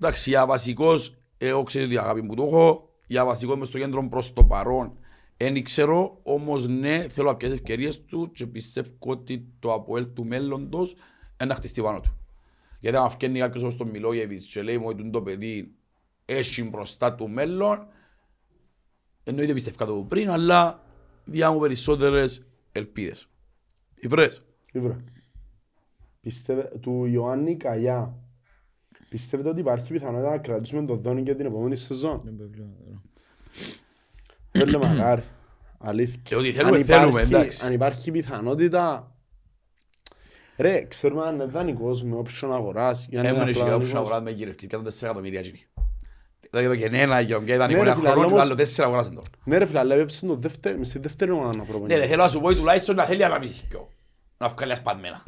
[0.00, 2.88] Εντάξει, για βασικός, εγώ ξέρω ότι αγάπη μου το έχω.
[3.06, 4.98] Για βασικό μες στο κέντρο προς το παρόν.
[5.36, 10.24] Εν ξέρω, όμως ναι, θέλω να πιάσει ευκαιρίες του και πιστεύω ότι το Αποέλ του
[10.24, 12.16] μέλλοντος είναι να χτιστεί πάνω του.
[12.80, 15.74] Γιατί αν φκένει κάποιος όπως τον Μιλόγεβιτς και λέει μου ότι το παιδί
[16.24, 17.86] έχει μπροστά του μέλλον,
[19.24, 20.82] εννοείται πιστεύω το πριν, αλλά
[21.24, 23.28] διά μου περισσότερες ελπίδες.
[23.94, 24.44] Υβρές.
[24.72, 25.04] Ήβρα.
[26.20, 28.18] Πιστεύε, του Ιωάννη Καγιά.
[29.08, 32.20] Πιστεύετε ότι υπάρχει πιθανότητα να κρατήσουμε τον Δόνι για την επόμενη σεζόν;
[34.52, 35.22] Δεν λέμε μακάρι.
[35.78, 36.20] Αλήθεια.
[36.22, 37.66] Και ότι Αν θέλουμε, θέλουμε, υπάρχει- εντάξει.
[37.66, 39.08] Αν υπάρχει πιθανότητα...
[40.56, 43.06] Ρε, ξέρουμε αν είναι δανεικός με option αγοράς.
[43.10, 44.10] ή αν είναι Έμενε και απλά κάποιος δανεικός.
[44.10, 45.60] αγοράς με γυρευτή, πιάτον 4 εκατομμύρια γίνει.
[46.54, 48.62] Εδώ και το γενένα, για ποια ήταν Ναι, ρε, εικόνα φίλε, χρονών και αλλά το
[48.62, 49.28] άλλο 4 αγοράσαν τώρα.
[49.44, 51.94] Ναι ρε φίλε, αλλά έπαιξε το δεύτερο, μες στη δεύτερη ομάδα να προπονεί.
[51.94, 53.88] Ναι ρε, θέλω να σου πω τουλάχιστον να θέλει αναμισικιό.
[54.38, 55.24] Να βγάλει ασπασμένα.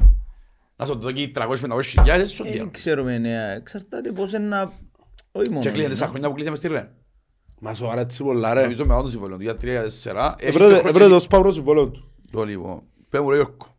[0.75, 2.71] Να σου δώσει 300-500 χιλιάδες, σου Δεν διάλογο.
[2.71, 4.71] ξέρουμε, ναι, εξαρτάται πώς είναι να...
[5.31, 5.61] Όχι μόνο.
[5.61, 5.89] Και κλείνει ναι.
[5.89, 6.89] τέσσερα χρόνια που κλείσαμε στη Ρεν.
[7.59, 8.61] Μα σοβαρά έτσι πολλά ρε.
[8.61, 9.55] Νομίζω με αυτό το συμβόλαιο του για 3-4.
[10.37, 12.11] Έχει Έβρε και έβρε το σπαύρο σου πολλό του.
[12.31, 12.83] Το λοιπόν.
[13.09, 13.76] Πες μου ρε Γιώργο.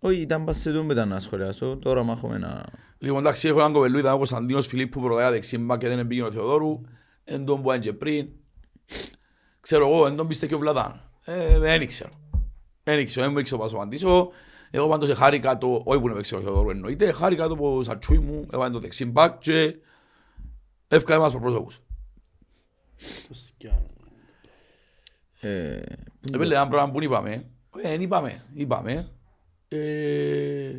[0.00, 2.64] Όχι, ήταν πας σε τούμπετα να σχολιάσω, τώρα μάχομαι να...
[2.98, 6.32] Λοιπόν, εντάξει, έχω έναν κοπελού, ήταν ο Κωνσταντίνος Φιλίππου προδέα δεξίμπα και δεν πήγαινε ο
[6.32, 6.80] Θεοδόρου.
[7.24, 8.28] Εν τον που και πριν.
[9.60, 11.10] Ξέρω εγώ, εν τον πίστε και ο Βλατάν.
[11.24, 12.10] Ε, δεν ξέρω.
[12.82, 14.30] Δεν ξέρω, δεν μου ήξερα πώς να απαντήσω.
[14.70, 18.18] Εγώ πάντως χάρηκα το, όχι που να παίξει ο Θεοδόρου εννοείται, χάρηκα το που σατσούι
[18.18, 19.76] μου, έβαλε το δεξίμπακ και
[20.88, 21.80] έφυγα μας προπρόσωπους.
[25.40, 25.80] Ε,
[26.32, 27.32] Επέλε ένα πράγμα που είπαμε,
[27.82, 29.08] ε, δεν είπαμε, είπαμε.
[29.68, 30.78] Ε,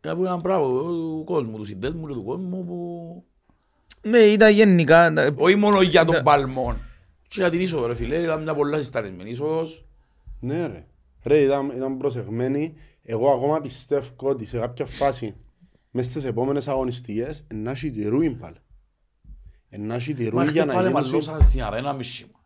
[0.00, 3.24] να πούμε ένα πράγμα του κόσμου, του συνδέσμου και του κόσμου που
[4.02, 5.12] Ναι, ήταν γενικά...
[5.12, 6.76] τα- Όχι μόνο για τον Ήταν- παλμό.
[7.28, 9.84] Και για την είσοδο ρε φίλε, ήταν μια πολλά συσταρισμένη είσοδος.
[10.40, 10.86] Ναι ρε.
[11.24, 12.74] Ρε ήταν, ήταν προσεγμένη.
[13.02, 15.34] Εγώ ακόμα πιστεύω ότι σε κάποια φάση
[15.90, 18.56] μέσα στις επόμενες αγωνιστικές να έχει τη ρούιν πάλι.
[19.78, 21.02] Να έχει τη Μα ρούιν για έχετε να πάλι γίνουν...
[21.02, 22.38] μαλλώσαν στην αρένα μισή μου.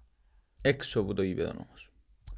[0.61, 1.84] Έξω από το γήπεδο όμως.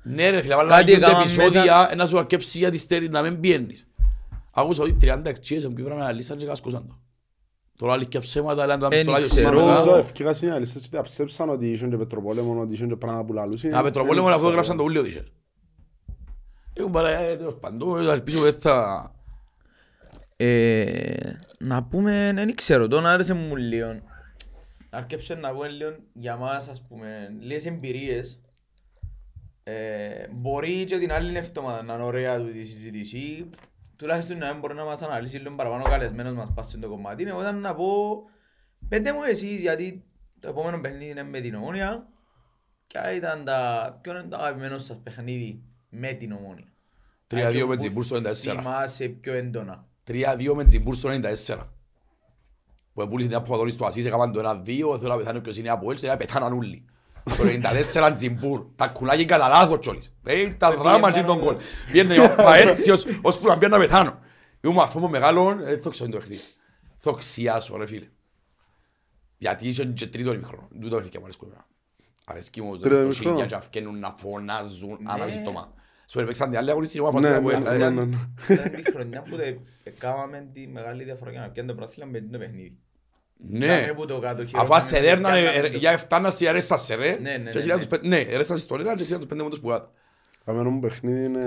[0.08, 3.22] Ναι ρε φίλε, αλλά Κάτι γίνονται έκαναν επεισόδια να σου αρκέψει για τη στέρη να
[3.22, 3.88] μην πιένεις.
[4.50, 6.98] Άκουσα ότι 30 εξίες εμπí πρέπει να λύσαν και κασκούσαν το.
[7.76, 9.48] Τώρα άλλη και ψέματα, λένε το Εν στο ράδιο ξέρω.
[9.58, 9.74] σήμερα.
[9.74, 13.32] Νομίζω ευκήγα στην αλήθεια και αψέψαν ότι είχαν και πετροπόλεμο, ότι είχαν και πράγματα που
[13.32, 13.74] λαλούσαν.
[13.74, 14.52] Α, Πετροπόλεμο Δεν αυτό ξέρω.
[14.52, 15.22] γράψαν το ούλιο της.
[16.72, 19.10] Έχουν παρά, ε, τέλος πάντων, ελπίζω ότι θα...
[20.36, 21.14] Ε,
[21.58, 24.00] να πούμε, δεν ξέρω, τον άρεσε μου λίγο.
[24.90, 28.40] Αρκέψε να πούμε λίγο για μας, ας πούμε, λίγες εμπειρίες.
[29.68, 33.50] Ε, μπορεί και την άλλη εβδομάδα να είναι ωραία του τη συζήτηση.
[33.96, 37.24] Τουλάχιστον να μην μπορεί να μας αναλύσει λίγο παραπάνω ο καλεσμένος μας πας στο κομμάτι.
[37.24, 37.86] Εγώ ήταν να πω,
[38.88, 40.04] πέντε μου εσείς, γιατί
[40.40, 42.08] το επόμενο παιχνίδι είναι με την Ομόνια.
[42.86, 46.72] Ποια ήταν τα, ποιο είναι το αγαπημένο σας παιχνίδι με την Ομόνια;
[47.26, 48.32] 3-2 Που με Τζιμπούρ στο 94.
[48.32, 49.86] Θυμάσαι πιο έντονα.
[50.06, 51.08] 3-2 με Τζιμπούρ στο
[51.48, 51.68] 94.
[52.92, 55.90] Που επούλησε την Αποδόνη στο Ασίς, έκαναν το 1-2, θέλω να πεθάνω ποιος είναι από
[55.90, 56.84] έλτσε, να πεθάναν όλοι.
[57.36, 57.44] Το
[57.92, 60.14] 94 Τζιμπούρ, τα κουλάγια κατά λάθος κιόλις.
[60.26, 61.56] Ε, τα δράμα και τον κόλ.
[61.92, 64.18] Πιένε ο Παέτσιος, ώσπου να πιένει να πεθάνω.
[64.60, 66.42] Ήμουν αυτό μου μεγάλο, δεν το ξέρω το παιχνίδι.
[67.02, 68.08] Το ξιάσω ρε φίλε.
[69.38, 70.68] Γιατί είσαι και τρίτο ημιχρόνο.
[70.80, 71.66] Τούτο παιχνίδι μου αρέσκει εμένα.
[72.26, 73.30] Αρέσκει μου Τρίτο το ημιχρόνο.
[73.34, 75.42] χίλια και να φκαίνουν να φωνάζουν ανά μισή Ναι.
[75.42, 75.72] εβδομάδα.
[76.08, 78.16] Σου έπαιξαν την άλλη αγωνιστή, εγώ Ναι, αφού ναι, ναι, ναι, ναι.
[78.48, 82.20] Ήταν τη χρονιά που τε- έκαναμε τη μεγάλη διαφορά για να πιάνε το πράθυλα με
[82.20, 82.78] το παιχνίδι.
[83.48, 83.66] Ναι.
[83.66, 86.76] Κάμε που το κάτω Αφού ας σε δέρνανε πιάνναμε ε, το- για εφτάνα σε αρέσα
[86.76, 87.10] σε ρε.
[87.10, 87.80] Ναι, ναι, Και ναι, σειρά ναι.
[87.80, 89.90] τους πεν- Ναι, αρέσα στον ένα και σειρά τους πέντε μόντες που κάτω.
[90.44, 91.40] Καμένο μου παιχνίδι είναι...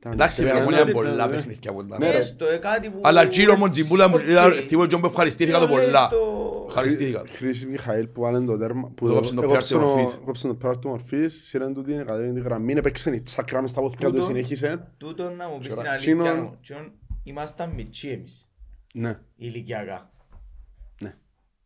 [0.00, 1.30] ήταν Εντάξει, τρία- με είναι είναι ναι, πολλά ναι.
[1.32, 1.98] παιχνίδια που ήταν.
[2.00, 2.16] Ναι, ρε.
[2.16, 3.00] Έστω, ε, κάτι που...
[3.02, 4.22] Αλλά τσίρο μου τζιμπούλα μου, Οκ.
[4.30, 6.02] ήταν θυμό και μου ευχαριστήθηκα το Ναι, πολλά.
[6.02, 6.64] έστω.
[6.68, 7.22] Ευχαριστήθηκα.
[7.28, 10.20] Χρήση Μιχαήλ που βάλε το τέρμα που Το κόψε το έκοψε πέρας του ο- μορφής.
[10.24, 13.70] κόψε το πέρας του μορφής, σύρεν του την κατέβαινε τη γραμμή, έπαιξε η τσάκρα μες
[13.70, 14.88] στα πόθηκα του, Τούτο- συνέχισε.
[14.98, 16.58] Τούτο να μου πεις την Τώρα, αλήθεια τσίνον- μου.
[16.62, 18.48] Τσιόν, Ήμασταν μητσί εμείς,
[18.94, 20.10] Ναι, ηλικιακά.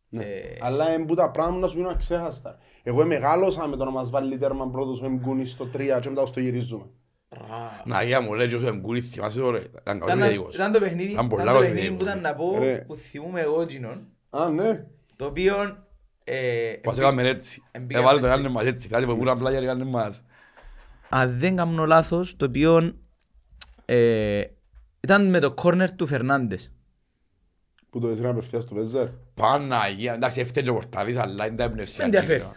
[0.08, 0.24] Ναι.
[0.24, 0.30] ναι.
[0.30, 2.58] Ε, Αλλά είναι που τα πράγματα να σου γίνουν αξέχαστα.
[2.82, 6.22] Εγώ μεγάλωσα με το να μας βάλει τέρμα πρώτος ο Εμγκούνης στο 3 και μετά
[6.34, 6.84] το γυρίζουμε.
[7.84, 9.58] Να, για μου λέει και ο Θεμπκούρη, θυμάσαι το ρε.
[9.58, 10.54] Ήταν Ήταν καλό να- διαδικός.
[10.54, 12.08] Ήταν το παιχνίδι, Ήταν ήταν πολλά το καλό παιχνίδι που διαδικός.
[12.08, 12.84] ήταν να πω, Ρε.
[12.86, 14.86] που θυμούμαι εγώ εκείνον, Α, ναι.
[15.16, 15.54] το οποίο...
[16.24, 17.62] ε, Μας έκαμε έτσι.
[17.70, 18.88] εμπήκαμε Έβαλε το στη- έκανε μας έτσι.
[18.88, 20.24] Κάτι που πούρα απλά για να έκανε μας.
[21.08, 22.94] αν δεν κάνω λάθος, το οποίο
[23.84, 24.42] ε,
[25.00, 26.72] ήταν με το corner του Φερνάντες.
[27.90, 29.06] Που το έσυρα απευθείας του Βέζερ.
[29.34, 30.14] Παναγία.
[30.14, 32.04] Εντάξει, έφταιγε και ο Πορτάλης, αλλά είναι τα εμπνευσιά.
[32.08, 32.40] Δεν ενδιαφέρει.
[32.50, 32.54] εκείνα.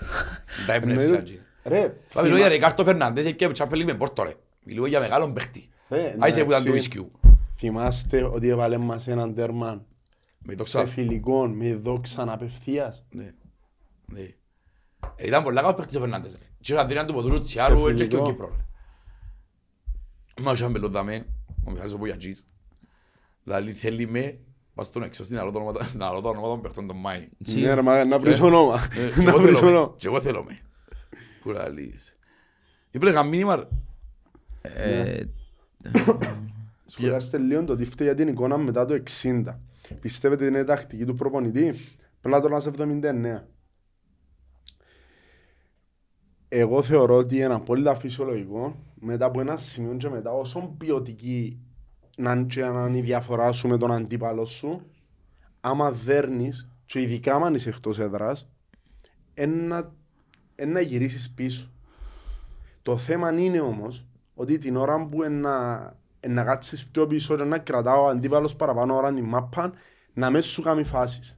[0.68, 1.04] Τα εμπνευσιά.
[1.06, 1.46] Εννοείται- εκείνα.
[1.64, 4.34] Ρε, Μα μιλώ για Ρικάρτο Φερνάντες και Τσάπελη με Πόρτο ρε.
[4.64, 5.70] Μιλώ για μεγάλον παίχτη.
[5.90, 6.88] Ρε, Άισε που ήταν του εντάξει.
[6.88, 7.12] Ισκιού.
[7.56, 9.86] θυμάστε ότι έβαλε μας έναν τέρμα
[10.40, 10.88] Με το σε ξα...
[10.88, 13.04] φιλικό με δόξαν απευθείας.
[13.12, 13.34] Ναι.
[14.06, 14.20] Ναι.
[15.16, 16.46] Ε, Ήταν πολλά καλός παίχτης ο Φερνάντες ρε.
[16.60, 18.32] Και ήταν δύναμη του Ποτρούτσι, άρου έτσι και ο φιλικό.
[18.32, 18.64] Κύπρος ρε.
[20.44, 21.26] Μα ο Σάμπελο δάμε,
[21.66, 22.46] ο Μιχάλης ο Πογιατζής.
[23.44, 24.38] Δηλαδή θέλει με,
[24.82, 27.28] πας στον έξω στην άλλο το όνομα- στην άλλο το όνομα των παιχτών των Μάη.
[27.54, 28.80] Ναι ρε, μα να βρεις Ε, όνομα.
[28.98, 29.78] Ε, και Να εγώ βρεις θέλω με.
[29.78, 29.94] όνομα.
[29.98, 30.60] Και εγώ θέλω με.
[31.42, 32.18] Που λαλείς.
[32.92, 33.68] Ήπρεπε μήνυμα ρε.
[34.62, 35.24] Ε,
[36.86, 39.44] Σχολιάστε λίγο το τι φταίει για την εικόνα μετά το 60.
[40.02, 41.74] Πιστεύετε είναι τακτική του προπονητή;
[42.22, 43.48] Πλάτωνας 79.
[46.48, 51.60] Εγώ θεωρώ ότι είναι απόλυτα φυσιολογικό μετά από ένα σημείο και μετά όσο ποιοτική
[52.22, 54.82] να είναι και να είναι η διαφορά σου με τον αντίπαλο σου
[55.62, 58.50] άμα δέρνεις και ειδικά άμα είσαι εκτός έδρας
[59.34, 59.94] ένα,
[60.56, 61.72] ένα γυρίσεις πίσω.
[62.82, 65.78] Το θέμα είναι όμως ότι την ώρα που να,
[66.28, 69.74] να κάτσεις πιο πίσω και να κρατάω ο αντίπαλος παραπάνω ώρα την μάπα
[70.14, 71.38] να μέσα σου κάνει φάσεις.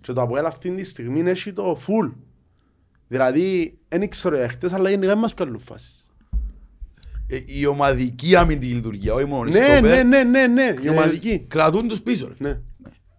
[0.00, 2.12] Και το Αποέλ αυτή τη στιγμή έχει το full.
[3.08, 6.03] Δηλαδή, δεν ξέρω για χτες, αλλά γενικά δεν μας κάνουν φάσεις.
[7.28, 10.86] Ε, Η ομαδική αμυντική λειτουργία, όχι μόνο οι Ναι, στόπερ, ναι, ναι, ναι, ναι, η
[10.86, 11.44] ε, ομαδική.
[11.48, 12.34] Κρατούν τους πίσω ρε.
[12.48, 12.58] Ναι.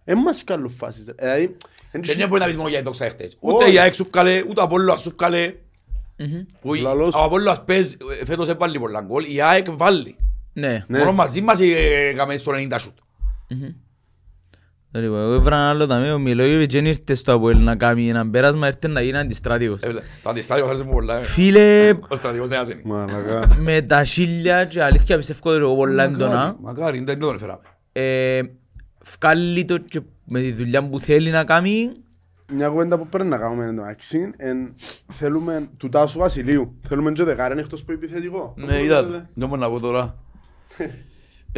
[0.04, 1.04] Δεν μας κάνουν φάσεις.
[1.04, 1.56] Δηλαδή,
[1.90, 3.36] εν Και δεν μπορεί να πεις μόνο για το ξέχτες.
[3.40, 3.54] Όχι.
[3.56, 5.54] Ούτε η ΑΕΚ σου βγάλε, ούτε ο Απόλλωας σου βγάλε.
[6.60, 7.14] Που η- Λαλός.
[7.14, 10.16] Ο Απόλλωας παίζει, ε, φέτος έβαλε πολλά γκολ, η ΑΕΚ βάλει.
[10.52, 10.84] Ναι.
[10.88, 10.98] Ναι.
[10.98, 11.66] Μόνο μαζί μας ε,
[12.08, 12.96] έκαμε στο 90 σούτ.
[14.90, 18.30] Λοιπόν, εγώ έβρα ένα άλλο ταμείο, ο Μιλόγεβιτς δεν ήρθε στο Αποέλ να κάνει ένα
[18.30, 19.82] πέρασμα, ήρθε να γίνει αντιστράτηγος.
[19.82, 21.16] Ε, Το αντιστάδιο χάρισε μου πολλά.
[21.18, 21.22] ε.
[21.22, 22.80] Φίλε, Ο στρατηγός ένας είναι.
[22.84, 23.56] Μαλακά.
[23.58, 27.60] με τα χίλια και αλήθεια πιστεύω ότι εγώ πολλά έντονα, Μακάρι, δεν τον έφεραμε.
[27.92, 28.40] ε,
[29.20, 31.90] βγάλει το και με τη δουλειά που θέλει να κάνει,
[32.52, 34.74] Μια κουβέντα που πρέπει να κάνουμε εντάξει, εν,
[35.12, 36.74] θέλουμε του Τάσου Βασιλείου.
[36.88, 38.54] Θέλουμε και δεκάρεν εκτός που επιθετικό.
[38.56, 39.28] Ναι, είδατε.
[39.34, 40.14] Δεν μπορώ να πω τώρα.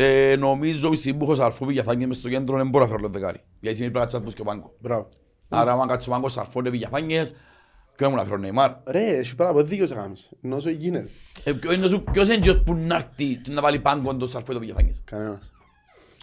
[0.00, 3.02] Ε, Νομίζω ότι που έχω σαρφούβι για φάνηκε μες στο κέντρο δεν μπορώ να φέρω
[3.02, 3.38] το δεκάρι.
[3.60, 4.74] Γιατί σημαίνει πρέπει να κάτσω και ο πάγκο.
[4.80, 5.08] Μπράβο.
[5.48, 8.70] Άρα άμα κάτσω πάγκος σαρφώνε για φάνηκες και δεν μου να φέρω Νεϊμάρ.
[8.86, 10.30] Ρε, έχει πράγμα που δίκαιος να κάνεις.
[10.42, 11.08] Ενώ όσο γίνεται.
[11.44, 14.26] Ε, ποιο είναι σου- Ποιος είναι ο που να έρθει και να βάλει πάγκο το
[14.26, 15.02] σαρφό για φάνηκες.
[15.04, 15.52] Κανένας.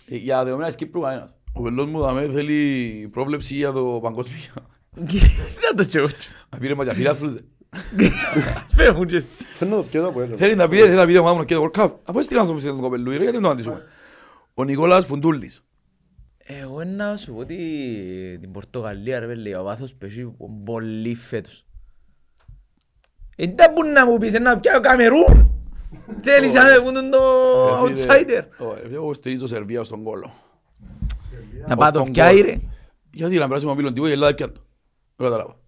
[0.08, 1.36] Ε, Για δεδομένα της Κύπρου κανένας.
[1.54, 4.40] Ο πελός μου δαμέ θέλει πρόβλεψη για το παγκόσμιο.
[4.94, 6.08] δεν το τσεγώ.
[6.50, 7.34] Να πήρε μας για φιλάθλους.
[7.96, 8.10] Δε.
[8.76, 9.46] Φέρε μου και εσύ.
[9.46, 10.36] Φέρνω το πιέτο από έλο.
[10.36, 11.92] Θέλει να πει, θέλει να πει ομάδα μου και το World Cup.
[12.04, 13.84] Αφού έστειλα να σου τον κοπελού, ρε, γιατί δεν το αντίσουμε.
[14.54, 15.64] Ο Νικόλας Φουντούλης.
[16.48, 17.58] Εγώ να σου πω ότι
[18.42, 21.66] την Πορτογαλία ρε πέλε, ο βάθος πέσει πολύ φέτος.
[23.38, 25.50] Δεν μπορεί να μου πεις να πιάω Καμερούν.
[26.22, 27.20] Θέλεις να με πούν το
[27.88, 28.44] Ρε, φίλε, outsider.
[28.58, 30.34] ωραία, Εγώ στηρίζω Σερβία στον κόλο.
[31.68, 32.46] Να πάω το στον πιάει γκολ.
[32.46, 32.60] ρε.
[33.12, 34.62] Γιατί να περάσουμε μαπίλον τύπο η Ελλάδα πιάτο.
[35.16, 35.60] Δεν καταλάβα.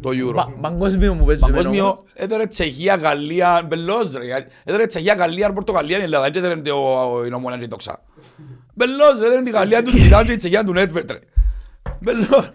[0.00, 0.34] Το Euro.
[0.34, 2.02] Πα- Παγκόσμιο μου παίζουμε Παγκόσμιο, όμως.
[2.14, 4.46] έδωρε Τσεχία, Γαλλία, μπελός ρε.
[4.64, 6.30] Έδωρε Τσεχία, Γαλλία, Πορτογαλία, η Ελλάδα.
[6.30, 8.02] Δεν έδωρε το- η Ομόνια και η Τοξά.
[8.74, 11.18] Μπελός ρε, έδωρε τη Γαλλία τους Ζιντάν και η Τσεχία του Νέτβετ ρε.
[12.00, 12.50] Μπελός.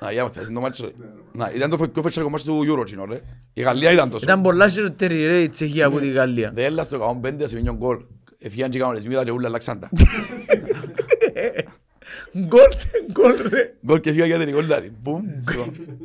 [0.00, 0.92] Να, για μου θες, είναι το μάτσο, ρε.
[1.32, 3.20] Να, ήταν το πιο φετσαρικό μάτσο του Euro, κοινό, ρε.
[3.52, 4.24] Η Γαλλία ήταν τόσο.
[4.24, 6.50] Ήταν πολλά χειρότερη ρε η Τσεχία από τη Γαλλία.
[6.54, 7.98] Δεν έλα στο 105 σε μήνυον γκολ.
[8.38, 9.90] Εφιάν και κάνουν εσμίδα και ούλα αλλάξαν τα.
[12.34, 13.74] Golden goal ρε.
[13.86, 14.92] Γκολ και φύγα για την γκολ, δηλαδή.
[15.02, 15.22] Μπουμ.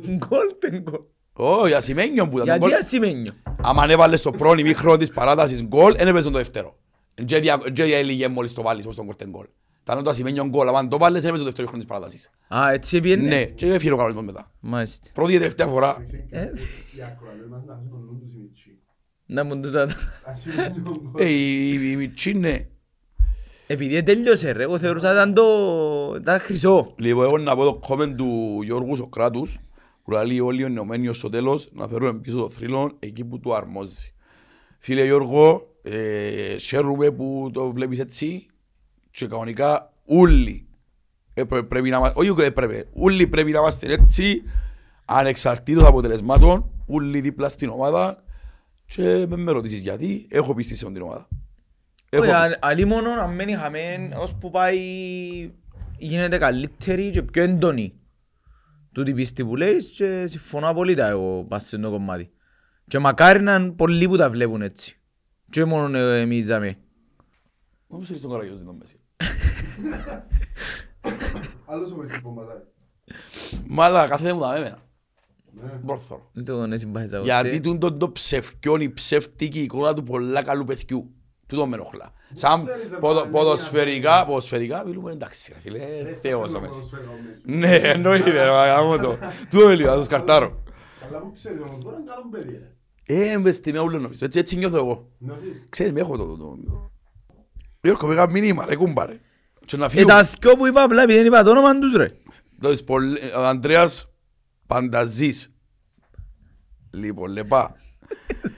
[0.06, 0.98] Golden goal.
[1.32, 2.72] Ω, για σημαίνιο που ήταν το Γιατί γκολ.
[2.72, 6.76] ασημένιο; Άμα ανέβαλε στο πρώτο ημίχρονο της παράτασης γκολ, δεν έπαιζε το δεύτερο.
[7.24, 9.46] Και δια- Και έλυγε μόλις το βάλεις όπως τον κορτέν γκολ.
[9.82, 12.30] Ήταν το ασημένιο γκολ, άμα το βάλεις, δεν έπαιζε το δεύτερο ημίχρονο της παράτασης.
[12.66, 13.28] Α, έτσι πήγαινε.
[13.28, 14.50] Ναι, και έφυγε ο κανονισμός μετά.
[14.60, 15.08] Μάλιστα.
[15.14, 15.96] Πρώτη και τελευταία φορά.
[16.30, 18.78] Ε, Οι ακροατές μας να έχουν τον νου τους οι μητσί.
[19.26, 19.88] Να μου το τα-
[20.26, 21.22] Ας είναι τον γκολ.
[21.22, 22.66] Ε, η- η η Μιτσί, ναι.
[23.70, 25.44] Επειδή τέλειωσε ρε, εγώ θεωρούσα ήταν το...
[26.20, 26.94] ήταν χρυσό.
[26.96, 29.58] Λοιπόν, εγώ να πω το comment του Γιώργου Σοκράτους,
[30.04, 33.40] που λέει όλοι οι ενωμένοι ως στο τέλος να φέρουμε πίσω το θρύλο εκεί που
[33.40, 34.12] του αρμόζει.
[34.78, 38.46] Φίλε Γιώργο, ε, χαίρομαι που το βλέπεις έτσι
[39.10, 40.66] και κανονικά όλοι
[41.34, 44.42] έπρεπε- πρέπει να είμαστε, όχι έπρεπε, όλοι πρέπει να είμαστε έτσι
[45.04, 48.22] ανεξαρτήτως αποτελεσμάτων, όλοι δίπλα στην ομάδα
[48.86, 51.18] και με με ρωτήσεις γιατί, έχω πίστη σε την ομάδα.
[51.18, 51.32] Έχω Όχι, πίστη.
[51.32, 51.97] α-
[52.60, 54.78] Αλλή μόνο να μένει χαμέν, ώσπου πάει
[55.98, 57.92] γίνεται καλύτερη και πιο έντονη.
[58.92, 62.30] Τούτη πίστη που λέεις και συμφωνώ απολύτως εγώ πας σε το κομμάτι.
[62.86, 65.00] Και μακάρι να είναι πολλοί που τα βλέπουν έτσι.
[65.50, 66.76] Και μόνο ε, εμείς δάμε.
[67.86, 69.00] Όπως ήρθε τον Καραγιώζη τον Μέση;
[71.66, 72.56] Άλλος ο Μεσής πομπατάει.
[73.66, 74.78] Μάλα κάθε μου τα μέμενα.
[75.52, 75.70] Ναι.
[75.82, 76.30] Μπορθώ.
[76.32, 77.60] Δεν το ναι συμπάθησα Γιατί ποτέ.
[77.60, 81.12] τούν τον το ψευκιόν, η ψεύτικη εικόνα του πολλά καλού παιδιού.
[81.48, 82.12] Του το με ενοχλά.
[82.32, 86.42] Σαν ξέρεις, ρε, ποδο- πάλι, ποδοσφαιρικά, μια- ποδοσφαιρικά μιλούμε εντάξει ρε φίλε, Ρε, ε, θεός
[86.42, 86.72] ο θέλω Μέση.
[86.80, 87.42] ποδοσφαίρο ο Μέση.
[87.58, 89.18] Ναι, εννοείται ρε, γάμο το.
[89.50, 90.62] Του με λίγο, θα το σκαρτάρω.
[91.08, 92.60] Αλλά που ξέρεις όμως, τώρα είναι καλό παιδί.
[93.06, 93.30] ρε.
[93.30, 95.08] Ε, μες στη με ούλο νομίζω, έτσι, έτσι νιώθω εγώ.
[95.18, 96.26] Νιώθεις; Ξέρεις, με έχω το...
[96.26, 96.90] το- το-
[97.80, 99.20] Γιώργο, πήγα μήνυμα ρε κουμπάρε.
[99.66, 100.12] Και να Ε, φύγουμε.
[100.12, 102.12] τα δυο που είπα απλά επειδή δεν είπα το όνομα τους ρε.
[102.58, 104.08] Δηλαδή, πολλ- ο Ανδρέας
[104.66, 105.52] Πανταζής.
[106.90, 107.74] Λοιπόν, λεπά.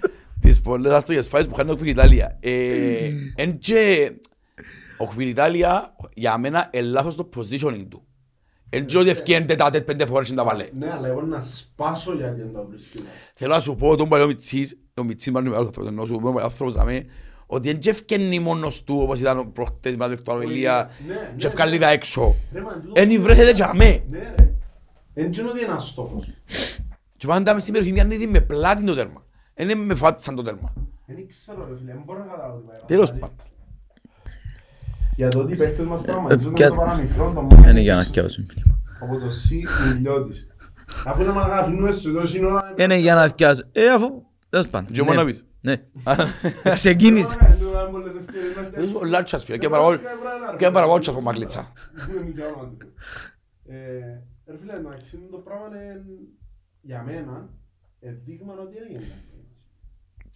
[0.60, 2.36] Τις πολλές άστογες φάσεις που κάνει ο Κβιλιτάλια.
[2.40, 4.10] Ε, Εν και
[4.98, 8.04] ο Κβιλιτάλια για μένα είναι λάθος το positioning του.
[8.68, 10.66] Εν και ότι ευκένται τα τέτ πέντε φορές και τα βάλε.
[10.78, 13.02] Ναι, αλλά εγώ να σπάσω γιατί δεν τα βρίσκει.
[13.34, 16.22] Θέλω να σου πω τον παλιό Μιτσής, ο Μιτσής μάλλον είναι μεγάλος άνθρωπος, ενώ σου
[16.32, 17.04] πω ο άνθρωπος αμέ,
[17.46, 21.46] ότι δεν και ευκαινεί μόνος του όπως ήταν προχτές με το Ηλία Ναι, ναι, και
[21.46, 22.36] ευκάλλει τα έξω.
[22.52, 24.02] Ρε, μα, τούτο- Εν βρέθεται και αμέ.
[24.10, 24.52] Ναι ρε.
[25.14, 26.30] Εν τζίνο ότι είναι ένας στόχος.
[27.16, 29.24] Και πάντα μες στην περιοχή μοιάζει ήδη με πλάτη το τέρμα.
[29.66, 30.72] Δεν είναι με φάτσαν το τέρμα.
[31.06, 32.76] Δεν ξέρω ρε φίλε, δεν μπορώ να καταλάβω τι πάει.
[32.86, 33.46] Τέλος Δηλαδή, πάντων.
[35.16, 37.94] Για το ότι οι παίχτες μας τραυματίζονται ποια- με το παραμικρό, το Είναι μόνο για
[37.94, 38.46] να ίσως θυκιάσουν.
[39.00, 40.48] Από το C Μιλιώτης.
[41.06, 42.74] Αφού είναι μαλακά, αφήνουμε σου τόση ώρα...
[42.78, 43.64] Είναι για να θυκιάσουν.
[43.72, 44.22] Ε, αφού...
[44.48, 44.92] Τέλος πάντων.
[44.92, 45.20] Και μόνο Ναι.
[45.22, 45.46] να πεις.
[45.60, 45.82] Ναι.
[46.72, 47.36] Ξεκίνησε.
[49.00, 49.98] Ο Λάτσας φίλε, και παραγώ-
[50.58, 51.72] και παραγώ τσας από μαγλίτσα.
[53.66, 53.76] Ε,
[54.46, 56.02] Ρε φίλε, εντάξει, το πράγμα είναι
[56.80, 57.48] για μένα
[58.00, 59.14] ε, δείγμα ότι είναι γενικά.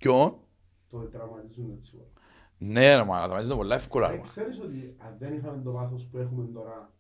[0.05, 0.36] Ποιον;
[0.90, 1.96] Το ότι τραυματίζουν έτσι.
[1.96, 2.07] όλα.
[2.59, 4.22] Ναι ρε μα, θα είναι πολλά εύκολα ρε Ε, μα.
[4.22, 6.92] Ξέρεις ότι αν δεν είχαμε το βάθος που έχουμε τώρα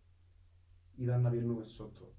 [0.96, 2.12] ήταν να πίνουμε σότο.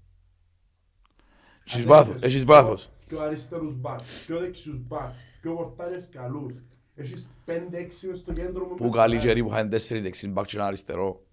[1.66, 2.90] Έχεις βάθος, έχεις βάθος.
[3.06, 6.64] Πιο αριστερούς μπακ, πιο δεξιούς μπακ, πιο πορτάρες καλούς.
[6.94, 8.74] Έχεις πέντε-έξι μες στο κέντρο μου.
[8.74, 11.26] Που καλή τζερί που είχαν τέσσερις δεξίς μπακ και ένα αριστερό.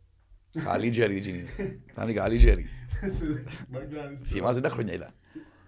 [0.63, 1.43] Καλή τζερί εκείνη.
[1.89, 2.65] Ήταν η καλή τζερί.
[4.25, 5.11] Θυμάσαι τα χρόνια ήταν.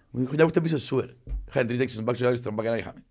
[0.09, 1.15] Μου η χρονιά που ήταν πίσω σου ρε.
[1.47, 3.03] Είχαν τρεις δεξίς μπακ και ένα αριστερό μπακ και ένα είχαμε.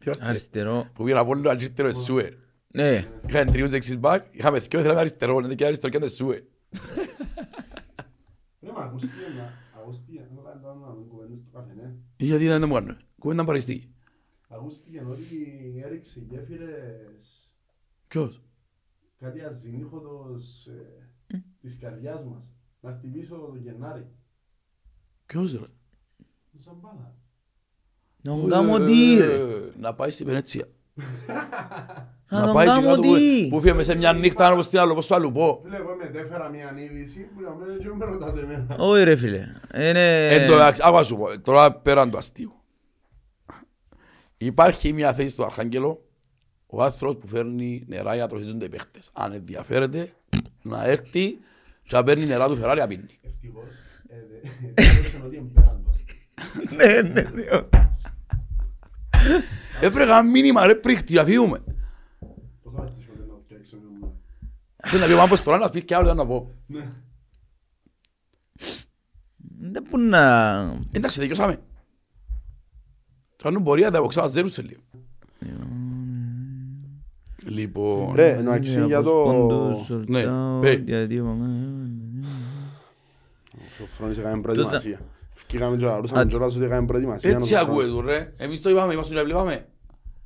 [0.00, 0.90] Θυμάστε, Αριστερό.
[0.94, 2.38] Που πήγαν από όλο αριστερό εσούε.
[2.68, 3.06] Ναι.
[3.28, 6.44] Είχαν τρίους δεξίς μπακ, είχαμε δυο, θέλαμε αριστερό, είναι και αριστερό και ένα εσούε.
[8.60, 12.74] Ρε μα ακούστηκε να, ακούστηκε, όταν ήταν να μην κουβέντες στο καφενέ, Γιατί δεν μου
[12.74, 12.96] κάνουν.
[13.18, 13.94] Κουβέντα παριστή.
[14.48, 15.36] ακούστηκε ότι
[15.84, 17.54] έριξε γέφυρες
[18.08, 18.42] Ποιος;
[19.18, 21.02] κάτι αζυνήχωτος ε,
[21.60, 22.52] της καρδιάς μας.
[22.80, 24.06] Να χτυπήσω το Γενάρη.
[25.26, 25.66] Ποιος ρε;
[26.52, 27.16] Ζαμπάλα.
[28.34, 29.34] Να τον κάνω τι ρε.
[29.34, 29.46] Ε,
[29.80, 30.64] Να πάει στη Βενέτσια.
[32.30, 33.48] Να Να τον πάει και κάνω κάτω που- τι.
[33.50, 35.60] που φύγαμε σε μια νύχτα όπως τι άλλο, πώς το άλλο πω.
[35.64, 38.76] Φίλε, εγώ μετέφερα μια είδηση που για μένα και με ρωτάτε εμένα.
[38.78, 39.46] Όχι ρε φίλε.
[39.74, 40.26] Είναι...
[40.28, 42.52] Εν τω μεταξύ, άκουα σου πω, τώρα πέραν του αστείου.
[44.38, 46.02] Υπάρχει μια θέση στο Αρχάγγελο,
[46.66, 49.10] ο άνθρωπος που φέρνει νερά για να τροφίζονται οι παίχτες.
[49.12, 50.12] Αν ενδιαφέρεται,
[50.62, 51.30] να έρθει
[51.82, 53.06] και να παίρνει νερά του Φεράρι να πίνει.
[53.22, 53.70] Ευτυχώς.
[54.08, 56.76] ε, δε- Ευτυχώς ότι είναι πέραν του αστείου.
[56.76, 57.44] Ναι, ναι, ναι.
[59.80, 61.58] Έφρεγα μήνυμα ρε πρίχτη, να φύγουμε.
[62.62, 64.12] Πώς θα στήσουμε να φτιάξουμε ένα-
[64.76, 66.50] Πρέπει να πει ο Μάμπος τώρα να πει και άλλο να πω.
[66.66, 66.92] Ναι.
[69.60, 70.58] Δεν μπορεί να...
[70.92, 71.60] Εντάξει, τελειώσαμε.
[73.36, 74.80] Τώρα νου μπορεί να τα αποξάω ζέρους σε λίγο.
[77.46, 78.14] Λοιπόν...
[78.14, 79.32] Ρε, εντάξει για το...
[80.06, 80.22] Ναι,
[80.60, 80.84] πέ.
[83.82, 85.00] Ο Φρόνης έκαμε προετοιμασία.
[85.38, 86.28] Φκήκαμε και λαρούσαμε Άντε.
[86.30, 87.30] κιόλας ότι έκαμε προετοιμασία.
[87.30, 88.00] Έτσι να το ακούε κάνουμε.
[88.00, 88.32] του ρε.
[88.36, 89.66] Εμείς το είπαμε, είμαστε το βλέπαμε.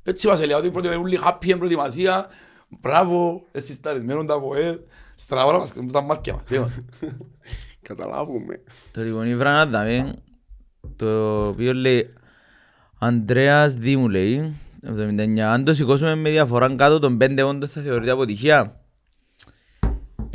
[0.03, 2.27] Έτσι μας έλεγα ότι πρώτη ούλοι happy εν προετοιμασία.
[2.81, 4.79] Μπράβο, εσύ σταρισμένο τα ΠΟΕ.
[5.15, 6.43] Στραβάρα μας, στα μάτια μας.
[6.43, 6.83] τι είμαστε.
[7.87, 8.63] Καταλάβουμε.
[8.91, 10.15] Το λοιπόν η Βράνα δάμε,
[10.95, 12.13] το οποίο λέει
[12.99, 14.53] Ανδρέας Δήμου λέει
[14.85, 15.39] 79.
[15.39, 18.82] Αν το σηκώσουμε με διαφορά κάτω των 5 όντως θα θεωρείται αποτυχία.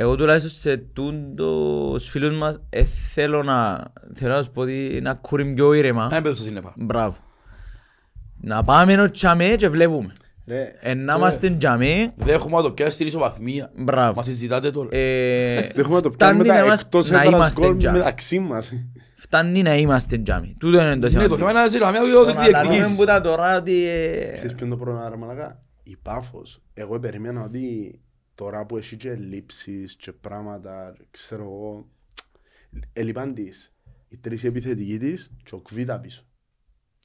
[0.01, 5.13] Εγώ τουλάχιστον σε τούντος φίλους μας ε, θέλω να θέλω να σου πω ότι να
[5.13, 6.09] κούρει πιο Να ήρεμα.
[6.11, 6.73] έμπαιδω στα σύννεφα.
[6.77, 7.15] Μπράβο.
[8.41, 10.13] Να πάμε ενώ τσάμε και βλέπουμε.
[10.47, 13.71] Ρε, Ε, να είμαστε τσάμε, Δέχομαι να το πιάσει στην ισοβαθμία.
[13.77, 14.13] μπράβο.
[14.15, 14.89] Μας συζητάτε τώρα.
[14.91, 17.77] Ε, δεν έχουμε να το φτάνει πιάνουμε να τα είμαστε- εκτός να έδρας είμαστε γκολ
[17.77, 17.97] τζάμι.
[17.97, 18.71] μεταξύ μας.
[19.15, 20.55] Φτάνει να είμαστε τζάμι.
[20.59, 21.37] Τούτο είναι το Ναι, το σημαντικό.
[21.37, 22.95] θέμα είναι να ζητάμε ότι Το να λαλούμε διεκδικήσεις.
[22.97, 23.85] που τα τώρα ότι...
[23.87, 25.59] ε, Ξέρεις ποιο είναι το πρόβλημα ρε μαλακά.
[25.83, 26.61] Η Πάφος.
[26.73, 27.99] Εγώ περίμενα ότι
[28.39, 31.87] τώρα που έχει και λήψεις και πράγματα, ξέρω εγώ,
[32.93, 33.73] ελείπαν της
[34.07, 36.23] οι τρεις επιθετικοί της και ο Κβίτα πίσω.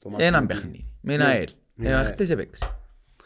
[0.01, 0.47] Το Έναν Μαρτινίδη.
[0.47, 0.87] παιχνίδι.
[1.01, 1.49] Με ένα Ναι, αέρ.
[1.73, 2.77] με Ε, ένα χτες έπαιξε.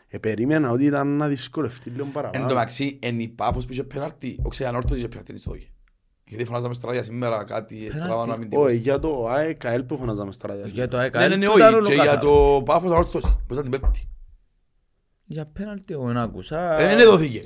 [0.07, 2.45] Ε, περίμενα ότι ήταν να δυσκολευτεί λίγο Εν τω παραπάνω.
[2.45, 5.71] μεταξύ, εν η Πάφος που είχε πέναρτη, ο Ξεανόρτος είχε πέναρτη της δόκη.
[6.27, 7.99] Γιατί φωνάζαμε στράγια σήμερα κάτι, Πέναλτι.
[8.07, 8.71] τράβαμε να μην Όχι, τίποτα.
[8.73, 10.65] για το ΑΕΚΑΕΛ που φωνάζαμε στα ράδια.
[10.65, 11.27] Για το Ναι, ΑΕΚΑ.
[11.27, 11.75] ναι, ναι, που ήταν όχι.
[11.75, 12.55] όλο Και για καθαρό.
[12.57, 13.37] το Πάφος ανόρθωση.
[13.47, 14.09] Πώς ήταν την πέμπτη;
[15.25, 16.79] Για πέναλτι εγώ δεν άκουσα.
[16.79, 17.43] Ε, Δεν δόθηκε.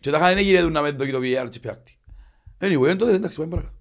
[0.00, 1.98] Και τα είχαν έγινε να μην δόκει το VAR της πέαρτη.
[2.60, 3.74] Anyway, εν τότε εντάξει, πάμε παρακάτω.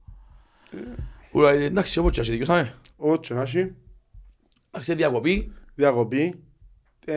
[1.31, 2.73] Ούλα, εντάξει, όπως και ας δικαιώσαμε.
[2.97, 3.71] Όχι, να έχει.
[4.71, 5.51] Εντάξει, διακοπή.
[5.75, 6.43] Διακοπή.
[7.05, 7.13] Ε,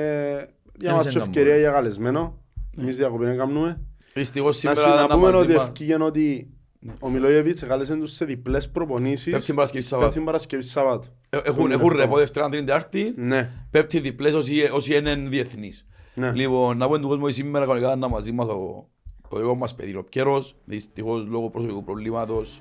[0.78, 1.60] Για Εμείς μας δεν ευκαιρία κάνουμε.
[1.60, 2.38] για καλεσμένο.
[2.78, 3.80] Εμείς διακοπή δεν κάνουμε.
[4.14, 5.62] Δυστυχώς Να σήμερα συναπούμε μαζί ότι μας.
[5.66, 6.50] ευκήγεν ότι
[6.98, 10.10] ο Μιλόγεβιτς εκάλεσε τους σε διπλές προπονήσεις Πέμπτη Παρασκευή Σαββάτου.
[10.12, 11.08] Πέμπτη Παρασκευή Σαββάτου.
[11.30, 13.12] Ε, Έχουν, έχουν ρεπό Δευτέρα, Τρίτη, Τετάρτη.
[13.16, 15.86] Ναι, Πέμπτη διπλές όσοι, όσοι είναι διεθνείς.
[16.14, 16.32] ναι.
[16.32, 18.90] Λοιπόν, να πούμε του κόσμου ότι σήμερα κανονικά να μαζί μας ο,
[19.32, 20.54] το δικό μας παιδί ο Πιέρος.
[20.64, 22.60] Δυστυχώς λόγω προσωπικού προβλήματος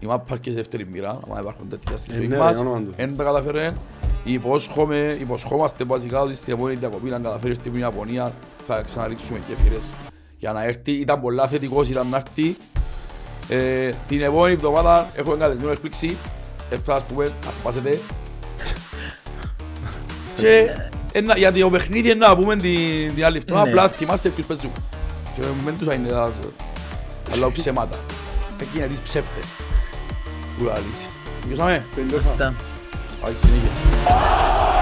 [0.00, 2.56] η μάπα αρκεί σε δεύτερη μοίρα, άμα υπάρχουν τέτοια στη Ε, ζωή ναι, μας.
[2.56, 2.92] ρε, όνομα του.
[2.96, 3.72] Εν τα καταφέρε.
[4.24, 8.32] Υπόσχομαι, υποσχόμαστε βασικά ότι στην επόμενη διακοπή να καταφέρει στην Ιαπωνία
[8.66, 9.90] θα ξαναρίξουμε γέφυρες
[10.38, 10.92] για να έρθει.
[10.92, 12.56] Ήταν πολλά θετικός, ήταν να έρθει.
[13.48, 16.16] Ε, την επόμενη εβδομάδα έχω εγκατεσμένο έκπληξη.
[16.70, 17.98] Έφτασα ας πούμε, να σπάσετε.
[20.36, 20.68] Και
[21.12, 23.70] ένα, γιατί το παιχνίδι είναι να πούμε την, την άλλη εβδομάδα, Ναι.
[23.70, 24.70] απλά θυμάστε ποιους παίζουν.
[25.34, 26.32] Και μην τους είναι τα
[27.32, 27.98] αλλά ψέματα.
[28.60, 29.46] Εκεί είναι τις ψεύτες.
[30.58, 31.08] Που λαλείς.
[31.46, 32.30] Γιώσαμε, Πεντέφα.
[32.30, 32.54] Αυτά.
[33.22, 34.73] πάει συνέχεια.